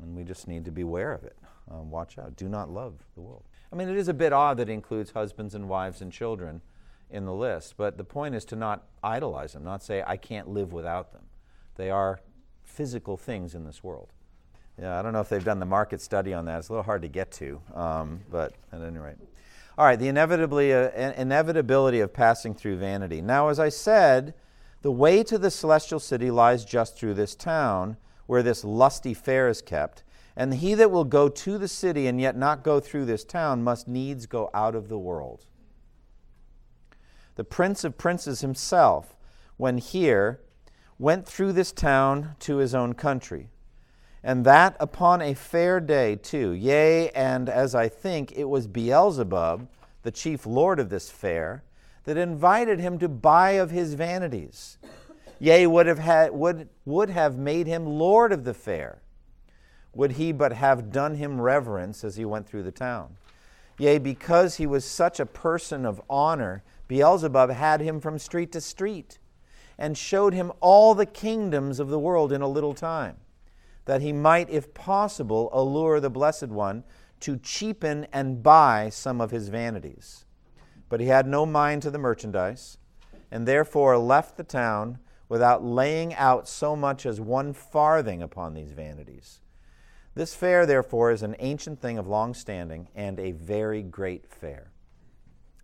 And 0.00 0.16
we 0.16 0.24
just 0.24 0.48
need 0.48 0.64
to 0.64 0.70
be 0.70 0.82
aware 0.82 1.12
of 1.12 1.24
it. 1.24 1.36
Um, 1.70 1.90
watch 1.90 2.18
out. 2.18 2.36
Do 2.36 2.48
not 2.48 2.70
love 2.70 2.94
the 3.14 3.20
world. 3.20 3.44
I 3.72 3.76
mean, 3.76 3.88
it 3.88 3.96
is 3.96 4.08
a 4.08 4.14
bit 4.14 4.32
odd 4.32 4.56
that 4.58 4.68
it 4.68 4.72
includes 4.72 5.10
husbands 5.10 5.54
and 5.54 5.68
wives 5.68 6.00
and 6.00 6.12
children 6.12 6.62
in 7.10 7.24
the 7.24 7.32
list, 7.32 7.74
but 7.76 7.96
the 7.96 8.04
point 8.04 8.34
is 8.34 8.44
to 8.46 8.56
not 8.56 8.86
idolize 9.02 9.54
them, 9.54 9.64
not 9.64 9.82
say, 9.82 10.02
I 10.06 10.16
can't 10.16 10.48
live 10.48 10.72
without 10.72 11.12
them. 11.12 11.22
They 11.76 11.90
are 11.90 12.20
physical 12.64 13.16
things 13.16 13.54
in 13.54 13.64
this 13.64 13.82
world. 13.82 14.12
Yeah, 14.80 14.98
I 14.98 15.02
don't 15.02 15.12
know 15.12 15.20
if 15.20 15.28
they've 15.28 15.44
done 15.44 15.58
the 15.58 15.66
market 15.66 16.00
study 16.00 16.32
on 16.32 16.44
that. 16.44 16.58
It's 16.58 16.68
a 16.68 16.72
little 16.72 16.84
hard 16.84 17.02
to 17.02 17.08
get 17.08 17.32
to, 17.32 17.60
um, 17.74 18.20
but 18.30 18.54
at 18.72 18.80
any 18.80 18.98
rate. 18.98 19.16
All 19.76 19.84
right, 19.84 19.98
the 19.98 20.08
inevitably, 20.08 20.72
uh, 20.72 20.90
inevitability 21.12 22.00
of 22.00 22.12
passing 22.12 22.54
through 22.54 22.78
vanity. 22.78 23.20
Now, 23.20 23.48
as 23.48 23.58
I 23.58 23.70
said, 23.70 24.34
the 24.82 24.92
way 24.92 25.22
to 25.24 25.38
the 25.38 25.50
celestial 25.50 25.98
city 25.98 26.30
lies 26.30 26.64
just 26.64 26.96
through 26.96 27.14
this 27.14 27.34
town 27.34 27.96
where 28.28 28.42
this 28.42 28.62
lusty 28.62 29.14
fair 29.14 29.48
is 29.48 29.62
kept. 29.62 30.04
And 30.36 30.54
he 30.54 30.74
that 30.74 30.90
will 30.90 31.04
go 31.04 31.30
to 31.30 31.58
the 31.58 31.66
city 31.66 32.06
and 32.06 32.20
yet 32.20 32.36
not 32.36 32.62
go 32.62 32.78
through 32.78 33.06
this 33.06 33.24
town 33.24 33.64
must 33.64 33.88
needs 33.88 34.26
go 34.26 34.50
out 34.52 34.74
of 34.76 34.88
the 34.88 34.98
world. 34.98 35.46
The 37.36 37.42
prince 37.42 37.84
of 37.84 37.96
princes 37.96 38.42
himself, 38.42 39.16
when 39.56 39.78
here, 39.78 40.40
went 40.98 41.26
through 41.26 41.54
this 41.54 41.72
town 41.72 42.36
to 42.40 42.58
his 42.58 42.74
own 42.74 42.92
country. 42.92 43.48
And 44.22 44.44
that 44.44 44.76
upon 44.78 45.22
a 45.22 45.34
fair 45.34 45.80
day, 45.80 46.14
too. 46.16 46.50
Yea, 46.52 47.08
and 47.10 47.48
as 47.48 47.74
I 47.74 47.88
think, 47.88 48.32
it 48.32 48.44
was 48.44 48.66
Beelzebub, 48.66 49.68
the 50.02 50.10
chief 50.10 50.44
lord 50.44 50.78
of 50.78 50.90
this 50.90 51.10
fair, 51.10 51.64
that 52.04 52.18
invited 52.18 52.78
him 52.78 52.98
to 52.98 53.08
buy 53.08 53.52
of 53.52 53.70
his 53.70 53.94
vanities 53.94 54.76
yea, 55.38 55.66
would 55.66 55.86
have, 55.86 55.98
had, 55.98 56.32
would, 56.32 56.68
would 56.84 57.10
have 57.10 57.36
made 57.36 57.66
him 57.66 57.86
Lord 57.86 58.32
of 58.32 58.44
the 58.44 58.54
fair, 58.54 59.02
would 59.94 60.12
he 60.12 60.32
but 60.32 60.52
have 60.52 60.92
done 60.92 61.16
him 61.16 61.40
reverence 61.40 62.04
as 62.04 62.16
he 62.16 62.24
went 62.24 62.46
through 62.46 62.62
the 62.62 62.72
town. 62.72 63.16
Yea, 63.78 63.98
because 63.98 64.56
he 64.56 64.66
was 64.66 64.84
such 64.84 65.20
a 65.20 65.26
person 65.26 65.86
of 65.86 66.00
honor, 66.10 66.62
Beelzebub 66.88 67.50
had 67.50 67.80
him 67.80 68.00
from 68.00 68.18
street 68.18 68.50
to 68.52 68.60
street, 68.60 69.18
and 69.78 69.96
showed 69.96 70.34
him 70.34 70.50
all 70.60 70.94
the 70.94 71.06
kingdoms 71.06 71.78
of 71.78 71.88
the 71.88 71.98
world 71.98 72.32
in 72.32 72.42
a 72.42 72.48
little 72.48 72.74
time, 72.74 73.16
that 73.84 74.02
he 74.02 74.12
might, 74.12 74.50
if 74.50 74.74
possible, 74.74 75.48
allure 75.52 76.00
the 76.00 76.10
Blessed 76.10 76.48
One 76.48 76.82
to 77.20 77.36
cheapen 77.36 78.06
and 78.12 78.42
buy 78.42 78.88
some 78.90 79.20
of 79.20 79.30
his 79.30 79.48
vanities. 79.48 80.24
But 80.88 81.00
he 81.00 81.06
had 81.06 81.26
no 81.26 81.46
mind 81.46 81.82
to 81.82 81.90
the 81.90 81.98
merchandise, 81.98 82.78
and 83.30 83.46
therefore 83.46 83.98
left 83.98 84.36
the 84.36 84.44
town 84.44 84.98
without 85.28 85.64
laying 85.64 86.14
out 86.14 86.48
so 86.48 86.74
much 86.74 87.04
as 87.04 87.20
one 87.20 87.52
farthing 87.52 88.22
upon 88.22 88.54
these 88.54 88.72
vanities. 88.72 89.40
This 90.14 90.34
fair, 90.34 90.66
therefore, 90.66 91.12
is 91.12 91.22
an 91.22 91.36
ancient 91.38 91.80
thing 91.80 91.98
of 91.98 92.08
long 92.08 92.34
standing 92.34 92.88
and 92.94 93.20
a 93.20 93.32
very 93.32 93.82
great 93.82 94.26
fair. 94.26 94.72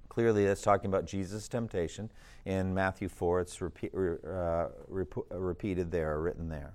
Clearly, 0.09 0.47
that's 0.47 0.63
talking 0.63 0.89
about 0.89 1.07
Jesus' 1.07 1.49
temptation. 1.49 2.09
In 2.45 2.73
Matthew 2.73 3.09
4, 3.09 3.41
it's 3.41 3.61
repeat, 3.61 3.93
uh, 3.95 4.69
rep- 4.87 5.27
repeated 5.31 5.91
there, 5.91 6.21
written 6.21 6.49
there. 6.49 6.75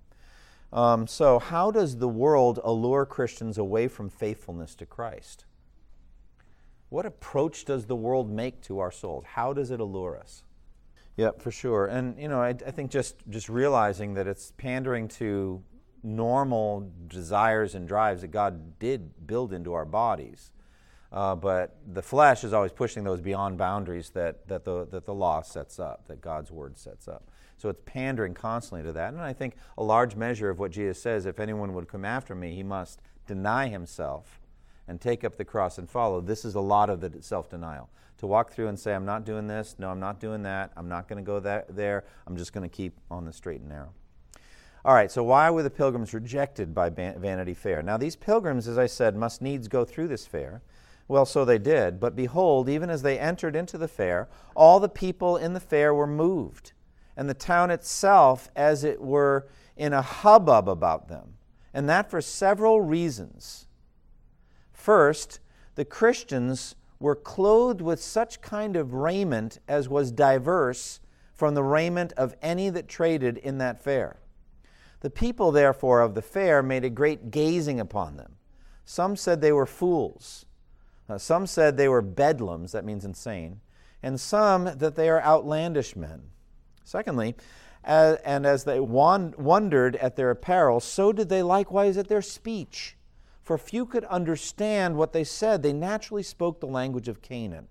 Um, 0.74 1.08
so, 1.08 1.40
how 1.40 1.72
does 1.72 1.98
the 1.98 2.10
world 2.10 2.60
allure 2.64 3.06
Christians 3.06 3.58
away 3.58 3.88
from 3.88 4.10
faithfulness 4.10 4.76
to 4.76 4.86
Christ? 4.86 5.46
What 6.90 7.06
approach 7.06 7.66
does 7.66 7.86
the 7.86 7.96
world 7.96 8.30
make 8.30 8.62
to 8.64 8.80
our 8.80 8.92
souls? 8.92 9.24
How 9.26 9.54
does 9.54 9.72
it 9.72 9.80
allure 9.80 10.18
us? 10.18 10.44
Yep, 11.20 11.42
for 11.42 11.52
sure. 11.52 11.88
And 11.88 12.18
you 12.18 12.30
know, 12.30 12.42
I, 12.42 12.50
I 12.50 12.72
think 12.72 12.92
just 12.92 13.16
just 13.30 13.50
realizing 13.50 14.14
that 14.14 14.26
it's 14.26 14.54
pandering 14.58 15.10
to 15.20 15.62
normal 16.02 16.90
desires 17.08 17.76
and 17.76 17.86
drives 17.86 18.22
that 18.22 18.32
God 18.32 18.80
did 18.80 19.28
build 19.28 19.52
into 19.52 19.74
our 19.74 19.84
bodies. 19.84 20.52
Uh, 21.12 21.36
but 21.36 21.76
the 21.86 22.02
flesh 22.02 22.46
is 22.46 22.54
always 22.54 22.72
pushing 22.72 23.04
those 23.04 23.20
beyond 23.20 23.58
boundaries 23.58 24.12
that, 24.12 24.48
that, 24.48 24.64
the, 24.64 24.86
that 24.92 25.06
the 25.06 25.14
law 25.14 25.42
sets 25.42 25.78
up, 25.78 26.08
that 26.08 26.22
God's 26.22 26.52
word 26.52 26.78
sets 26.78 27.08
up. 27.08 27.30
So 27.58 27.68
it's 27.68 27.82
pandering 27.84 28.34
constantly 28.34 28.86
to 28.88 28.94
that. 28.94 29.12
And 29.12 29.22
I 29.22 29.34
think 29.34 29.56
a 29.78 29.84
large 29.84 30.16
measure 30.16 30.50
of 30.50 30.60
what 30.60 30.72
Jesus 30.72 31.02
says 31.02 31.26
if 31.26 31.40
anyone 31.40 31.74
would 31.74 31.90
come 31.90 32.06
after 32.06 32.34
me, 32.34 32.56
he 32.56 32.64
must 32.64 33.02
deny 33.28 33.68
himself 33.68 34.40
and 34.88 35.02
take 35.02 35.26
up 35.26 35.36
the 35.36 35.44
cross 35.44 35.78
and 35.80 35.90
follow. 35.90 36.22
This 36.22 36.46
is 36.46 36.56
a 36.56 36.62
lot 36.62 36.90
of 36.90 37.02
the 37.02 37.22
self 37.22 37.50
denial. 37.50 37.90
To 38.20 38.28
walk 38.28 38.52
through 38.52 38.68
and 38.68 38.78
say, 38.78 38.94
I'm 38.94 39.06
not 39.06 39.26
doing 39.26 39.48
this, 39.48 39.76
no, 39.80 39.90
I'm 39.90 40.00
not 40.00 40.20
doing 40.20 40.44
that, 40.44 40.72
I'm 40.76 40.90
not 40.90 41.08
going 41.08 41.24
to 41.24 41.26
go 41.26 41.40
that, 41.40 41.74
there, 41.74 42.04
I'm 42.28 42.36
just 42.36 42.54
going 42.54 42.70
to 42.70 42.74
keep 42.74 42.98
on 43.10 43.26
the 43.26 43.34
straight 43.34 43.62
and 43.62 43.70
narrow. 43.70 43.94
All 44.84 44.94
right, 44.94 45.12
so 45.12 45.24
why 45.24 45.50
were 45.50 45.64
the 45.64 45.70
pilgrims 45.70 46.14
rejected 46.14 46.74
by 46.74 46.90
Vanity 46.90 47.54
Fair? 47.54 47.82
Now, 47.82 47.98
these 47.98 48.16
pilgrims, 48.16 48.68
as 48.68 48.78
I 48.78 48.88
said, 48.88 49.16
must 49.16 49.42
needs 49.42 49.68
go 49.68 49.86
through 49.86 50.10
this 50.10 50.26
fair. 50.26 50.62
Well, 51.08 51.26
so 51.26 51.44
they 51.44 51.58
did. 51.58 52.00
But 52.00 52.16
behold, 52.16 52.70
even 52.70 52.90
as 52.90 53.02
they 53.02 53.18
entered 53.20 53.56
into 53.56 53.78
the 53.78 53.88
fair, 53.88 54.30
all 54.56 54.80
the 54.80 54.90
people 54.90 55.38
in 55.38 55.54
the 55.54 55.60
fair 55.60 55.94
were 55.94 56.08
moved, 56.08 56.74
and 57.18 57.30
the 57.30 57.34
town 57.34 57.72
itself, 57.72 58.50
as 58.56 58.84
it 58.84 59.02
were, 59.02 59.48
in 59.76 59.92
a 59.92 60.02
hubbub 60.02 60.70
about 60.70 61.08
them. 61.08 61.36
And 61.74 61.90
that 61.90 62.10
for 62.10 62.22
several 62.22 62.82
reasons. 62.82 63.68
First, 64.72 65.40
the 65.76 65.86
Christians 65.86 66.76
were 67.00 67.16
clothed 67.16 67.82
with 67.82 68.02
such 68.02 68.42
kind 68.42 68.76
of 68.76 68.94
raiment 68.94 69.60
as 69.68 69.88
was 69.88 70.12
diverse 70.12 71.00
from 71.34 71.56
the 71.56 71.64
raiment 71.64 72.12
of 72.14 72.36
any 72.42 72.70
that 72.70 72.88
traded 72.88 73.38
in 73.38 73.58
that 73.60 73.82
fair. 73.82 74.20
The 75.00 75.10
people, 75.10 75.52
therefore, 75.52 76.02
of 76.02 76.14
the 76.14 76.22
fair 76.22 76.62
made 76.62 76.84
a 76.84 76.90
great 76.90 77.32
gazing 77.32 77.80
upon 77.80 78.18
them. 78.18 78.36
Some 78.84 79.16
said 79.16 79.40
they 79.40 79.54
were 79.54 79.66
fools. 79.66 80.46
Uh, 81.08 81.18
some 81.18 81.48
said 81.48 81.78
they 81.78 81.88
were 81.88 82.04
bedlams, 82.04 82.72
that 82.72 82.84
means 82.84 83.06
insane. 83.06 83.62
And 84.04 84.20
some 84.20 84.66
that 84.66 84.96
they 84.96 85.10
are 85.10 85.22
outlandish 85.22 85.96
men. 85.96 86.24
Secondly, 86.84 87.36
and 87.84 88.46
as 88.46 88.66
they 88.66 88.80
wondered 88.80 89.96
at 89.96 90.16
their 90.16 90.32
apparel, 90.32 90.80
so 90.80 91.14
did 91.14 91.30
they 91.30 91.42
likewise 91.42 91.98
at 91.98 92.10
their 92.10 92.22
speech. 92.22 92.98
For 93.50 93.58
few 93.58 93.88
could 93.88 94.06
understand 94.06 94.96
what 94.96 95.12
they 95.12 95.24
said. 95.24 95.64
They 95.64 95.74
naturally 95.74 96.22
spoke 96.22 96.60
the 96.60 96.68
language 96.68 97.08
of 97.08 97.24
Canaan. 97.24 97.68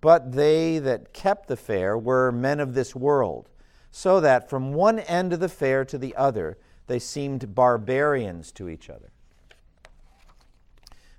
But 0.00 0.32
they 0.32 0.80
that 0.80 1.12
kept 1.12 1.46
the 1.46 1.56
fair 1.56 1.96
were 1.96 2.32
men 2.32 2.58
of 2.58 2.74
this 2.74 2.92
world 2.92 3.48
so 3.92 4.18
that 4.18 4.50
from 4.50 4.74
one 4.74 4.98
end 4.98 5.32
of 5.32 5.38
the 5.38 5.48
fair 5.48 5.84
to 5.84 5.96
the 5.96 6.12
other 6.16 6.58
they 6.88 6.98
seemed 6.98 7.54
barbarians 7.54 8.50
to 8.54 8.68
each 8.68 8.90
other. 8.90 9.12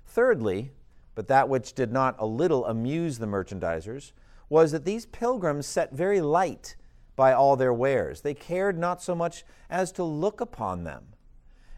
Thirdly, 0.04 0.72
but 1.14 1.28
that 1.28 1.48
which 1.48 1.72
did 1.72 1.90
not 1.90 2.14
a 2.18 2.26
little 2.26 2.66
amuse 2.66 3.16
the 3.16 3.24
merchandisers, 3.24 4.12
was 4.50 4.70
that 4.72 4.84
these 4.84 5.06
pilgrims 5.06 5.66
set 5.66 5.94
very 5.94 6.20
light 6.20 6.76
by 7.16 7.32
all 7.32 7.56
their 7.56 7.72
wares. 7.72 8.20
They 8.20 8.34
cared 8.34 8.76
not 8.76 9.02
so 9.02 9.14
much 9.14 9.46
as 9.70 9.90
to 9.92 10.04
look 10.04 10.42
upon 10.42 10.84
them. 10.84 11.14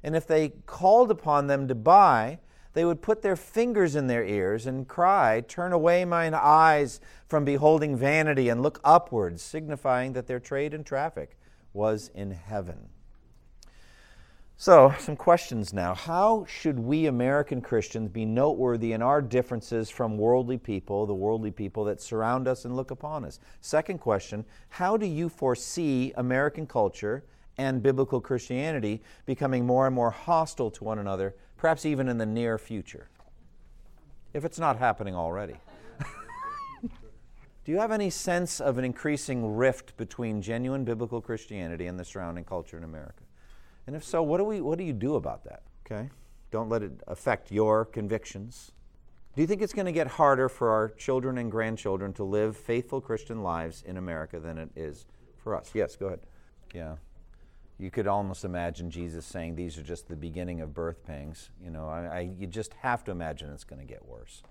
And 0.02 0.16
if 0.16 0.26
they 0.26 0.50
called 0.66 1.10
upon 1.10 1.46
them 1.46 1.68
to 1.68 1.74
buy, 1.74 2.38
they 2.72 2.84
would 2.84 3.02
put 3.02 3.22
their 3.22 3.36
fingers 3.36 3.96
in 3.96 4.06
their 4.06 4.24
ears 4.24 4.66
and 4.66 4.86
cry, 4.86 5.40
Turn 5.40 5.72
away 5.72 6.04
mine 6.04 6.34
eyes 6.34 7.00
from 7.26 7.44
beholding 7.44 7.96
vanity 7.96 8.48
and 8.48 8.62
look 8.62 8.80
upwards, 8.84 9.42
signifying 9.42 10.12
that 10.12 10.26
their 10.26 10.40
trade 10.40 10.72
and 10.72 10.86
traffic 10.86 11.36
was 11.72 12.10
in 12.14 12.30
heaven. 12.30 12.88
So, 14.56 14.92
some 14.98 15.16
questions 15.16 15.72
now. 15.72 15.94
How 15.94 16.44
should 16.46 16.78
we 16.78 17.06
American 17.06 17.62
Christians 17.62 18.10
be 18.10 18.26
noteworthy 18.26 18.92
in 18.92 19.00
our 19.00 19.22
differences 19.22 19.88
from 19.88 20.18
worldly 20.18 20.58
people, 20.58 21.06
the 21.06 21.14
worldly 21.14 21.50
people 21.50 21.84
that 21.84 22.02
surround 22.02 22.46
us 22.46 22.66
and 22.66 22.76
look 22.76 22.90
upon 22.90 23.24
us? 23.24 23.40
Second 23.62 24.00
question 24.00 24.44
How 24.68 24.98
do 24.98 25.06
you 25.06 25.30
foresee 25.30 26.12
American 26.14 26.66
culture 26.66 27.24
and 27.60 27.82
biblical 27.82 28.22
Christianity 28.22 29.02
becoming 29.26 29.66
more 29.66 29.86
and 29.86 29.94
more 29.94 30.10
hostile 30.10 30.70
to 30.70 30.82
one 30.82 30.98
another 30.98 31.34
perhaps 31.58 31.84
even 31.84 32.08
in 32.08 32.16
the 32.16 32.24
near 32.24 32.56
future, 32.56 33.10
if 34.32 34.46
it's 34.46 34.58
not 34.58 34.78
happening 34.78 35.14
already. 35.14 35.56
Do 36.82 37.72
you 37.72 37.78
have 37.78 37.92
any 37.92 38.08
sense 38.08 38.62
of 38.62 38.78
an 38.78 38.84
increasing 38.84 39.56
rift 39.56 39.94
between 39.98 40.40
genuine 40.40 40.84
biblical 40.84 41.20
Christianity 41.20 41.86
and 41.86 41.98
the 41.98 42.04
surrounding 42.04 42.44
culture 42.44 42.78
in 42.78 42.84
America? 42.84 43.24
And 43.86 43.94
if 43.94 44.02
so, 44.02 44.22
what 44.22 44.38
do, 44.38 44.44
we, 44.44 44.62
what 44.62 44.78
do 44.78 44.84
you 44.84 44.94
do 44.94 45.16
about 45.16 45.44
that? 45.44 45.62
Okay? 45.84 46.08
Don't 46.50 46.70
let 46.70 46.82
it 46.82 46.92
affect 47.06 47.52
your 47.52 47.84
convictions. 47.84 48.72
Do 49.36 49.42
you 49.42 49.46
think 49.46 49.60
it's 49.60 49.74
going 49.74 49.86
to 49.86 49.92
get 49.92 50.06
harder 50.06 50.48
for 50.48 50.70
our 50.70 50.88
children 50.88 51.36
and 51.36 51.50
grandchildren 51.50 52.14
to 52.14 52.24
live 52.24 52.56
faithful 52.56 53.02
Christian 53.02 53.42
lives 53.42 53.82
in 53.86 53.98
America 53.98 54.40
than 54.40 54.56
it 54.56 54.70
is 54.74 55.04
for 55.36 55.54
us? 55.54 55.70
Yes, 55.74 55.94
go 55.94 56.06
ahead. 56.06 56.20
Yeah 56.72 56.94
you 57.80 57.90
could 57.90 58.06
almost 58.06 58.44
imagine 58.44 58.90
Jesus 58.90 59.24
saying 59.24 59.56
these 59.56 59.78
are 59.78 59.82
just 59.82 60.06
the 60.06 60.16
beginning 60.16 60.60
of 60.60 60.74
birth 60.74 61.02
pangs. 61.02 61.48
You 61.64 61.70
know, 61.70 61.88
I, 61.88 62.04
I 62.04 62.30
you 62.38 62.46
just 62.46 62.74
have 62.74 63.04
to 63.04 63.10
imagine 63.10 63.50
it's 63.50 63.64
going 63.64 63.80
to 63.80 63.86
get 63.86 64.04
worse. 64.06 64.42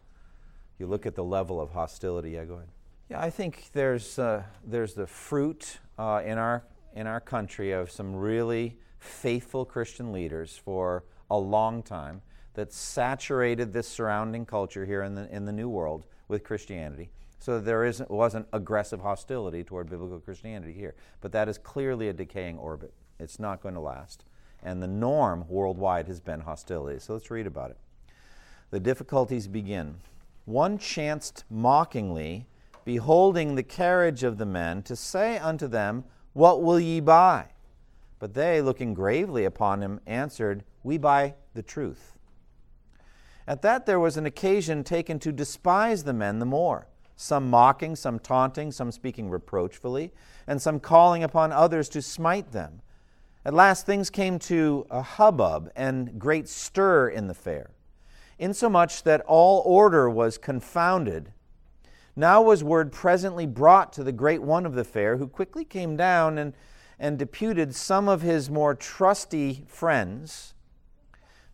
You 0.80 0.88
look 0.88 1.06
at 1.06 1.14
the 1.14 1.24
level 1.24 1.62
of 1.62 1.70
hostility. 1.70 2.32
Yeah, 2.32 2.46
go 2.46 2.56
ahead. 2.56 2.70
Yeah, 3.08 3.22
I 3.22 3.30
think 3.30 3.70
there's 3.72 4.18
uh, 4.18 4.44
there's 4.66 4.96
the 4.96 5.06
fruit 5.06 5.78
uh, 6.00 6.24
in 6.26 6.40
our 6.40 6.64
in 6.96 7.06
our 7.06 7.20
country 7.20 7.72
of 7.72 7.92
some 7.92 8.16
really 8.16 8.80
faithful 8.98 9.64
Christian 9.64 10.12
leaders 10.12 10.58
for 10.58 11.04
a 11.30 11.38
long 11.38 11.84
time 11.84 12.24
that 12.56 12.74
saturated 12.74 13.72
this 13.74 13.88
surrounding 13.88 14.44
culture 14.44 14.88
here 14.88 15.04
in 15.04 15.14
the 15.14 15.30
in 15.34 15.46
the 15.46 15.54
New 15.54 15.70
World 15.70 16.08
with 16.28 16.44
Christianity. 16.44 17.12
So 17.38 17.62
there 17.62 17.86
isn't, 17.86 18.10
wasn't 18.12 18.48
aggressive 18.52 19.02
hostility 19.02 19.64
toward 19.64 19.90
biblical 19.90 20.20
Christianity 20.20 20.74
here. 20.74 20.96
But 21.22 21.32
that 21.32 21.48
is 21.48 21.58
clearly 21.58 22.10
a 22.10 22.14
decaying 22.14 22.58
orbit. 22.58 22.94
It's 23.20 23.40
not 23.40 23.62
going 23.62 23.76
to 23.76 23.82
last. 23.82 24.24
And 24.64 24.82
the 24.82 24.88
norm 24.88 25.46
worldwide 25.48 26.08
has 26.08 26.20
been 26.20 26.42
hostility. 26.42 27.00
So 27.00 27.14
let's 27.14 27.32
read 27.32 27.48
about 27.48 27.72
it. 27.72 27.78
The 28.72 28.80
difficulties 28.80 29.48
begin. 29.48 29.96
One 30.46 30.78
chanced 30.78 31.44
mockingly, 31.50 32.48
beholding 32.86 33.56
the 33.56 33.64
carriage 33.64 34.24
of 34.24 34.38
the 34.38 34.46
men, 34.46 34.84
to 34.84 34.96
say 34.96 35.38
unto 35.38 35.68
them, 35.68 36.04
What 36.34 36.62
will 36.62 36.80
ye 36.80 37.00
buy? 37.00 37.46
But 38.20 38.34
they, 38.34 38.62
looking 38.62 38.94
gravely 38.94 39.46
upon 39.46 39.82
him, 39.82 40.02
answered, 40.06 40.64
We 40.84 40.98
buy 40.98 41.36
the 41.54 41.64
truth. 41.64 42.14
At 43.48 43.62
that 43.64 43.86
there 43.86 44.00
was 44.00 44.18
an 44.18 44.26
occasion 44.26 44.84
taken 44.84 45.18
to 45.20 45.32
despise 45.32 46.04
the 46.04 46.14
men 46.14 46.40
the 46.40 46.46
more, 46.46 46.88
some 47.16 47.50
mocking, 47.50 47.96
some 47.96 48.20
taunting, 48.20 48.72
some 48.72 48.92
speaking 48.92 49.30
reproachfully, 49.30 50.12
and 50.46 50.62
some 50.62 50.80
calling 50.80 51.24
upon 51.24 51.52
others 51.52 51.90
to 51.90 52.02
smite 52.02 52.52
them. 52.52 52.82
At 53.50 53.56
last 53.56 53.88
things 53.88 54.12
came 54.12 54.38
to 54.42 54.86
a 54.92 55.02
hubbub 55.02 55.72
and 55.76 56.20
great 56.20 56.48
stir 56.48 57.10
in 57.10 57.26
the 57.26 57.34
fair, 57.34 57.72
insomuch 58.38 59.02
that 59.02 59.22
all 59.22 59.64
order 59.66 60.08
was 60.08 60.38
confounded. 60.38 61.34
Now 62.16 62.44
was 62.44 62.64
word 62.64 62.92
presently 62.92 63.48
brought 63.48 63.92
to 63.94 64.04
the 64.04 64.12
great 64.12 64.44
one 64.44 64.68
of 64.68 64.76
the 64.76 64.84
fair, 64.84 65.18
who 65.18 65.28
quickly 65.28 65.66
came 65.66 65.98
down 65.98 66.38
and, 66.38 66.54
and 67.00 67.18
deputed 67.18 67.74
some 67.74 68.08
of 68.08 68.22
his 68.22 68.52
more 68.52 68.76
trusty 68.76 69.64
friends 69.66 70.54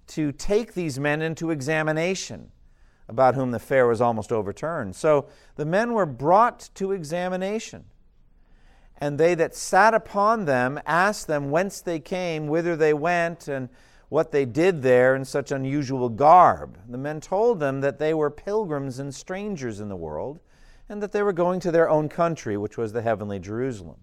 to 0.08 0.34
take 0.34 0.74
these 0.74 1.00
men 1.00 1.22
into 1.22 1.50
examination, 1.50 2.52
about 3.08 3.36
whom 3.36 3.52
the 3.52 3.58
fair 3.58 3.88
was 3.88 4.02
almost 4.02 4.34
overturned. 4.34 4.98
So 4.98 5.28
the 5.56 5.66
men 5.66 5.94
were 5.94 6.06
brought 6.06 6.72
to 6.74 6.92
examination. 6.92 7.86
And 8.98 9.18
they 9.18 9.36
that 9.36 9.56
sat 9.56 9.94
upon 9.94 10.46
them 10.46 10.80
asked 10.86 11.28
them 11.28 11.52
whence 11.52 11.82
they 11.82 12.00
came, 12.00 12.48
whither 12.48 12.76
they 12.76 12.94
went, 12.94 13.48
and 13.48 13.70
what 14.08 14.32
they 14.32 14.46
did 14.46 14.82
there 14.84 15.16
in 15.16 15.26
such 15.26 15.52
unusual 15.52 16.10
garb. 16.10 16.78
The 16.88 16.98
men 16.98 17.20
told 17.20 17.60
them 17.60 17.82
that 17.82 18.00
they 18.00 18.14
were 18.14 18.30
pilgrims 18.30 19.00
and 19.00 19.14
strangers 19.14 19.80
in 19.80 19.90
the 19.90 19.96
world, 19.96 20.40
and 20.88 21.02
that 21.04 21.12
they 21.12 21.24
were 21.24 21.34
going 21.34 21.60
to 21.62 21.72
their 21.72 21.90
own 21.90 22.08
country, 22.08 22.56
which 22.56 22.78
was 22.78 22.94
the 22.94 23.02
heavenly 23.02 23.40
Jerusalem. 23.40 23.98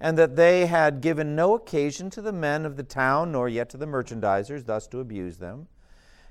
And 0.00 0.18
that 0.18 0.34
they 0.34 0.66
had 0.66 1.00
given 1.00 1.36
no 1.36 1.54
occasion 1.54 2.10
to 2.10 2.22
the 2.22 2.32
men 2.32 2.66
of 2.66 2.76
the 2.76 2.82
town, 2.82 3.30
nor 3.30 3.48
yet 3.48 3.68
to 3.70 3.76
the 3.76 3.86
merchandisers, 3.86 4.64
thus 4.64 4.86
to 4.88 5.00
abuse 5.00 5.36
them. 5.36 5.68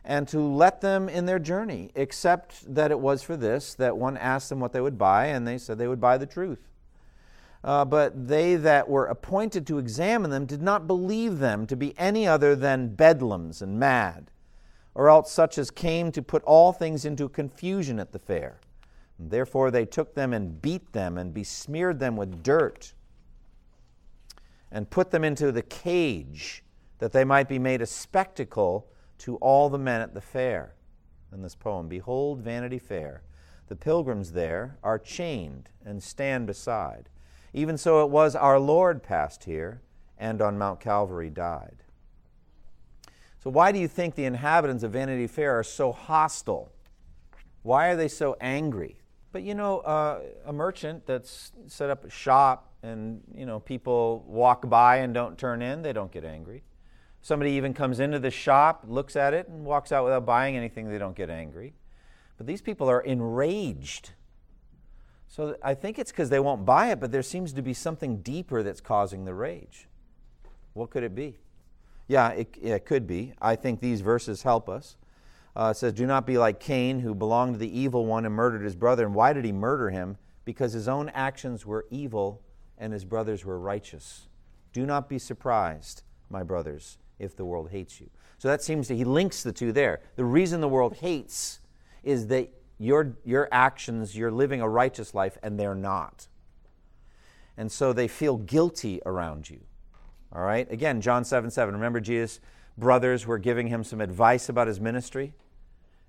and 0.03 0.27
to 0.27 0.39
let 0.39 0.81
them 0.81 1.07
in 1.07 1.25
their 1.25 1.39
journey, 1.39 1.89
except 1.95 2.73
that 2.73 2.91
it 2.91 2.99
was 2.99 3.23
for 3.23 3.37
this 3.37 3.73
that 3.75 3.97
one 3.97 4.17
asked 4.17 4.49
them 4.49 4.59
what 4.59 4.73
they 4.73 4.81
would 4.81 4.97
buy, 4.97 5.27
and 5.27 5.47
they 5.47 5.57
said 5.57 5.77
they 5.77 5.87
would 5.87 6.01
buy 6.01 6.17
the 6.17 6.25
truth. 6.25 6.67
Uh, 7.63 7.85
but 7.85 8.27
they 8.27 8.55
that 8.55 8.89
were 8.89 9.05
appointed 9.05 9.65
to 9.65 9.77
examine 9.77 10.29
them 10.29 10.45
did 10.45 10.61
not 10.61 10.85
believe 10.85 11.39
them 11.39 11.65
to 11.65 11.75
be 11.75 11.97
any 11.97 12.27
other 12.27 12.55
than 12.55 12.95
bedlams 12.95 13.61
and 13.61 13.79
mad, 13.79 14.29
or 14.93 15.09
else 15.09 15.31
such 15.31 15.57
as 15.57 15.71
came 15.71 16.11
to 16.11 16.21
put 16.21 16.43
all 16.43 16.73
things 16.73 17.05
into 17.05 17.29
confusion 17.29 17.99
at 17.99 18.11
the 18.11 18.19
fair. 18.19 18.59
And 19.17 19.31
therefore 19.31 19.71
they 19.71 19.85
took 19.85 20.13
them 20.13 20.33
and 20.33 20.61
beat 20.61 20.91
them 20.91 21.17
and 21.17 21.33
besmeared 21.33 21.99
them 21.99 22.17
with 22.17 22.43
dirt 22.43 22.93
and 24.73 24.89
put 24.89 25.11
them 25.11 25.23
into 25.23 25.51
the 25.51 25.61
cage 25.61 26.63
that 26.97 27.11
they 27.11 27.23
might 27.23 27.47
be 27.47 27.59
made 27.59 27.81
a 27.81 27.85
spectacle 27.85 28.87
to 29.19 29.37
all 29.37 29.69
the 29.69 29.77
men 29.77 30.01
at 30.01 30.13
the 30.13 30.21
fair. 30.21 30.73
In 31.31 31.41
this 31.41 31.55
poem, 31.55 31.87
Behold, 31.87 32.39
Vanity 32.39 32.79
Fair. 32.79 33.21
The 33.67 33.75
pilgrims 33.75 34.33
there 34.33 34.77
are 34.83 34.99
chained 34.99 35.69
and 35.85 36.01
stand 36.01 36.47
beside. 36.47 37.09
Even 37.53 37.77
so 37.77 38.03
it 38.03 38.09
was 38.09 38.35
our 38.35 38.59
Lord 38.59 39.03
passed 39.03 39.43
here 39.43 39.81
and 40.17 40.41
on 40.41 40.57
Mount 40.57 40.79
Calvary 40.79 41.29
died. 41.29 41.83
So, 43.39 43.49
why 43.49 43.71
do 43.71 43.79
you 43.79 43.87
think 43.87 44.15
the 44.15 44.25
inhabitants 44.25 44.83
of 44.83 44.93
Vanity 44.93 45.27
Fair 45.27 45.59
are 45.59 45.63
so 45.63 45.91
hostile? 45.91 46.71
Why 47.61 47.89
are 47.89 47.95
they 47.95 48.07
so 48.07 48.37
angry? 48.39 48.97
But 49.31 49.43
you 49.43 49.53
know, 49.53 49.79
uh, 49.79 50.21
a 50.45 50.53
merchant 50.53 51.05
that's 51.05 51.51
set 51.67 51.89
up 51.89 52.05
a 52.05 52.09
shop 52.09 52.71
and 52.83 53.21
you 53.33 53.45
know 53.45 53.59
people 53.59 54.23
walk 54.27 54.69
by 54.69 54.97
and 54.97 55.13
don't 55.13 55.37
turn 55.37 55.61
in, 55.61 55.81
they 55.81 55.93
don't 55.93 56.11
get 56.11 56.23
angry. 56.23 56.63
Somebody 57.21 57.51
even 57.51 57.73
comes 57.73 57.99
into 57.99 58.19
the 58.19 58.31
shop, 58.31 58.83
looks 58.87 59.15
at 59.15 59.33
it, 59.33 59.47
and 59.47 59.63
walks 59.63 59.91
out 59.91 60.03
without 60.03 60.25
buying 60.25 60.57
anything, 60.57 60.89
they 60.89 60.97
don't 60.97 61.15
get 61.15 61.29
angry. 61.29 61.73
But 62.37 62.47
these 62.47 62.61
people 62.61 62.89
are 62.89 62.99
enraged. 62.99 64.11
So 65.33 65.57
I 65.63 65.73
think 65.73 65.97
it's 65.97 66.11
because 66.11 66.29
they 66.29 66.39
won't 66.39 66.63
buy 66.63 66.91
it, 66.91 66.99
but 66.99 67.11
there 67.11 67.23
seems 67.23 67.53
to 67.53 67.63
be 67.63 67.73
something 67.73 68.17
deeper 68.17 68.61
that's 68.61 68.79
causing 68.79 69.25
the 69.25 69.33
rage. 69.33 69.87
What 70.73 70.91
could 70.91 71.01
it 71.01 71.15
be? 71.15 71.39
Yeah, 72.07 72.29
it, 72.29 72.55
it 72.61 72.85
could 72.85 73.07
be. 73.07 73.33
I 73.41 73.55
think 73.55 73.79
these 73.79 74.01
verses 74.01 74.43
help 74.43 74.69
us. 74.69 74.95
Uh, 75.55 75.69
it 75.71 75.77
says, 75.77 75.93
Do 75.93 76.05
not 76.05 76.27
be 76.27 76.37
like 76.37 76.59
Cain, 76.59 76.99
who 76.99 77.15
belonged 77.15 77.55
to 77.55 77.57
the 77.57 77.79
evil 77.79 78.05
one 78.05 78.27
and 78.27 78.35
murdered 78.35 78.61
his 78.61 78.75
brother. 78.75 79.07
And 79.07 79.15
why 79.15 79.33
did 79.33 79.43
he 79.43 79.51
murder 79.51 79.89
him? 79.89 80.17
Because 80.45 80.73
his 80.73 80.87
own 80.87 81.09
actions 81.15 81.65
were 81.65 81.87
evil 81.89 82.39
and 82.77 82.93
his 82.93 83.03
brothers 83.03 83.43
were 83.43 83.57
righteous. 83.57 84.27
Do 84.71 84.85
not 84.85 85.09
be 85.09 85.17
surprised, 85.17 86.03
my 86.29 86.43
brothers, 86.43 86.99
if 87.17 87.35
the 87.35 87.45
world 87.45 87.71
hates 87.71 87.99
you. 87.99 88.11
So 88.37 88.49
that 88.49 88.61
seems 88.61 88.87
to, 88.89 88.95
he 88.95 89.03
links 89.03 89.41
the 89.41 89.51
two 89.51 89.71
there. 89.71 90.01
The 90.15 90.25
reason 90.25 90.61
the 90.61 90.67
world 90.67 90.97
hates 90.97 91.59
is 92.03 92.27
that 92.27 92.53
your, 92.83 93.17
your 93.23 93.47
actions, 93.51 94.15
you're 94.15 94.31
living 94.31 94.61
a 94.61 94.69
righteous 94.69 95.13
life, 95.13 95.37
and 95.41 95.59
they're 95.59 95.75
not. 95.75 96.27
And 97.57 97.71
so 97.71 97.93
they 97.93 98.07
feel 98.07 98.37
guilty 98.37 99.01
around 99.05 99.49
you. 99.49 99.61
All 100.31 100.41
right? 100.41 100.69
Again, 100.71 101.01
John 101.01 101.23
7 101.23 101.51
7. 101.51 101.73
Remember, 101.73 101.99
Jesus' 101.99 102.39
brothers 102.77 103.25
were 103.25 103.37
giving 103.37 103.67
him 103.67 103.83
some 103.83 104.01
advice 104.01 104.49
about 104.49 104.67
his 104.67 104.79
ministry? 104.79 105.33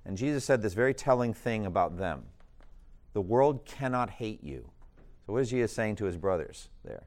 And 0.04 0.16
Jesus 0.16 0.44
said 0.44 0.62
this 0.62 0.74
very 0.74 0.94
telling 0.94 1.32
thing 1.32 1.66
about 1.66 1.98
them 1.98 2.24
The 3.12 3.20
world 3.20 3.64
cannot 3.64 4.10
hate 4.10 4.42
you. 4.42 4.70
So, 5.26 5.32
what 5.32 5.42
is 5.42 5.50
Jesus 5.50 5.72
saying 5.72 5.96
to 5.96 6.04
his 6.04 6.16
brothers 6.16 6.68
there? 6.84 7.04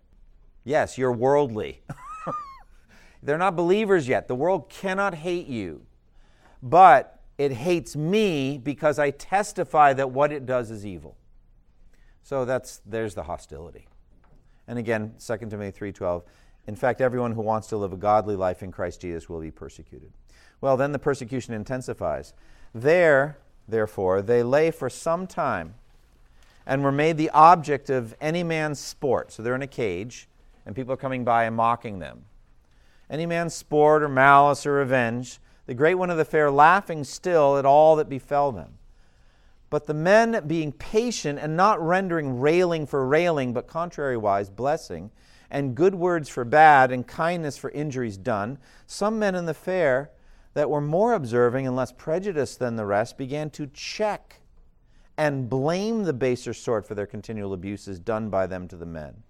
Yes, 0.64 0.98
you're 0.98 1.12
worldly. 1.12 1.82
They're 3.24 3.38
not 3.38 3.56
believers 3.56 4.08
yet. 4.08 4.28
The 4.28 4.36
world 4.36 4.70
cannot 4.70 5.16
hate 5.16 5.48
you, 5.48 5.84
but 6.62 7.17
it 7.38 7.52
hates 7.52 7.96
me 7.96 8.58
because 8.58 9.00
I 9.00 9.12
testify 9.12 9.94
that 9.94 10.12
what 10.12 10.32
it 10.32 10.46
does 10.46 10.72
is 10.72 10.86
evil. 10.86 11.16
So 12.24 12.46
that's 12.46 12.82
there's 12.86 13.16
the 13.16 13.24
hostility. 13.24 13.88
And 14.68 14.78
again, 14.78 15.16
2 15.20 15.38
Timothy 15.50 15.72
3:12, 15.72 16.24
in 16.68 16.76
fact, 16.76 17.00
everyone 17.00 17.32
who 17.32 17.42
wants 17.42 17.68
to 17.68 17.78
live 17.78 17.94
a 17.94 17.98
godly 17.98 18.36
life 18.36 18.62
in 18.62 18.72
Christ 18.72 19.02
Jesus 19.02 19.30
will 19.30 19.40
be 19.40 19.52
persecuted. 19.52 20.12
Well, 20.60 20.76
then 20.76 20.92
the 20.92 21.00
persecution 21.00 21.54
intensifies. 21.54 22.34
There, 22.74 23.38
therefore, 23.68 24.22
they 24.22 24.44
lay 24.44 24.72
for 24.72 24.90
some 24.90 25.28
time 25.28 25.76
and 26.66 26.84
were 26.84 26.92
made 26.92 27.18
the 27.18 27.30
object 27.30 27.90
of 27.90 28.16
any 28.20 28.44
man's 28.44 28.80
sport. 28.80 29.32
So 29.32 29.42
they're 29.42 29.56
in 29.56 29.62
a 29.62 29.68
cage, 29.68 30.28
and 30.66 30.76
people 30.76 30.94
are 30.94 30.98
coming 30.98 31.24
by 31.24 31.46
and 31.46 31.56
mocking 31.56 32.00
them 32.00 32.26
any 33.10 33.26
man's 33.26 33.54
sport 33.54 34.04
or 34.04 34.10
malice 34.10 34.66
or 34.66 34.74
revenge, 34.74 35.40
the 35.68 35.76
great 35.76 35.96
one 35.96 36.10
of 36.10 36.18
the 36.18 36.26
fair 36.26 36.50
laughing 36.50 37.04
still 37.04 37.58
at 37.58 37.66
all 37.66 37.96
that 37.98 38.10
befell 38.10 38.52
them. 38.52 38.80
But 39.70 39.86
the 39.86 39.94
men 39.94 40.44
being 40.48 40.72
patient 40.72 41.40
and 41.40 41.56
not 41.56 41.82
rendering 41.82 42.40
railing 42.40 42.88
for 42.88 43.06
railing, 43.06 43.54
but 43.54 43.68
contrariwise 43.68 44.50
blessing, 44.50 45.12
and 45.52 45.76
good 45.76 45.94
words 45.94 46.30
for 46.30 46.46
bad, 46.46 46.92
and 46.92 47.06
kindness 47.06 47.58
for 47.58 47.70
injuries 47.72 48.18
done, 48.18 48.58
some 48.86 49.20
men 49.20 49.36
in 49.36 49.46
the 49.46 49.54
fair 49.54 50.12
that 50.54 50.70
were 50.70 50.82
more 50.82 51.14
observing 51.14 51.68
and 51.68 51.76
less 51.76 51.92
prejudiced 51.92 52.60
than 52.60 52.78
the 52.78 52.86
rest 52.86 53.18
began 53.18 53.50
to 53.52 53.68
check 53.68 54.42
and 55.18 55.50
blame 55.50 56.04
the 56.04 56.14
baser 56.14 56.54
sort 56.54 56.88
for 56.88 56.96
their 56.96 57.06
continual 57.06 57.54
abuses 57.54 58.00
done 58.00 58.30
by 58.30 58.48
them 58.48 58.68
to 58.68 58.78
the 58.78 58.86
men. 58.86 59.24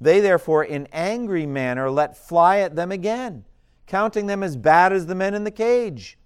They 0.00 0.20
therefore, 0.20 0.64
in 0.64 0.88
angry 0.92 1.46
manner, 1.46 1.90
let 1.90 2.16
fly 2.16 2.58
at 2.58 2.76
them 2.76 2.90
again, 2.90 3.44
counting 3.86 4.26
them 4.26 4.42
as 4.42 4.56
bad 4.56 4.92
as 4.92 5.06
the 5.06 5.14
men 5.14 5.34
in 5.34 5.44
the 5.44 5.50
cage, 5.50 6.18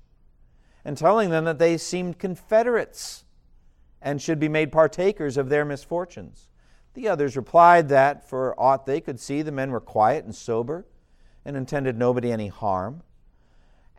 and 0.84 0.96
telling 0.96 1.30
them 1.30 1.44
that 1.44 1.58
they 1.58 1.76
seemed 1.76 2.18
confederates 2.18 3.24
and 4.00 4.22
should 4.22 4.38
be 4.38 4.48
made 4.48 4.72
partakers 4.72 5.36
of 5.36 5.48
their 5.48 5.64
misfortunes. 5.64 6.48
The 6.94 7.08
others 7.08 7.36
replied 7.36 7.88
that, 7.88 8.28
for 8.28 8.58
aught 8.58 8.86
they 8.86 9.00
could 9.00 9.20
see, 9.20 9.42
the 9.42 9.52
men 9.52 9.70
were 9.70 9.80
quiet 9.80 10.24
and 10.24 10.34
sober 10.34 10.86
and 11.44 11.56
intended 11.56 11.96
nobody 11.96 12.32
any 12.32 12.48
harm, 12.48 13.02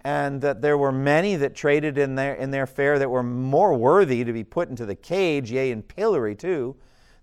and 0.03 0.41
that 0.41 0.61
there 0.61 0.77
were 0.77 0.91
many 0.91 1.35
that 1.35 1.55
traded 1.55 1.97
in 1.97 2.15
their, 2.15 2.33
in 2.33 2.51
their 2.51 2.67
fair 2.67 2.97
that 2.99 3.09
were 3.09 3.23
more 3.23 3.73
worthy 3.73 4.23
to 4.23 4.33
be 4.33 4.43
put 4.43 4.69
into 4.69 4.85
the 4.85 4.95
cage, 4.95 5.51
yea, 5.51 5.71
in 5.71 5.83
pillory 5.83 6.35
too, 6.35 6.75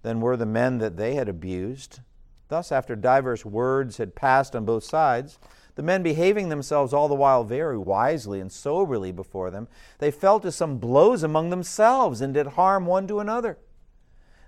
than 0.02 0.20
were 0.20 0.36
the 0.36 0.46
men 0.46 0.78
that 0.78 0.96
they 0.96 1.14
had 1.14 1.28
abused. 1.28 2.00
Thus, 2.48 2.70
after 2.70 2.94
divers 2.94 3.44
words 3.44 3.96
had 3.96 4.14
passed 4.14 4.54
on 4.54 4.64
both 4.64 4.84
sides, 4.84 5.38
the 5.76 5.82
men 5.82 6.02
behaving 6.02 6.48
themselves 6.48 6.92
all 6.92 7.06
the 7.06 7.14
while 7.14 7.44
very 7.44 7.78
wisely 7.78 8.40
and 8.40 8.50
soberly 8.50 9.12
before 9.12 9.50
them, 9.50 9.68
they 9.98 10.10
fell 10.10 10.40
to 10.40 10.50
some 10.50 10.78
blows 10.78 11.22
among 11.22 11.50
themselves 11.50 12.20
and 12.20 12.34
did 12.34 12.48
harm 12.48 12.86
one 12.86 13.06
to 13.06 13.20
another. 13.20 13.58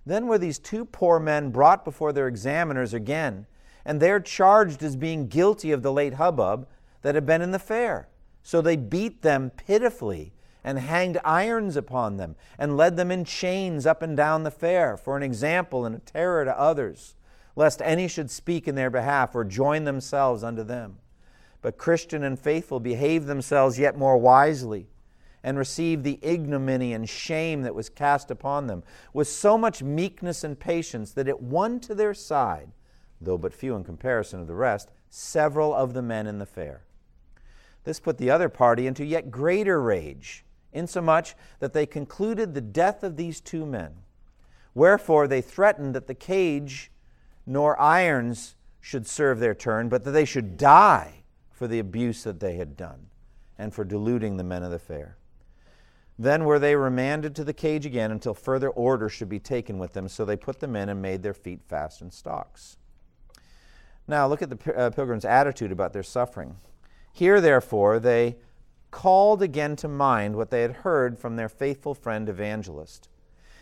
Then 0.04 0.26
were 0.26 0.38
these 0.38 0.58
two 0.58 0.84
poor 0.84 1.20
men 1.20 1.50
brought 1.50 1.84
before 1.84 2.12
their 2.12 2.28
examiners 2.28 2.94
again, 2.94 3.46
and 3.84 4.00
they 4.00 4.10
are 4.10 4.20
charged 4.20 4.82
as 4.82 4.96
being 4.96 5.28
guilty 5.28 5.70
of 5.70 5.82
the 5.82 5.92
late 5.92 6.14
hubbub 6.14 6.66
that 7.02 7.14
had 7.14 7.26
been 7.26 7.42
in 7.42 7.52
the 7.52 7.58
fair. 7.58 8.08
So 8.42 8.60
they 8.60 8.76
beat 8.76 9.22
them 9.22 9.50
pitifully 9.50 10.32
and 10.64 10.78
hanged 10.78 11.20
irons 11.24 11.76
upon 11.76 12.16
them 12.16 12.36
and 12.58 12.76
led 12.76 12.96
them 12.96 13.10
in 13.10 13.24
chains 13.24 13.86
up 13.86 14.02
and 14.02 14.16
down 14.16 14.42
the 14.42 14.50
fair 14.50 14.96
for 14.96 15.16
an 15.16 15.22
example 15.22 15.84
and 15.84 15.94
a 15.94 16.00
terror 16.00 16.44
to 16.44 16.58
others 16.58 17.14
lest 17.58 17.82
any 17.82 18.06
should 18.06 18.30
speak 18.30 18.68
in 18.68 18.76
their 18.76 18.88
behalf 18.88 19.34
or 19.34 19.44
join 19.44 19.82
themselves 19.82 20.44
unto 20.44 20.62
them. 20.62 20.96
But 21.60 21.78
Christian 21.78 22.22
and 22.22 22.38
faithful 22.38 22.80
behaved 22.80 23.26
themselves 23.26 23.78
yet 23.78 23.96
more 23.96 24.16
wisely 24.16 24.88
and 25.42 25.58
received 25.58 26.04
the 26.04 26.18
ignominy 26.22 26.92
and 26.92 27.08
shame 27.08 27.62
that 27.62 27.74
was 27.74 27.88
cast 27.88 28.30
upon 28.30 28.66
them 28.66 28.82
with 29.12 29.28
so 29.28 29.58
much 29.58 29.82
meekness 29.82 30.44
and 30.44 30.58
patience 30.58 31.12
that 31.12 31.28
it 31.28 31.40
won 31.40 31.80
to 31.80 31.94
their 31.94 32.14
side, 32.14 32.70
though 33.20 33.38
but 33.38 33.54
few 33.54 33.74
in 33.74 33.84
comparison 33.84 34.40
of 34.40 34.46
the 34.46 34.54
rest, 34.54 34.90
several 35.10 35.74
of 35.74 35.94
the 35.94 36.02
men 36.02 36.26
in 36.26 36.38
the 36.38 36.46
fair. 36.46 36.82
This 37.84 38.00
put 38.00 38.18
the 38.18 38.30
other 38.30 38.48
party 38.48 38.86
into 38.86 39.04
yet 39.04 39.30
greater 39.30 39.80
rage, 39.80 40.44
insomuch 40.72 41.34
that 41.60 41.72
they 41.72 41.86
concluded 41.86 42.54
the 42.54 42.60
death 42.60 43.02
of 43.02 43.16
these 43.16 43.40
two 43.40 43.64
men. 43.64 43.94
Wherefore 44.74 45.26
they 45.26 45.40
threatened 45.40 45.94
that 45.94 46.06
the 46.06 46.14
cage 46.14 46.90
nor 47.46 47.80
irons 47.80 48.54
should 48.80 49.06
serve 49.06 49.40
their 49.40 49.54
turn, 49.54 49.88
but 49.88 50.04
that 50.04 50.10
they 50.10 50.24
should 50.24 50.56
die 50.56 51.17
for 51.58 51.66
the 51.66 51.80
abuse 51.80 52.22
that 52.22 52.38
they 52.38 52.54
had 52.54 52.76
done 52.76 53.06
and 53.58 53.74
for 53.74 53.84
deluding 53.84 54.36
the 54.36 54.44
men 54.44 54.62
of 54.62 54.70
the 54.70 54.78
fair. 54.78 55.16
Then 56.16 56.44
were 56.44 56.60
they 56.60 56.76
remanded 56.76 57.34
to 57.34 57.44
the 57.44 57.52
cage 57.52 57.84
again 57.84 58.12
until 58.12 58.32
further 58.32 58.70
order 58.70 59.08
should 59.08 59.28
be 59.28 59.40
taken 59.40 59.76
with 59.76 59.92
them. 59.92 60.08
So 60.08 60.24
they 60.24 60.36
put 60.36 60.60
them 60.60 60.76
in 60.76 60.88
and 60.88 61.02
made 61.02 61.24
their 61.24 61.34
feet 61.34 61.60
fast 61.66 62.00
in 62.00 62.12
stocks. 62.12 62.76
Now 64.06 64.28
look 64.28 64.40
at 64.40 64.50
the 64.50 64.76
uh, 64.76 64.90
pilgrims' 64.90 65.24
attitude 65.24 65.72
about 65.72 65.92
their 65.92 66.04
suffering. 66.04 66.56
Here, 67.12 67.40
therefore, 67.40 67.98
they 67.98 68.36
called 68.92 69.42
again 69.42 69.74
to 69.76 69.88
mind 69.88 70.36
what 70.36 70.50
they 70.50 70.62
had 70.62 70.76
heard 70.76 71.18
from 71.18 71.34
their 71.34 71.48
faithful 71.48 71.94
friend 71.94 72.28
evangelist, 72.28 73.08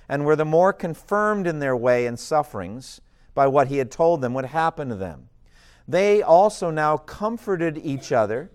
and 0.06 0.24
were 0.24 0.36
the 0.36 0.44
more 0.44 0.72
confirmed 0.72 1.46
in 1.46 1.60
their 1.60 1.76
way 1.76 2.06
and 2.06 2.18
sufferings 2.18 3.00
by 3.34 3.46
what 3.46 3.68
he 3.68 3.78
had 3.78 3.90
told 3.90 4.20
them 4.20 4.34
would 4.34 4.44
happen 4.46 4.90
to 4.90 4.94
them. 4.94 5.30
They 5.88 6.22
also 6.22 6.70
now 6.70 6.96
comforted 6.96 7.78
each 7.78 8.10
other 8.10 8.50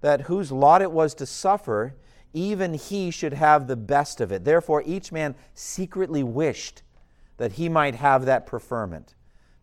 that 0.00 0.22
whose 0.22 0.50
lot 0.50 0.82
it 0.82 0.90
was 0.90 1.14
to 1.14 1.26
suffer, 1.26 1.94
even 2.32 2.74
he 2.74 3.10
should 3.10 3.32
have 3.32 3.66
the 3.66 3.76
best 3.76 4.20
of 4.20 4.32
it. 4.32 4.44
Therefore, 4.44 4.82
each 4.84 5.12
man 5.12 5.34
secretly 5.54 6.22
wished 6.22 6.82
that 7.36 7.52
he 7.52 7.68
might 7.68 7.94
have 7.94 8.24
that 8.24 8.46
preferment. 8.46 9.14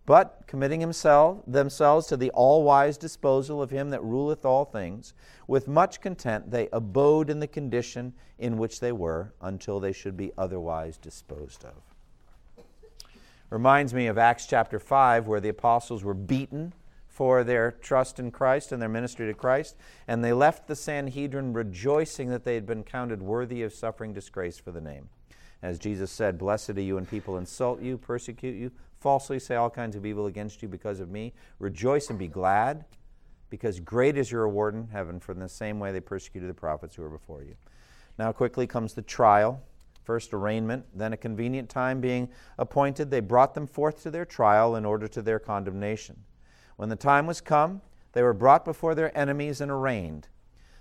But 0.05 0.43
committing 0.45 0.81
himself, 0.81 1.39
themselves 1.47 2.07
to 2.07 2.17
the 2.17 2.29
all 2.31 2.63
wise 2.63 2.97
disposal 2.97 3.61
of 3.61 3.71
him 3.71 3.89
that 3.89 4.03
ruleth 4.03 4.45
all 4.45 4.63
things, 4.63 5.13
with 5.47 5.67
much 5.67 5.99
content 5.99 6.51
they 6.51 6.69
abode 6.71 7.29
in 7.29 7.39
the 7.39 7.47
condition 7.47 8.13
in 8.37 8.57
which 8.57 8.79
they 8.79 8.91
were 8.91 9.33
until 9.41 9.79
they 9.79 9.91
should 9.91 10.15
be 10.15 10.31
otherwise 10.37 10.97
disposed 10.97 11.65
of. 11.65 11.73
Reminds 13.49 13.93
me 13.93 14.07
of 14.07 14.17
Acts 14.17 14.45
chapter 14.45 14.79
5, 14.79 15.27
where 15.27 15.39
the 15.39 15.49
apostles 15.49 16.03
were 16.03 16.13
beaten 16.13 16.73
for 17.15 17.45
their 17.45 17.71
trust 17.71 18.19
in 18.19 18.29
Christ 18.29 18.73
and 18.73 18.81
their 18.81 18.89
ministry 18.89 19.25
to 19.27 19.33
Christ, 19.33 19.77
and 20.05 20.21
they 20.21 20.33
left 20.33 20.67
the 20.67 20.75
Sanhedrin 20.75 21.53
rejoicing 21.53 22.29
that 22.29 22.43
they 22.43 22.55
had 22.55 22.65
been 22.65 22.83
counted 22.83 23.21
worthy 23.21 23.63
of 23.63 23.71
suffering 23.71 24.11
disgrace 24.11 24.57
for 24.57 24.71
the 24.71 24.81
name. 24.81 25.07
As 25.61 25.79
Jesus 25.79 26.11
said, 26.11 26.37
Blessed 26.37 26.71
are 26.71 26.81
you 26.81 26.95
when 26.95 27.05
people 27.05 27.37
insult 27.37 27.81
you, 27.81 27.97
persecute 27.97 28.57
you, 28.57 28.69
falsely 28.99 29.39
say 29.39 29.55
all 29.55 29.69
kinds 29.69 29.95
of 29.95 30.05
evil 30.05 30.25
against 30.25 30.61
you 30.61 30.67
because 30.67 30.99
of 30.99 31.09
me. 31.09 31.31
Rejoice 31.57 32.09
and 32.09 32.19
be 32.19 32.27
glad, 32.27 32.83
because 33.49 33.79
great 33.79 34.17
is 34.17 34.29
your 34.29 34.41
reward 34.41 34.75
in 34.75 34.89
heaven, 34.89 35.21
for 35.21 35.31
in 35.31 35.39
the 35.39 35.47
same 35.47 35.79
way 35.79 35.93
they 35.93 36.01
persecuted 36.01 36.49
the 36.49 36.53
prophets 36.53 36.97
who 36.97 37.03
were 37.03 37.09
before 37.09 37.43
you. 37.43 37.55
Now, 38.19 38.33
quickly 38.33 38.67
comes 38.67 38.93
the 38.93 39.01
trial. 39.01 39.63
First, 40.03 40.33
arraignment, 40.33 40.85
then, 40.93 41.13
a 41.13 41.17
convenient 41.17 41.69
time 41.69 42.01
being 42.01 42.27
appointed, 42.57 43.09
they 43.09 43.21
brought 43.21 43.53
them 43.53 43.67
forth 43.67 44.03
to 44.03 44.11
their 44.11 44.25
trial 44.25 44.75
in 44.75 44.83
order 44.83 45.07
to 45.07 45.21
their 45.21 45.39
condemnation. 45.39 46.17
When 46.75 46.89
the 46.89 46.95
time 46.95 47.27
was 47.27 47.41
come, 47.41 47.81
they 48.13 48.23
were 48.23 48.33
brought 48.33 48.65
before 48.65 48.95
their 48.95 49.15
enemies 49.17 49.61
and 49.61 49.71
arraigned. 49.71 50.27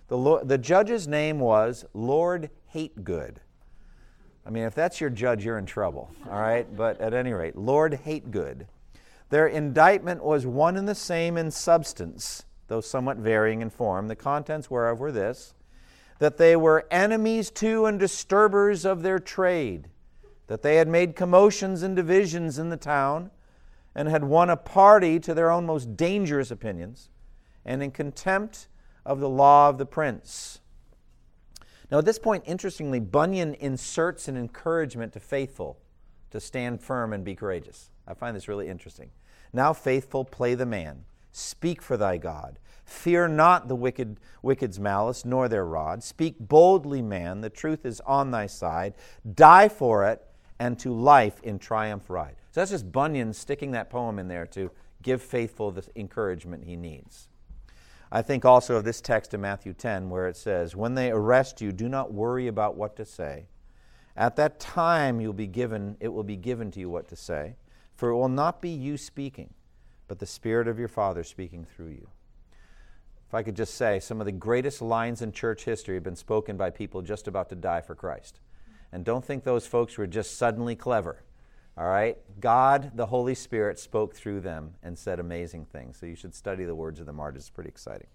The, 0.08 0.16
Lord, 0.16 0.48
the 0.48 0.58
judge's 0.58 1.08
name 1.08 1.40
was 1.40 1.84
Lord 1.94 2.50
Hategood. 2.74 3.36
I 4.46 4.50
mean, 4.50 4.64
if 4.64 4.74
that's 4.74 5.00
your 5.00 5.10
judge, 5.10 5.44
you're 5.44 5.58
in 5.58 5.66
trouble, 5.66 6.10
all 6.30 6.40
right? 6.40 6.66
But 6.76 7.00
at 7.00 7.14
any 7.14 7.32
rate, 7.32 7.56
Lord 7.56 8.00
Hategood. 8.04 8.66
Their 9.30 9.46
indictment 9.46 10.22
was 10.22 10.46
one 10.46 10.76
and 10.76 10.86
the 10.86 10.94
same 10.94 11.38
in 11.38 11.50
substance, 11.50 12.44
though 12.68 12.82
somewhat 12.82 13.16
varying 13.16 13.62
in 13.62 13.70
form. 13.70 14.08
The 14.08 14.16
contents 14.16 14.70
whereof 14.70 15.00
were 15.00 15.12
this 15.12 15.54
that 16.20 16.36
they 16.36 16.54
were 16.54 16.86
enemies 16.92 17.50
to 17.50 17.86
and 17.86 17.98
disturbers 17.98 18.84
of 18.84 19.02
their 19.02 19.18
trade, 19.18 19.88
that 20.46 20.62
they 20.62 20.76
had 20.76 20.86
made 20.86 21.16
commotions 21.16 21.82
and 21.82 21.96
divisions 21.96 22.56
in 22.58 22.68
the 22.68 22.76
town 22.76 23.30
and 23.94 24.08
had 24.08 24.24
won 24.24 24.50
a 24.50 24.56
party 24.56 25.20
to 25.20 25.34
their 25.34 25.50
own 25.50 25.66
most 25.66 25.96
dangerous 25.96 26.50
opinions, 26.50 27.10
and 27.64 27.82
in 27.82 27.90
contempt 27.90 28.68
of 29.06 29.20
the 29.20 29.28
law 29.28 29.68
of 29.68 29.78
the 29.78 29.86
prince. 29.86 30.60
Now, 31.90 31.98
at 31.98 32.04
this 32.04 32.18
point, 32.18 32.44
interestingly, 32.46 32.98
Bunyan 32.98 33.54
inserts 33.54 34.26
an 34.26 34.36
encouragement 34.36 35.12
to 35.12 35.20
faithful 35.20 35.78
to 36.30 36.40
stand 36.40 36.80
firm 36.80 37.12
and 37.12 37.24
be 37.24 37.36
courageous. 37.36 37.90
I 38.08 38.14
find 38.14 38.34
this 38.34 38.48
really 38.48 38.68
interesting. 38.68 39.10
Now, 39.52 39.72
faithful, 39.72 40.24
play 40.24 40.54
the 40.54 40.66
man. 40.66 41.04
Speak 41.30 41.80
for 41.80 41.96
thy 41.96 42.16
God. 42.16 42.58
Fear 42.84 43.28
not 43.28 43.68
the 43.68 43.76
wicked, 43.76 44.18
wicked's 44.42 44.78
malice, 44.78 45.24
nor 45.24 45.48
their 45.48 45.64
rod. 45.64 46.02
Speak 46.02 46.36
boldly, 46.38 47.02
man. 47.02 47.40
The 47.40 47.50
truth 47.50 47.86
is 47.86 48.00
on 48.00 48.30
thy 48.30 48.46
side. 48.46 48.94
Die 49.34 49.68
for 49.68 50.04
it, 50.06 50.26
and 50.58 50.78
to 50.78 50.92
life 50.92 51.40
in 51.42 51.58
triumph 51.58 52.08
ride. 52.08 52.36
So 52.52 52.60
that's 52.60 52.70
just 52.70 52.92
Bunyan 52.92 53.32
sticking 53.32 53.72
that 53.72 53.90
poem 53.90 54.18
in 54.18 54.28
there 54.28 54.46
to 54.48 54.70
give 55.02 55.22
faithful 55.22 55.70
the 55.70 55.84
encouragement 55.96 56.64
he 56.64 56.76
needs. 56.76 57.28
I 58.10 58.22
think 58.22 58.44
also 58.44 58.76
of 58.76 58.84
this 58.84 59.00
text 59.00 59.34
in 59.34 59.40
Matthew 59.40 59.72
10 59.72 60.08
where 60.08 60.28
it 60.28 60.36
says, 60.36 60.76
When 60.76 60.94
they 60.94 61.10
arrest 61.10 61.60
you, 61.60 61.72
do 61.72 61.88
not 61.88 62.12
worry 62.12 62.46
about 62.46 62.76
what 62.76 62.96
to 62.96 63.04
say. 63.04 63.46
At 64.16 64.36
that 64.36 64.60
time 64.60 65.20
you'll 65.20 65.32
be 65.32 65.48
given, 65.48 65.96
it 65.98 66.08
will 66.08 66.22
be 66.22 66.36
given 66.36 66.70
to 66.72 66.80
you 66.80 66.88
what 66.88 67.08
to 67.08 67.16
say, 67.16 67.56
for 67.96 68.10
it 68.10 68.16
will 68.16 68.28
not 68.28 68.62
be 68.62 68.70
you 68.70 68.96
speaking, 68.96 69.52
but 70.06 70.20
the 70.20 70.26
Spirit 70.26 70.68
of 70.68 70.78
your 70.78 70.88
Father 70.88 71.24
speaking 71.24 71.64
through 71.64 71.88
you. 71.88 72.08
If 73.26 73.34
I 73.34 73.42
could 73.42 73.56
just 73.56 73.74
say, 73.74 73.98
some 73.98 74.20
of 74.20 74.26
the 74.26 74.32
greatest 74.32 74.80
lines 74.80 75.20
in 75.20 75.32
church 75.32 75.64
history 75.64 75.96
have 75.96 76.04
been 76.04 76.14
spoken 76.14 76.56
by 76.56 76.70
people 76.70 77.02
just 77.02 77.26
about 77.26 77.48
to 77.48 77.56
die 77.56 77.80
for 77.80 77.96
Christ. 77.96 78.38
And 78.94 79.04
don't 79.04 79.24
think 79.24 79.42
those 79.42 79.66
folks 79.66 79.98
were 79.98 80.06
just 80.06 80.38
suddenly 80.38 80.76
clever. 80.76 81.24
All 81.76 81.88
right? 81.88 82.16
God, 82.40 82.92
the 82.94 83.06
Holy 83.06 83.34
Spirit, 83.34 83.80
spoke 83.80 84.14
through 84.14 84.40
them 84.40 84.74
and 84.84 84.96
said 84.96 85.18
amazing 85.18 85.64
things. 85.64 85.96
So 85.98 86.06
you 86.06 86.14
should 86.14 86.32
study 86.32 86.64
the 86.64 86.76
words 86.76 87.00
of 87.00 87.06
the 87.06 87.12
martyrs. 87.12 87.42
It's 87.42 87.50
pretty 87.50 87.70
exciting. 87.70 88.06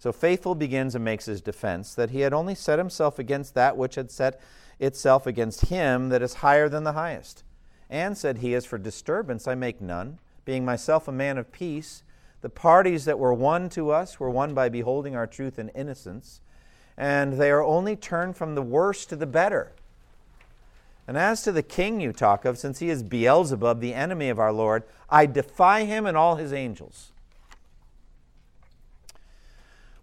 So 0.00 0.10
Faithful 0.10 0.56
begins 0.56 0.96
and 0.96 1.04
makes 1.04 1.26
his 1.26 1.40
defense 1.40 1.94
that 1.94 2.10
he 2.10 2.22
had 2.22 2.32
only 2.32 2.56
set 2.56 2.80
himself 2.80 3.20
against 3.20 3.54
that 3.54 3.76
which 3.76 3.94
had 3.94 4.10
set 4.10 4.40
itself 4.80 5.28
against 5.28 5.66
him 5.66 6.08
that 6.08 6.22
is 6.22 6.34
higher 6.34 6.68
than 6.68 6.82
the 6.82 6.94
highest. 6.94 7.44
And 7.88 8.18
said 8.18 8.38
he, 8.38 8.52
As 8.56 8.66
for 8.66 8.78
disturbance, 8.78 9.46
I 9.46 9.54
make 9.54 9.80
none, 9.80 10.18
being 10.44 10.64
myself 10.64 11.06
a 11.06 11.12
man 11.12 11.38
of 11.38 11.52
peace. 11.52 12.02
The 12.40 12.50
parties 12.50 13.04
that 13.04 13.20
were 13.20 13.32
won 13.32 13.68
to 13.70 13.92
us 13.92 14.18
were 14.18 14.30
won 14.30 14.54
by 14.54 14.70
beholding 14.70 15.14
our 15.14 15.28
truth 15.28 15.56
and 15.56 15.70
innocence, 15.72 16.40
and 16.96 17.34
they 17.34 17.52
are 17.52 17.62
only 17.62 17.94
turned 17.94 18.36
from 18.36 18.56
the 18.56 18.62
worse 18.62 19.06
to 19.06 19.14
the 19.14 19.24
better. 19.24 19.72
And 21.06 21.16
as 21.16 21.42
to 21.42 21.52
the 21.52 21.62
king 21.62 22.00
you 22.00 22.12
talk 22.12 22.44
of, 22.44 22.58
since 22.58 22.80
he 22.80 22.90
is 22.90 23.02
Beelzebub, 23.02 23.80
the 23.80 23.94
enemy 23.94 24.28
of 24.28 24.38
our 24.38 24.52
Lord, 24.52 24.82
I 25.08 25.26
defy 25.26 25.84
him 25.84 26.04
and 26.04 26.16
all 26.16 26.36
his 26.36 26.52
angels. 26.52 27.12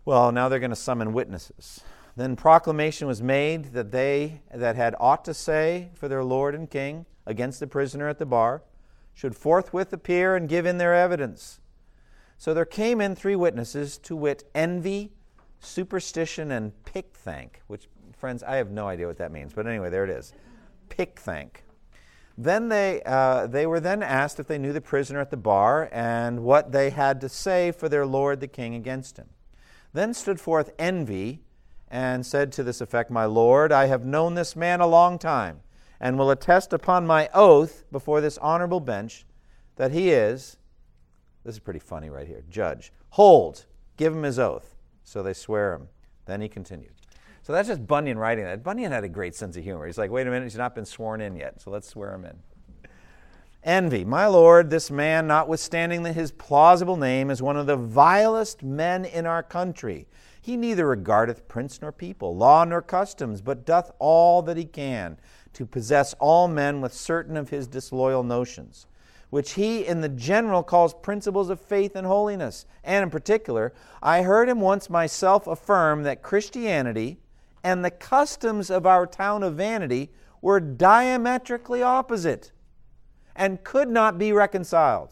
Well, 0.05 0.31
now 0.31 0.49
they're 0.49 0.59
going 0.59 0.69
to 0.69 0.75
summon 0.75 1.13
witnesses. 1.13 1.81
Then 2.15 2.35
proclamation 2.35 3.07
was 3.07 3.21
made 3.21 3.73
that 3.73 3.91
they 3.91 4.41
that 4.53 4.75
had 4.75 4.95
aught 4.99 5.25
to 5.25 5.33
say 5.33 5.89
for 5.95 6.07
their 6.07 6.23
Lord 6.23 6.53
and 6.53 6.69
King 6.69 7.05
against 7.25 7.59
the 7.59 7.67
prisoner 7.67 8.07
at 8.07 8.19
the 8.19 8.25
bar 8.25 8.61
should 9.13 9.35
forthwith 9.35 9.93
appear 9.93 10.35
and 10.35 10.49
give 10.49 10.65
in 10.65 10.77
their 10.77 10.93
evidence. 10.93 11.59
So 12.37 12.53
there 12.53 12.65
came 12.65 12.99
in 12.99 13.15
three 13.15 13.35
witnesses, 13.35 13.97
to 13.99 14.15
wit, 14.15 14.43
envy, 14.53 15.11
superstition, 15.59 16.51
and 16.51 16.73
pickthank, 16.83 17.61
which, 17.67 17.87
friends, 18.17 18.43
I 18.43 18.57
have 18.57 18.71
no 18.71 18.87
idea 18.87 19.07
what 19.07 19.17
that 19.17 19.31
means, 19.31 19.53
but 19.53 19.65
anyway, 19.65 19.89
there 19.89 20.03
it 20.03 20.09
is. 20.09 20.33
Pickthank. 20.89 21.63
Then 22.37 22.69
they, 22.69 23.01
uh, 23.05 23.47
they 23.47 23.65
were 23.67 23.79
then 23.79 24.01
asked 24.01 24.39
if 24.39 24.47
they 24.47 24.57
knew 24.57 24.73
the 24.73 24.81
prisoner 24.81 25.19
at 25.19 25.29
the 25.29 25.37
bar 25.37 25.89
and 25.91 26.43
what 26.43 26.71
they 26.71 26.89
had 26.89 27.21
to 27.21 27.29
say 27.29 27.71
for 27.71 27.87
their 27.87 28.05
lord 28.05 28.39
the 28.39 28.47
king 28.47 28.73
against 28.73 29.17
him. 29.17 29.29
Then 29.93 30.13
stood 30.13 30.39
forth 30.39 30.71
envy 30.79 31.41
and 31.89 32.25
said 32.25 32.51
to 32.53 32.63
this 32.63 32.81
effect, 32.81 33.11
My 33.11 33.25
lord, 33.25 33.71
I 33.71 33.85
have 33.85 34.03
known 34.03 34.33
this 34.33 34.55
man 34.55 34.81
a 34.81 34.87
long 34.87 35.19
time, 35.19 35.59
and 35.99 36.17
will 36.17 36.31
attest 36.31 36.73
upon 36.73 37.05
my 37.05 37.29
oath 37.35 37.83
before 37.91 38.19
this 38.19 38.39
honorable 38.39 38.79
bench 38.79 39.25
that 39.75 39.91
he 39.91 40.09
is, 40.09 40.57
this 41.43 41.55
is 41.55 41.59
pretty 41.59 41.79
funny 41.79 42.09
right 42.09 42.27
here, 42.27 42.43
judge. 42.49 42.91
Hold, 43.11 43.65
give 43.97 44.13
him 44.13 44.23
his 44.23 44.39
oath. 44.39 44.75
So 45.03 45.21
they 45.21 45.33
swear 45.33 45.73
him. 45.73 45.89
Then 46.25 46.41
he 46.41 46.47
continued. 46.47 46.93
So 47.43 47.51
that's 47.51 47.67
just 47.67 47.85
Bunyan 47.85 48.17
writing 48.17 48.45
that. 48.45 48.63
Bunyan 48.63 48.93
had 48.93 49.03
a 49.03 49.09
great 49.09 49.35
sense 49.35 49.57
of 49.57 49.63
humor. 49.63 49.85
He's 49.85 49.97
like, 49.97 50.11
wait 50.11 50.25
a 50.27 50.29
minute, 50.29 50.45
he's 50.45 50.57
not 50.57 50.73
been 50.73 50.85
sworn 50.85 51.19
in 51.19 51.35
yet, 51.35 51.61
so 51.61 51.71
let's 51.71 51.89
swear 51.89 52.13
him 52.13 52.25
in. 52.25 52.37
Envy. 53.65 54.03
My 54.03 54.27
Lord, 54.27 54.69
this 54.69 54.89
man, 54.89 55.27
notwithstanding 55.27 56.03
his 56.05 56.31
plausible 56.31 56.97
name, 56.97 57.29
is 57.29 57.41
one 57.41 57.57
of 57.57 57.65
the 57.65 57.75
vilest 57.75 58.63
men 58.63 59.05
in 59.05 59.25
our 59.25 59.43
country. 59.43 60.07
He 60.41 60.57
neither 60.57 60.87
regardeth 60.87 61.47
prince 61.47 61.81
nor 61.81 61.91
people, 61.91 62.35
law 62.35 62.65
nor 62.65 62.81
customs, 62.81 63.41
but 63.41 63.65
doth 63.65 63.91
all 63.99 64.41
that 64.41 64.57
he 64.57 64.65
can 64.65 65.17
to 65.53 65.65
possess 65.65 66.13
all 66.19 66.47
men 66.47 66.81
with 66.81 66.93
certain 66.93 67.37
of 67.37 67.49
his 67.49 67.67
disloyal 67.67 68.23
notions, 68.23 68.87
which 69.29 69.53
he 69.53 69.85
in 69.85 70.01
the 70.01 70.09
general 70.09 70.63
calls 70.63 70.93
principles 70.93 71.49
of 71.49 71.61
faith 71.61 71.95
and 71.95 72.07
holiness. 72.07 72.65
And 72.83 73.03
in 73.03 73.09
particular, 73.09 73.73
I 74.01 74.23
heard 74.23 74.49
him 74.49 74.59
once 74.59 74.89
myself 74.89 75.47
affirm 75.47 76.03
that 76.03 76.21
Christianity 76.21 77.19
and 77.63 77.83
the 77.83 77.91
customs 77.91 78.69
of 78.69 78.85
our 78.85 79.07
town 79.07 79.43
of 79.43 79.55
Vanity 79.55 80.11
were 80.41 80.59
diametrically 80.59 81.81
opposite 81.81 82.51
and 83.35 83.63
could 83.63 83.89
not 83.89 84.17
be 84.17 84.31
reconciled. 84.33 85.09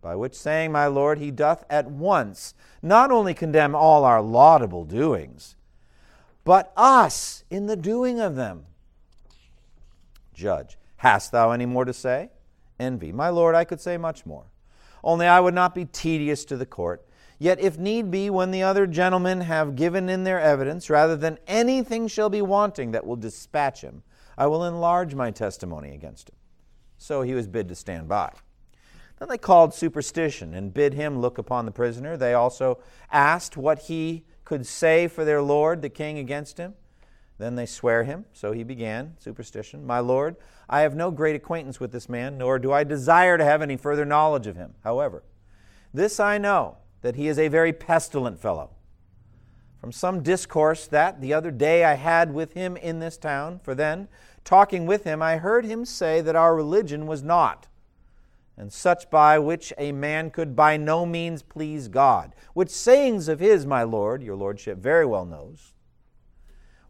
By 0.00 0.16
which 0.16 0.34
saying, 0.34 0.72
my 0.72 0.86
Lord, 0.86 1.18
he 1.18 1.30
doth 1.30 1.64
at 1.70 1.90
once 1.90 2.54
not 2.82 3.10
only 3.10 3.34
condemn 3.34 3.74
all 3.74 4.04
our 4.04 4.20
laudable 4.20 4.84
doings, 4.84 5.56
but 6.44 6.72
us 6.76 7.44
in 7.50 7.66
the 7.66 7.76
doing 7.76 8.20
of 8.20 8.36
them. 8.36 8.66
Judge, 10.34 10.76
hast 10.96 11.32
thou 11.32 11.52
any 11.52 11.64
more 11.64 11.84
to 11.84 11.92
say? 11.92 12.30
Envy, 12.78 13.12
my 13.12 13.28
Lord, 13.28 13.54
I 13.54 13.64
could 13.64 13.80
say 13.80 13.96
much 13.96 14.26
more. 14.26 14.44
Only 15.02 15.26
I 15.26 15.40
would 15.40 15.54
not 15.54 15.74
be 15.74 15.84
tedious 15.84 16.44
to 16.46 16.56
the 16.56 16.66
court 16.66 17.06
Yet, 17.44 17.60
if 17.60 17.76
need 17.76 18.10
be, 18.10 18.30
when 18.30 18.52
the 18.52 18.62
other 18.62 18.86
gentlemen 18.86 19.42
have 19.42 19.76
given 19.76 20.08
in 20.08 20.24
their 20.24 20.40
evidence, 20.40 20.88
rather 20.88 21.14
than 21.14 21.38
anything 21.46 22.08
shall 22.08 22.30
be 22.30 22.40
wanting 22.40 22.92
that 22.92 23.06
will 23.06 23.16
dispatch 23.16 23.82
him, 23.82 24.02
I 24.38 24.46
will 24.46 24.64
enlarge 24.64 25.14
my 25.14 25.30
testimony 25.30 25.94
against 25.94 26.30
him. 26.30 26.36
So 26.96 27.20
he 27.20 27.34
was 27.34 27.46
bid 27.46 27.68
to 27.68 27.74
stand 27.74 28.08
by. 28.08 28.32
Then 29.18 29.28
they 29.28 29.36
called 29.36 29.74
superstition 29.74 30.54
and 30.54 30.72
bid 30.72 30.94
him 30.94 31.18
look 31.18 31.36
upon 31.36 31.66
the 31.66 31.70
prisoner. 31.70 32.16
They 32.16 32.32
also 32.32 32.78
asked 33.12 33.58
what 33.58 33.78
he 33.80 34.24
could 34.46 34.64
say 34.64 35.06
for 35.06 35.26
their 35.26 35.42
lord, 35.42 35.82
the 35.82 35.90
king, 35.90 36.16
against 36.16 36.56
him? 36.56 36.72
Then 37.36 37.56
they 37.56 37.66
swear 37.66 38.04
him. 38.04 38.24
So 38.32 38.52
he 38.52 38.62
began, 38.62 39.16
superstition. 39.18 39.84
My 39.86 39.98
lord, 39.98 40.36
I 40.66 40.80
have 40.80 40.96
no 40.96 41.10
great 41.10 41.36
acquaintance 41.36 41.78
with 41.78 41.92
this 41.92 42.08
man, 42.08 42.38
nor 42.38 42.58
do 42.58 42.72
I 42.72 42.84
desire 42.84 43.36
to 43.36 43.44
have 43.44 43.60
any 43.60 43.76
further 43.76 44.06
knowledge 44.06 44.46
of 44.46 44.56
him. 44.56 44.72
However, 44.82 45.22
this 45.92 46.18
I 46.18 46.38
know, 46.38 46.78
that 47.04 47.16
he 47.16 47.28
is 47.28 47.38
a 47.38 47.48
very 47.48 47.70
pestilent 47.74 48.40
fellow. 48.40 48.70
From 49.78 49.92
some 49.92 50.22
discourse 50.22 50.86
that 50.86 51.20
the 51.20 51.34
other 51.34 51.50
day 51.50 51.84
I 51.84 51.96
had 51.96 52.32
with 52.32 52.54
him 52.54 52.78
in 52.78 52.98
this 52.98 53.18
town, 53.18 53.60
for 53.62 53.74
then, 53.74 54.08
talking 54.42 54.86
with 54.86 55.04
him, 55.04 55.20
I 55.20 55.36
heard 55.36 55.66
him 55.66 55.84
say 55.84 56.22
that 56.22 56.34
our 56.34 56.56
religion 56.56 57.06
was 57.06 57.22
not, 57.22 57.66
and 58.56 58.72
such 58.72 59.10
by 59.10 59.38
which 59.38 59.70
a 59.76 59.92
man 59.92 60.30
could 60.30 60.56
by 60.56 60.78
no 60.78 61.04
means 61.04 61.42
please 61.42 61.88
God, 61.88 62.34
which 62.54 62.70
sayings 62.70 63.28
of 63.28 63.38
his, 63.38 63.66
my 63.66 63.82
lord, 63.82 64.22
your 64.22 64.36
lordship 64.36 64.78
very 64.78 65.04
well 65.04 65.26
knows, 65.26 65.74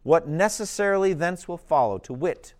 what 0.04 0.28
necessarily 0.28 1.12
thence 1.12 1.48
will 1.48 1.58
follow, 1.58 1.98
to 1.98 2.12
wit, 2.12 2.54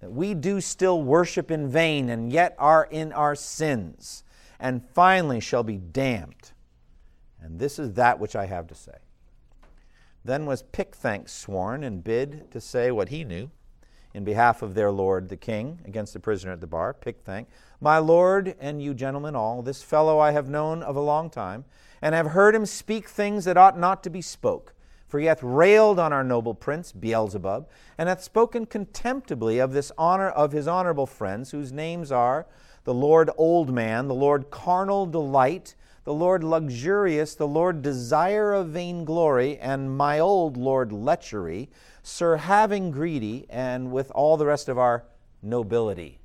that 0.00 0.12
we 0.12 0.32
do 0.32 0.62
still 0.62 1.02
worship 1.02 1.50
in 1.50 1.68
vain, 1.68 2.08
and 2.08 2.32
yet 2.32 2.56
are 2.58 2.88
in 2.90 3.12
our 3.12 3.34
sins, 3.34 4.24
and 4.58 4.82
finally 4.94 5.40
shall 5.40 5.62
be 5.62 5.76
damned. 5.76 6.52
And 7.42 7.58
this 7.58 7.78
is 7.78 7.94
that 7.94 8.18
which 8.18 8.36
I 8.36 8.46
have 8.46 8.66
to 8.68 8.74
say. 8.74 8.98
Then 10.24 10.46
was 10.46 10.62
Pickthank 10.62 11.28
sworn 11.28 11.82
and 11.82 12.04
bid 12.04 12.50
to 12.50 12.60
say 12.60 12.90
what 12.90 13.08
he 13.08 13.24
knew 13.24 13.50
in 14.12 14.24
behalf 14.24 14.60
of 14.60 14.74
their 14.74 14.90
lord 14.90 15.28
the 15.28 15.36
king 15.36 15.78
against 15.84 16.12
the 16.12 16.20
prisoner 16.20 16.52
at 16.52 16.60
the 16.60 16.66
bar. 16.66 16.92
Pickthank, 16.92 17.46
my 17.80 17.98
lord 17.98 18.54
and 18.60 18.82
you 18.82 18.92
gentlemen 18.92 19.36
all, 19.36 19.62
this 19.62 19.82
fellow 19.82 20.18
I 20.18 20.32
have 20.32 20.48
known 20.48 20.82
of 20.82 20.96
a 20.96 21.00
long 21.00 21.30
time, 21.30 21.64
and 22.02 22.14
have 22.14 22.28
heard 22.28 22.54
him 22.54 22.66
speak 22.66 23.08
things 23.08 23.44
that 23.44 23.56
ought 23.56 23.78
not 23.78 24.02
to 24.02 24.10
be 24.10 24.20
spoke 24.20 24.74
for 25.10 25.18
he 25.18 25.26
hath 25.26 25.42
railed 25.42 25.98
on 25.98 26.12
our 26.12 26.22
noble 26.22 26.54
prince, 26.54 26.92
Beelzebub, 26.92 27.68
and 27.98 28.08
hath 28.08 28.22
spoken 28.22 28.64
contemptibly 28.64 29.58
of 29.58 29.72
this 29.72 29.90
honor 29.98 30.28
of 30.28 30.52
his 30.52 30.68
honorable 30.68 31.06
friends, 31.06 31.50
whose 31.50 31.72
names 31.72 32.12
are 32.12 32.46
the 32.84 32.94
Lord 32.94 33.28
Old 33.36 33.74
Man, 33.74 34.06
the 34.06 34.14
Lord 34.14 34.50
Carnal 34.50 35.06
Delight, 35.06 35.74
the 36.04 36.14
Lord 36.14 36.42
Luxurious, 36.42 37.34
the 37.34 37.48
Lord 37.48 37.82
Desire 37.82 38.52
of 38.52 38.68
Vainglory, 38.68 39.58
and 39.58 39.96
my 39.96 40.18
old 40.18 40.56
Lord 40.56 40.92
Lechery, 40.92 41.68
Sir 42.02 42.36
Having 42.36 42.90
Greedy, 42.90 43.46
and 43.50 43.92
with 43.92 44.10
all 44.12 44.36
the 44.36 44.46
rest 44.46 44.68
of 44.68 44.78
our 44.78 45.04
nobility. 45.42 46.20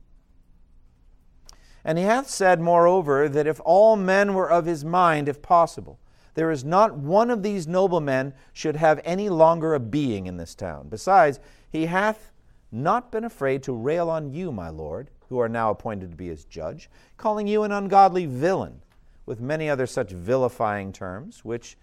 And 1.83 1.97
he 1.97 2.05
hath 2.05 2.29
said, 2.29 2.59
moreover, 2.61 3.29
that 3.29 3.47
if 3.47 3.61
all 3.63 3.95
men 3.95 4.33
were 4.33 4.49
of 4.49 4.65
his 4.65 4.83
mind, 4.83 5.29
if 5.29 5.41
possible, 5.41 5.99
there 6.33 6.51
is 6.51 6.65
not 6.65 6.97
one 6.97 7.29
of 7.29 7.43
these 7.43 7.67
noblemen 7.67 8.33
should 8.53 8.75
have 8.77 8.99
any 9.03 9.29
longer 9.29 9.73
a 9.73 9.79
being 9.79 10.25
in 10.25 10.37
this 10.37 10.55
town. 10.55 10.87
Besides, 10.89 11.39
he 11.69 11.85
hath 11.85 12.31
not 12.71 13.11
been 13.11 13.23
afraid 13.23 13.61
to 13.63 13.73
rail 13.73 14.09
on 14.09 14.33
you, 14.33 14.51
my 14.51 14.69
lord, 14.69 15.11
who 15.29 15.39
are 15.39 15.49
now 15.49 15.69
appointed 15.69 16.11
to 16.11 16.17
be 16.17 16.27
his 16.27 16.45
judge, 16.45 16.89
calling 17.17 17.47
you 17.47 17.63
an 17.63 17.71
ungodly 17.71 18.25
villain, 18.25 18.81
with 19.25 19.39
many 19.39 19.69
other 19.69 19.87
such 19.87 20.11
vilifying 20.11 20.91
terms, 20.91 21.43
which, 21.43 21.77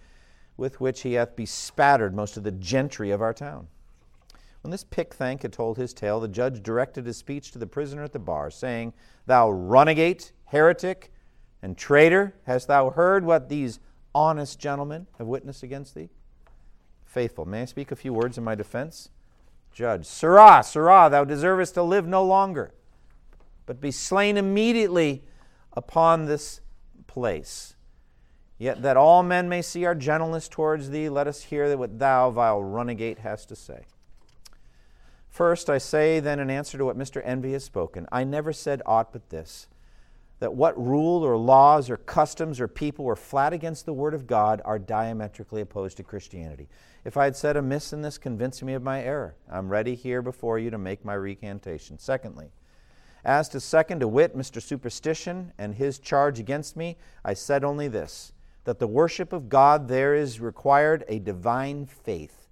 with 0.56 0.80
which 0.80 1.02
he 1.02 1.14
hath 1.14 1.36
bespattered 1.36 2.14
most 2.14 2.36
of 2.36 2.44
the 2.44 2.52
gentry 2.52 3.10
of 3.10 3.20
our 3.20 3.34
town. 3.34 3.68
When 4.62 4.70
this 4.70 4.84
Pickthank 4.84 5.42
had 5.42 5.52
told 5.52 5.76
his 5.76 5.92
tale, 5.92 6.20
the 6.20 6.28
judge 6.28 6.62
directed 6.62 7.04
his 7.04 7.16
speech 7.16 7.50
to 7.50 7.58
the 7.58 7.66
prisoner 7.66 8.04
at 8.04 8.12
the 8.12 8.20
bar, 8.20 8.48
saying, 8.50 8.92
Thou 9.26 9.50
runagate, 9.50 10.30
heretic, 10.46 11.12
and 11.62 11.76
traitor, 11.76 12.34
hast 12.46 12.68
thou 12.68 12.90
heard 12.90 13.24
what 13.24 13.48
these 13.48 13.80
honest 14.14 14.60
gentlemen 14.60 15.08
have 15.18 15.26
witnessed 15.26 15.64
against 15.64 15.94
thee? 15.94 16.10
Faithful. 17.04 17.44
May 17.44 17.62
I 17.62 17.64
speak 17.66 17.90
a 17.90 17.96
few 17.96 18.12
words 18.12 18.38
in 18.38 18.44
my 18.44 18.54
defense? 18.54 19.10
Judge, 19.72 20.06
Sirrah, 20.06 20.62
Sirrah, 20.62 21.08
thou 21.10 21.24
deservest 21.24 21.74
to 21.74 21.82
live 21.82 22.06
no 22.06 22.24
longer, 22.24 22.72
but 23.66 23.80
be 23.80 23.90
slain 23.90 24.36
immediately 24.36 25.24
upon 25.72 26.26
this 26.26 26.61
place. 27.12 27.74
Yet 28.56 28.80
that 28.82 28.96
all 28.96 29.22
men 29.22 29.50
may 29.50 29.60
see 29.60 29.84
our 29.84 29.94
gentleness 29.94 30.48
towards 30.48 30.88
thee, 30.88 31.10
let 31.10 31.26
us 31.26 31.42
hear 31.42 31.76
what 31.76 31.98
thou, 31.98 32.30
vile 32.30 32.60
runagate, 32.60 33.18
hast 33.18 33.50
to 33.50 33.56
say. 33.56 33.84
First, 35.28 35.68
I 35.68 35.76
say 35.76 36.20
then 36.20 36.40
in 36.40 36.48
answer 36.48 36.78
to 36.78 36.84
what 36.86 36.96
Mr. 36.96 37.20
Envy 37.22 37.52
has 37.52 37.64
spoken, 37.64 38.06
I 38.10 38.24
never 38.24 38.52
said 38.52 38.80
aught 38.86 39.12
but 39.12 39.28
this 39.28 39.66
that 40.38 40.54
what 40.54 40.76
rule 40.76 41.22
or 41.22 41.36
laws 41.36 41.88
or 41.88 41.96
customs 41.96 42.60
or 42.60 42.66
people 42.66 43.04
were 43.04 43.14
flat 43.14 43.52
against 43.52 43.86
the 43.86 43.92
Word 43.92 44.12
of 44.12 44.26
God 44.26 44.60
are 44.64 44.78
diametrically 44.78 45.60
opposed 45.60 45.96
to 45.98 46.02
Christianity. 46.02 46.68
If 47.04 47.16
I 47.16 47.24
had 47.24 47.36
said 47.36 47.56
amiss 47.56 47.92
in 47.92 48.02
this, 48.02 48.18
convince 48.18 48.60
me 48.60 48.72
of 48.72 48.82
my 48.82 49.02
error. 49.02 49.36
I'm 49.48 49.68
ready 49.68 49.94
here 49.94 50.20
before 50.20 50.58
you 50.58 50.70
to 50.70 50.78
make 50.78 51.04
my 51.04 51.14
recantation. 51.14 51.96
Secondly, 51.96 52.50
as 53.24 53.48
to 53.50 53.60
second 53.60 54.00
to 54.00 54.08
wit, 54.08 54.36
Mr. 54.36 54.60
Superstition 54.60 55.52
and 55.58 55.74
his 55.74 55.98
charge 55.98 56.38
against 56.38 56.76
me, 56.76 56.96
I 57.24 57.34
said 57.34 57.64
only 57.64 57.88
this 57.88 58.32
that 58.64 58.78
the 58.78 58.86
worship 58.86 59.32
of 59.32 59.48
God 59.48 59.88
there 59.88 60.14
is 60.14 60.40
required 60.40 61.04
a 61.08 61.18
divine 61.18 61.84
faith 61.86 62.42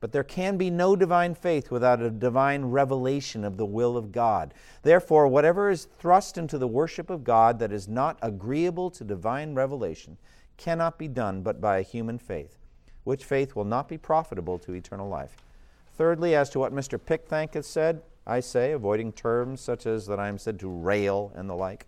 but 0.00 0.12
there 0.12 0.24
can 0.24 0.56
be 0.56 0.70
no 0.70 0.96
divine 0.96 1.34
faith 1.34 1.70
without 1.70 2.00
a 2.00 2.10
divine 2.10 2.64
revelation 2.64 3.44
of 3.44 3.58
the 3.58 3.66
will 3.66 3.98
of 3.98 4.10
God. 4.10 4.54
Therefore, 4.82 5.28
whatever 5.28 5.70
is 5.70 5.84
thrust 5.98 6.38
into 6.38 6.56
the 6.56 6.66
worship 6.66 7.10
of 7.10 7.22
God 7.22 7.58
that 7.58 7.70
is 7.70 7.86
not 7.86 8.18
agreeable 8.22 8.90
to 8.92 9.04
divine 9.04 9.54
revelation 9.54 10.16
cannot 10.56 10.98
be 10.98 11.06
done 11.06 11.42
but 11.42 11.60
by 11.60 11.78
a 11.78 11.82
human 11.82 12.18
faith, 12.18 12.58
which 13.04 13.24
faith 13.24 13.54
will 13.54 13.64
not 13.64 13.88
be 13.88 13.98
profitable 13.98 14.58
to 14.60 14.72
eternal 14.72 15.08
life. 15.08 15.36
Thirdly, 15.96 16.34
as 16.34 16.48
to 16.50 16.58
what 16.58 16.74
Mr. 16.74 16.98
Pickthank 16.98 17.52
has 17.52 17.66
said, 17.66 18.02
I 18.30 18.40
say, 18.40 18.70
avoiding 18.72 19.12
terms 19.12 19.60
such 19.60 19.86
as 19.86 20.06
that 20.06 20.20
I 20.20 20.28
am 20.28 20.38
said 20.38 20.60
to 20.60 20.68
rail 20.68 21.32
and 21.34 21.50
the 21.50 21.54
like, 21.54 21.86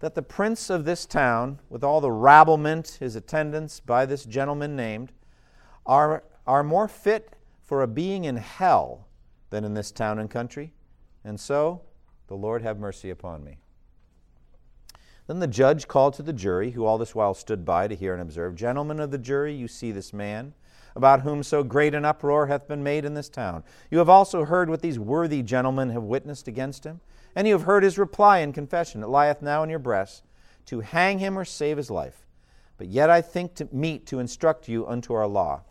that 0.00 0.14
the 0.14 0.22
prince 0.22 0.68
of 0.68 0.84
this 0.84 1.06
town, 1.06 1.60
with 1.70 1.82
all 1.82 2.02
the 2.02 2.12
rabblement, 2.12 2.98
his 3.00 3.16
attendants 3.16 3.80
by 3.80 4.04
this 4.04 4.26
gentleman 4.26 4.76
named, 4.76 5.12
are 5.86 6.24
are 6.46 6.62
more 6.62 6.86
fit 6.86 7.34
for 7.62 7.82
a 7.82 7.88
being 7.88 8.24
in 8.24 8.36
hell 8.36 9.06
than 9.50 9.64
in 9.64 9.74
this 9.74 9.90
town 9.90 10.18
and 10.18 10.30
country. 10.30 10.72
And 11.24 11.40
so, 11.40 11.80
the 12.28 12.36
Lord 12.36 12.62
have 12.62 12.78
mercy 12.78 13.10
upon 13.10 13.42
me. 13.42 13.56
Then 15.26 15.40
the 15.40 15.48
judge 15.48 15.88
called 15.88 16.14
to 16.14 16.22
the 16.22 16.32
jury, 16.32 16.70
who 16.72 16.84
all 16.84 16.98
this 16.98 17.14
while 17.14 17.34
stood 17.34 17.64
by 17.64 17.88
to 17.88 17.96
hear 17.96 18.12
and 18.12 18.22
observe 18.22 18.54
Gentlemen 18.54 19.00
of 19.00 19.10
the 19.10 19.18
jury, 19.18 19.54
you 19.54 19.66
see 19.66 19.90
this 19.90 20.12
man, 20.12 20.54
about 20.96 21.20
whom 21.20 21.42
so 21.42 21.62
great 21.62 21.94
an 21.94 22.06
uproar 22.06 22.46
hath 22.46 22.66
been 22.66 22.82
made 22.82 23.04
in 23.04 23.14
this 23.14 23.28
town. 23.28 23.62
You 23.90 23.98
have 23.98 24.08
also 24.08 24.44
heard 24.44 24.70
what 24.70 24.80
these 24.80 24.98
worthy 24.98 25.42
gentlemen 25.42 25.90
have 25.90 26.02
witnessed 26.02 26.48
against 26.48 26.84
him, 26.84 27.00
and 27.36 27.46
you 27.46 27.52
have 27.52 27.64
heard 27.64 27.84
his 27.84 27.98
reply 27.98 28.38
and 28.38 28.54
confession. 28.54 29.02
It 29.02 29.08
lieth 29.08 29.42
now 29.42 29.62
in 29.62 29.68
your 29.68 29.78
breasts 29.78 30.22
to 30.66 30.80
hang 30.80 31.18
him 31.18 31.38
or 31.38 31.44
save 31.44 31.76
his 31.76 31.90
life. 31.90 32.26
But 32.78 32.88
yet 32.88 33.10
I 33.10 33.20
think 33.20 33.54
to 33.56 33.68
meet 33.70 34.06
to 34.06 34.18
instruct 34.18 34.68
you 34.68 34.86
unto 34.86 35.12
our 35.12 35.26
law. 35.26 35.62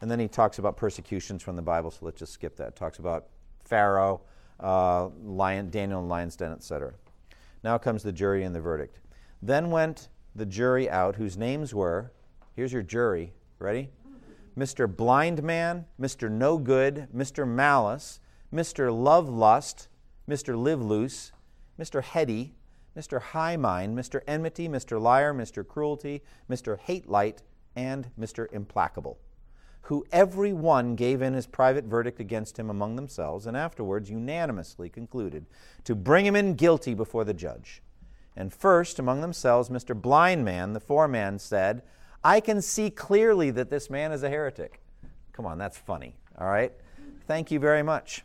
And 0.00 0.10
then 0.10 0.18
he 0.18 0.28
talks 0.28 0.58
about 0.58 0.78
persecutions 0.78 1.42
from 1.42 1.56
the 1.56 1.62
Bible, 1.62 1.90
so 1.90 2.06
let's 2.06 2.18
just 2.18 2.32
skip 2.32 2.56
that. 2.56 2.74
Talks 2.74 2.98
about 2.98 3.26
Pharaoh, 3.64 4.22
uh, 4.58 5.08
lion, 5.22 5.68
Daniel 5.70 6.00
and 6.00 6.08
lion's 6.08 6.36
den, 6.36 6.52
etc. 6.52 6.94
Now 7.62 7.76
comes 7.76 8.02
the 8.02 8.12
jury 8.12 8.44
and 8.44 8.54
the 8.54 8.60
verdict. 8.60 8.98
Then 9.42 9.70
went 9.70 10.08
the 10.34 10.46
jury 10.46 10.88
out, 10.88 11.16
whose 11.16 11.36
names 11.36 11.74
were 11.74 12.12
here's 12.56 12.72
your 12.72 12.82
jury, 12.82 13.32
ready? 13.58 13.90
Mr. 14.60 14.94
Blind 14.94 15.42
Man, 15.42 15.86
Mr. 15.98 16.30
No 16.30 16.58
Good, 16.58 17.08
Mr. 17.16 17.48
Malice, 17.48 18.20
Mr. 18.52 18.94
Love 18.94 19.26
Lust, 19.26 19.88
Mr. 20.28 20.54
Live 20.62 20.82
Loose, 20.82 21.32
Mr. 21.80 22.02
Heady, 22.02 22.54
Mr. 22.94 23.22
High 23.22 23.56
Mind, 23.56 23.96
Mr. 23.96 24.20
Enmity, 24.28 24.68
Mr. 24.68 25.00
Liar, 25.00 25.32
Mr. 25.32 25.66
Cruelty, 25.66 26.22
Mr. 26.50 26.78
Hate 26.78 27.08
Light, 27.08 27.42
and 27.74 28.10
Mr. 28.20 28.52
Implacable 28.52 29.18
who 29.84 30.04
every 30.12 30.52
one 30.52 30.94
gave 30.94 31.22
in 31.22 31.32
his 31.32 31.46
private 31.46 31.84
verdict 31.84 32.20
against 32.20 32.58
him 32.58 32.70
among 32.70 32.96
themselves, 32.96 33.46
and 33.46 33.56
afterwards 33.56 34.10
unanimously 34.10 34.88
concluded 34.88 35.46
to 35.82 35.94
bring 35.94 36.26
him 36.26 36.36
in 36.36 36.54
guilty 36.54 36.94
before 36.94 37.24
the 37.24 37.34
judge. 37.34 37.82
And 38.36 38.52
first, 38.52 38.98
among 38.98 39.20
themselves, 39.20 39.68
Mr. 39.68 40.00
Blind 40.00 40.44
Man, 40.44 40.74
the 40.74 40.80
foreman, 40.80 41.38
said, 41.38 41.82
I 42.22 42.40
can 42.40 42.60
see 42.60 42.90
clearly 42.90 43.50
that 43.52 43.70
this 43.70 43.88
man 43.88 44.12
is 44.12 44.22
a 44.22 44.28
heretic. 44.28 44.80
Come 45.32 45.46
on, 45.46 45.58
that's 45.58 45.78
funny, 45.78 46.16
all 46.38 46.48
right? 46.48 46.72
Thank 47.26 47.50
you 47.50 47.58
very 47.58 47.82
much. 47.82 48.24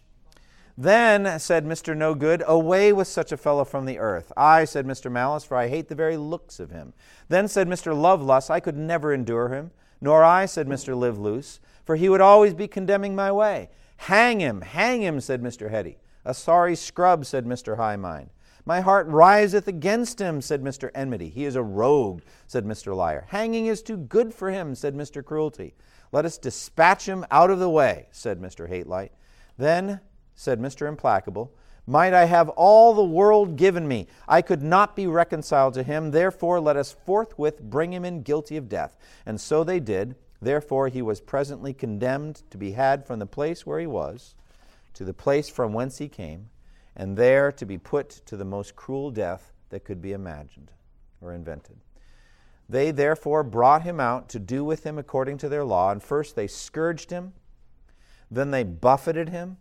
Then 0.77 1.39
said 1.39 1.65
Mr. 1.65 1.95
No 1.95 2.15
Good, 2.15 2.43
Away 2.45 2.91
with 2.91 3.07
such 3.07 3.31
a 3.31 3.37
fellow 3.37 3.63
from 3.63 3.85
the 3.85 3.97
earth. 3.99 4.33
I, 4.35 4.65
said 4.65 4.85
Mr. 4.85 5.09
Malice, 5.09 5.45
for 5.45 5.55
I 5.55 5.69
hate 5.69 5.87
the 5.87 5.95
very 5.95 6.17
looks 6.17 6.59
of 6.59 6.71
him. 6.71 6.93
Then 7.29 7.47
said 7.47 7.69
Mr. 7.69 7.97
Love 7.97 8.21
Lust, 8.21 8.51
I 8.51 8.59
could 8.59 8.75
never 8.75 9.13
endure 9.13 9.49
him. 9.49 9.71
Nor 10.01 10.23
I, 10.23 10.45
said 10.45 10.67
Mr. 10.67 10.95
Live 10.97 11.17
Loose, 11.17 11.61
for 11.85 11.95
he 11.95 12.09
would 12.09 12.19
always 12.19 12.53
be 12.53 12.67
condemning 12.67 13.15
my 13.15 13.31
way. 13.31 13.69
Hang 13.97 14.41
him, 14.41 14.61
hang 14.61 15.01
him, 15.01 15.21
said 15.21 15.41
Mr. 15.41 15.71
Heady. 15.71 15.97
A 16.25 16.33
sorry 16.33 16.75
scrub, 16.75 17.25
said 17.25 17.45
Mr. 17.45 17.77
High 17.77 17.95
Mind. 17.95 18.29
My 18.66 18.82
heart 18.82 19.07
riseth 19.07 19.68
against 19.68 20.20
him, 20.20 20.41
said 20.41 20.63
Mr. 20.63 20.89
Enmity. 20.95 21.30
He 21.30 21.45
is 21.45 21.55
a 21.55 21.61
rogue, 21.61 22.22
said 22.47 22.66
Mr. 22.66 22.95
Liar. 22.95 23.26
Hanging 23.30 23.68
is 23.68 23.84
too 23.84 23.97
good 23.97 24.34
for 24.34 24.49
him, 24.49 24.74
said 24.74 24.95
Mr. 24.95 25.24
Cruelty. 25.24 25.76
Let 26.11 26.26
us 26.26 26.39
dispatch 26.39 27.07
him 27.07 27.26
out 27.30 27.51
of 27.51 27.59
the 27.59 27.70
way, 27.70 28.07
said 28.11 28.39
Mr. 28.39 28.68
Hatelight. 28.68 29.11
Then, 29.57 29.99
said 30.34 30.59
Mr. 30.59 30.88
Implacable, 30.88 31.53
might 31.86 32.13
I 32.13 32.26
have 32.26 32.49
all 32.49 32.95
the 32.95 33.03
world 33.03 33.55
given 33.55 33.88
me, 33.88 34.07
I 34.28 34.41
could 34.41 34.63
not 34.63 34.95
be 34.95 35.05
reconciled 35.05 35.76
to 35.76 35.84
him. 35.84 36.09
Therefore, 36.09 36.59
let 36.59 36.78
us 36.78 36.91
forthwith 37.05 37.61
bring 37.61 37.93
him 37.93 38.03
in 38.03 38.24
guilty 38.24 38.57
of 38.57 38.68
death. 38.68 38.97
And 39.28 39.39
so 39.39 39.63
they 39.63 39.80
did. 39.80 40.16
Therefore, 40.41 40.88
he 40.88 41.03
was 41.03 41.22
presently 41.22 41.74
condemned 41.74 42.41
to 42.49 42.57
be 42.57 42.72
had 42.72 43.05
from 43.05 43.20
the 43.20 43.28
place 43.28 43.66
where 43.66 43.80
he 43.80 43.86
was 43.88 44.34
to 44.95 45.03
the 45.03 45.13
place 45.13 45.49
from 45.49 45.74
whence 45.74 45.99
he 45.99 46.07
came 46.07 46.49
and 46.95 47.17
there 47.17 47.51
to 47.51 47.65
be 47.65 47.77
put 47.77 48.09
to 48.25 48.37
the 48.37 48.45
most 48.45 48.75
cruel 48.75 49.11
death 49.11 49.51
that 49.69 49.83
could 49.83 50.01
be 50.01 50.13
imagined 50.13 50.71
or 51.21 51.33
invented. 51.33 51.77
They 52.67 52.91
therefore 52.91 53.43
brought 53.43 53.83
him 53.83 53.99
out 53.99 54.29
to 54.29 54.39
do 54.39 54.63
with 54.63 54.83
him 54.83 54.97
according 54.97 55.37
to 55.39 55.49
their 55.49 55.63
law, 55.63 55.91
and 55.91 56.01
first 56.01 56.35
they 56.35 56.47
scourged 56.47 57.11
him, 57.11 57.33
then 58.31 58.51
they 58.51 58.63
buffeted 58.63 59.29
him, 59.29 59.57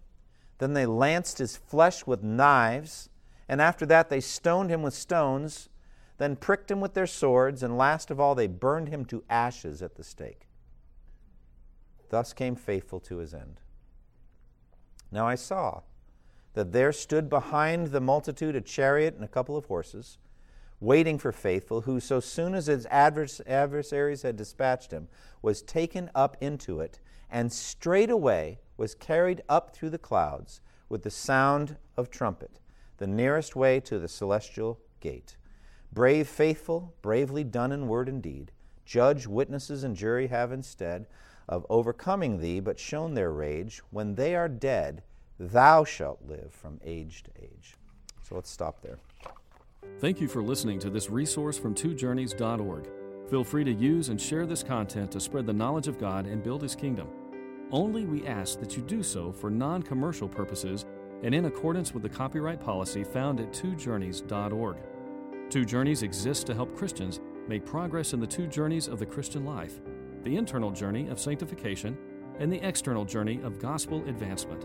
then 0.59 0.73
they 0.73 0.87
lanced 0.87 1.39
his 1.39 1.57
flesh 1.57 2.07
with 2.07 2.23
knives, 2.23 3.11
and 3.49 3.61
after 3.61 3.85
that 3.87 4.09
they 4.09 4.21
stoned 4.21 4.71
him 4.71 4.83
with 4.83 4.95
stones, 4.95 5.69
then 6.17 6.37
pricked 6.37 6.71
him 6.71 6.81
with 6.81 6.95
their 6.95 7.07
swords, 7.07 7.63
and 7.63 7.77
last 7.77 8.11
of 8.11 8.21
all 8.21 8.35
they 8.35 8.47
burned 8.47 8.89
him 8.89 9.05
to 9.05 9.25
ashes 9.29 9.83
at 9.83 9.97
the 9.97 10.05
stake. 10.05 10.47
Thus 12.09 12.33
came 12.33 12.55
faithful 12.55 13.01
to 13.01 13.19
his 13.19 13.35
end. 13.35 13.61
Now 15.11 15.27
I 15.27 15.35
saw 15.35 15.81
that 16.55 16.73
there 16.73 16.93
stood 16.93 17.29
behind 17.29 17.89
the 17.89 18.01
multitude 18.01 18.57
a 18.57 18.61
chariot 18.61 19.15
and 19.15 19.25
a 19.25 19.29
couple 19.29 19.57
of 19.57 19.67
horses, 19.67 20.19
waiting 20.81 21.19
for 21.19 21.33
Faithful, 21.33 21.83
who, 21.83 22.01
so 22.01 22.21
soon 22.21 22.55
as 22.55 22.67
his 22.67 22.87
advers- 22.87 23.41
adversaries 23.47 24.23
had 24.23 24.37
dispatched 24.37 24.91
him, 24.91 25.09
was 25.43 25.63
taken 25.63 26.11
up 26.15 26.37
into 26.41 26.81
it, 26.81 27.01
and 27.31 27.53
straightway 27.53 28.59
was 28.77 28.95
carried 28.95 29.43
up 29.49 29.75
through 29.75 29.91
the 29.91 29.99
clouds 29.99 30.61
with 30.89 31.03
the 31.03 31.11
sound 31.11 31.77
of 31.97 32.11
trumpet, 32.11 32.61
the 32.99 33.07
nearest 33.07 33.57
way 33.57 33.81
to 33.81 33.99
the 33.99 34.09
celestial 34.09 34.79
gate. 35.01 35.37
Brave, 35.93 36.29
faithful, 36.29 36.95
bravely 37.03 37.45
done 37.45 37.73
in 37.73 37.89
word 37.89 38.09
and 38.09 38.23
deed, 38.23 38.53
judge, 38.85 39.27
witnesses, 39.27 39.85
and 39.85 39.97
jury 39.97 40.29
have 40.29 40.53
instead 40.53 41.07
of 41.49 41.67
overcoming 41.69 42.41
thee, 42.41 42.61
but 42.61 42.79
shown 42.79 43.15
their 43.15 43.33
rage, 43.33 43.83
when 43.91 44.15
they 44.15 44.35
are 44.35 44.49
dead, 44.49 45.03
Thou 45.39 45.85
shalt 45.85 46.21
live 46.27 46.53
from 46.53 46.81
age 46.85 47.25
to 47.25 47.31
age. 47.43 47.75
So 48.23 48.37
let's 48.37 48.51
stop 48.51 48.81
there. 48.83 48.99
Thank 49.99 50.21
you 50.21 50.29
for 50.29 50.43
listening 50.43 50.79
to 50.81 50.91
this 50.91 51.11
resource 51.11 51.59
from 51.59 51.75
twojourneys.org. 51.75 52.89
Feel 53.29 53.45
free 53.45 53.65
to 53.65 53.73
use 53.73 54.11
and 54.11 54.21
share 54.21 54.47
this 54.47 54.63
content 54.63 55.11
to 55.13 55.21
spread 55.21 55.47
the 55.47 55.53
knowledge 55.53 55.89
of 55.89 55.99
God 55.99 56.27
and 56.27 56.43
build 56.43 56.63
His 56.63 56.77
kingdom. 56.77 57.09
Only 57.71 58.05
we 58.05 58.27
ask 58.27 58.61
that 58.61 58.77
you 58.77 58.83
do 58.83 59.03
so 59.03 59.33
for 59.33 59.51
non 59.51 59.83
commercial 59.83 60.29
purposes 60.29 60.85
and 61.23 61.35
in 61.35 61.47
accordance 61.47 61.95
with 61.95 62.03
the 62.03 62.09
copyright 62.09 62.61
policy 62.61 63.03
found 63.03 63.41
at 63.41 63.53
twojourneys.org. 63.53 64.77
Two 65.51 65.65
Journeys 65.65 66.03
exists 66.03 66.45
to 66.45 66.55
help 66.55 66.77
Christians 66.77 67.21
make 67.49 67.65
progress 67.67 68.13
in 68.13 68.21
the 68.21 68.27
two 68.27 68.47
journeys 68.47 68.89
of 68.89 68.99
the 68.99 69.07
Christian 69.07 69.45
life 69.45 69.81
the 70.23 70.37
internal 70.37 70.71
journey 70.71 71.09
of 71.09 71.21
sanctification 71.21 71.99
and 72.39 72.51
the 72.51 72.67
external 72.67 73.05
journey 73.05 73.41
of 73.43 73.59
gospel 73.59 74.03
advancement. 74.09 74.65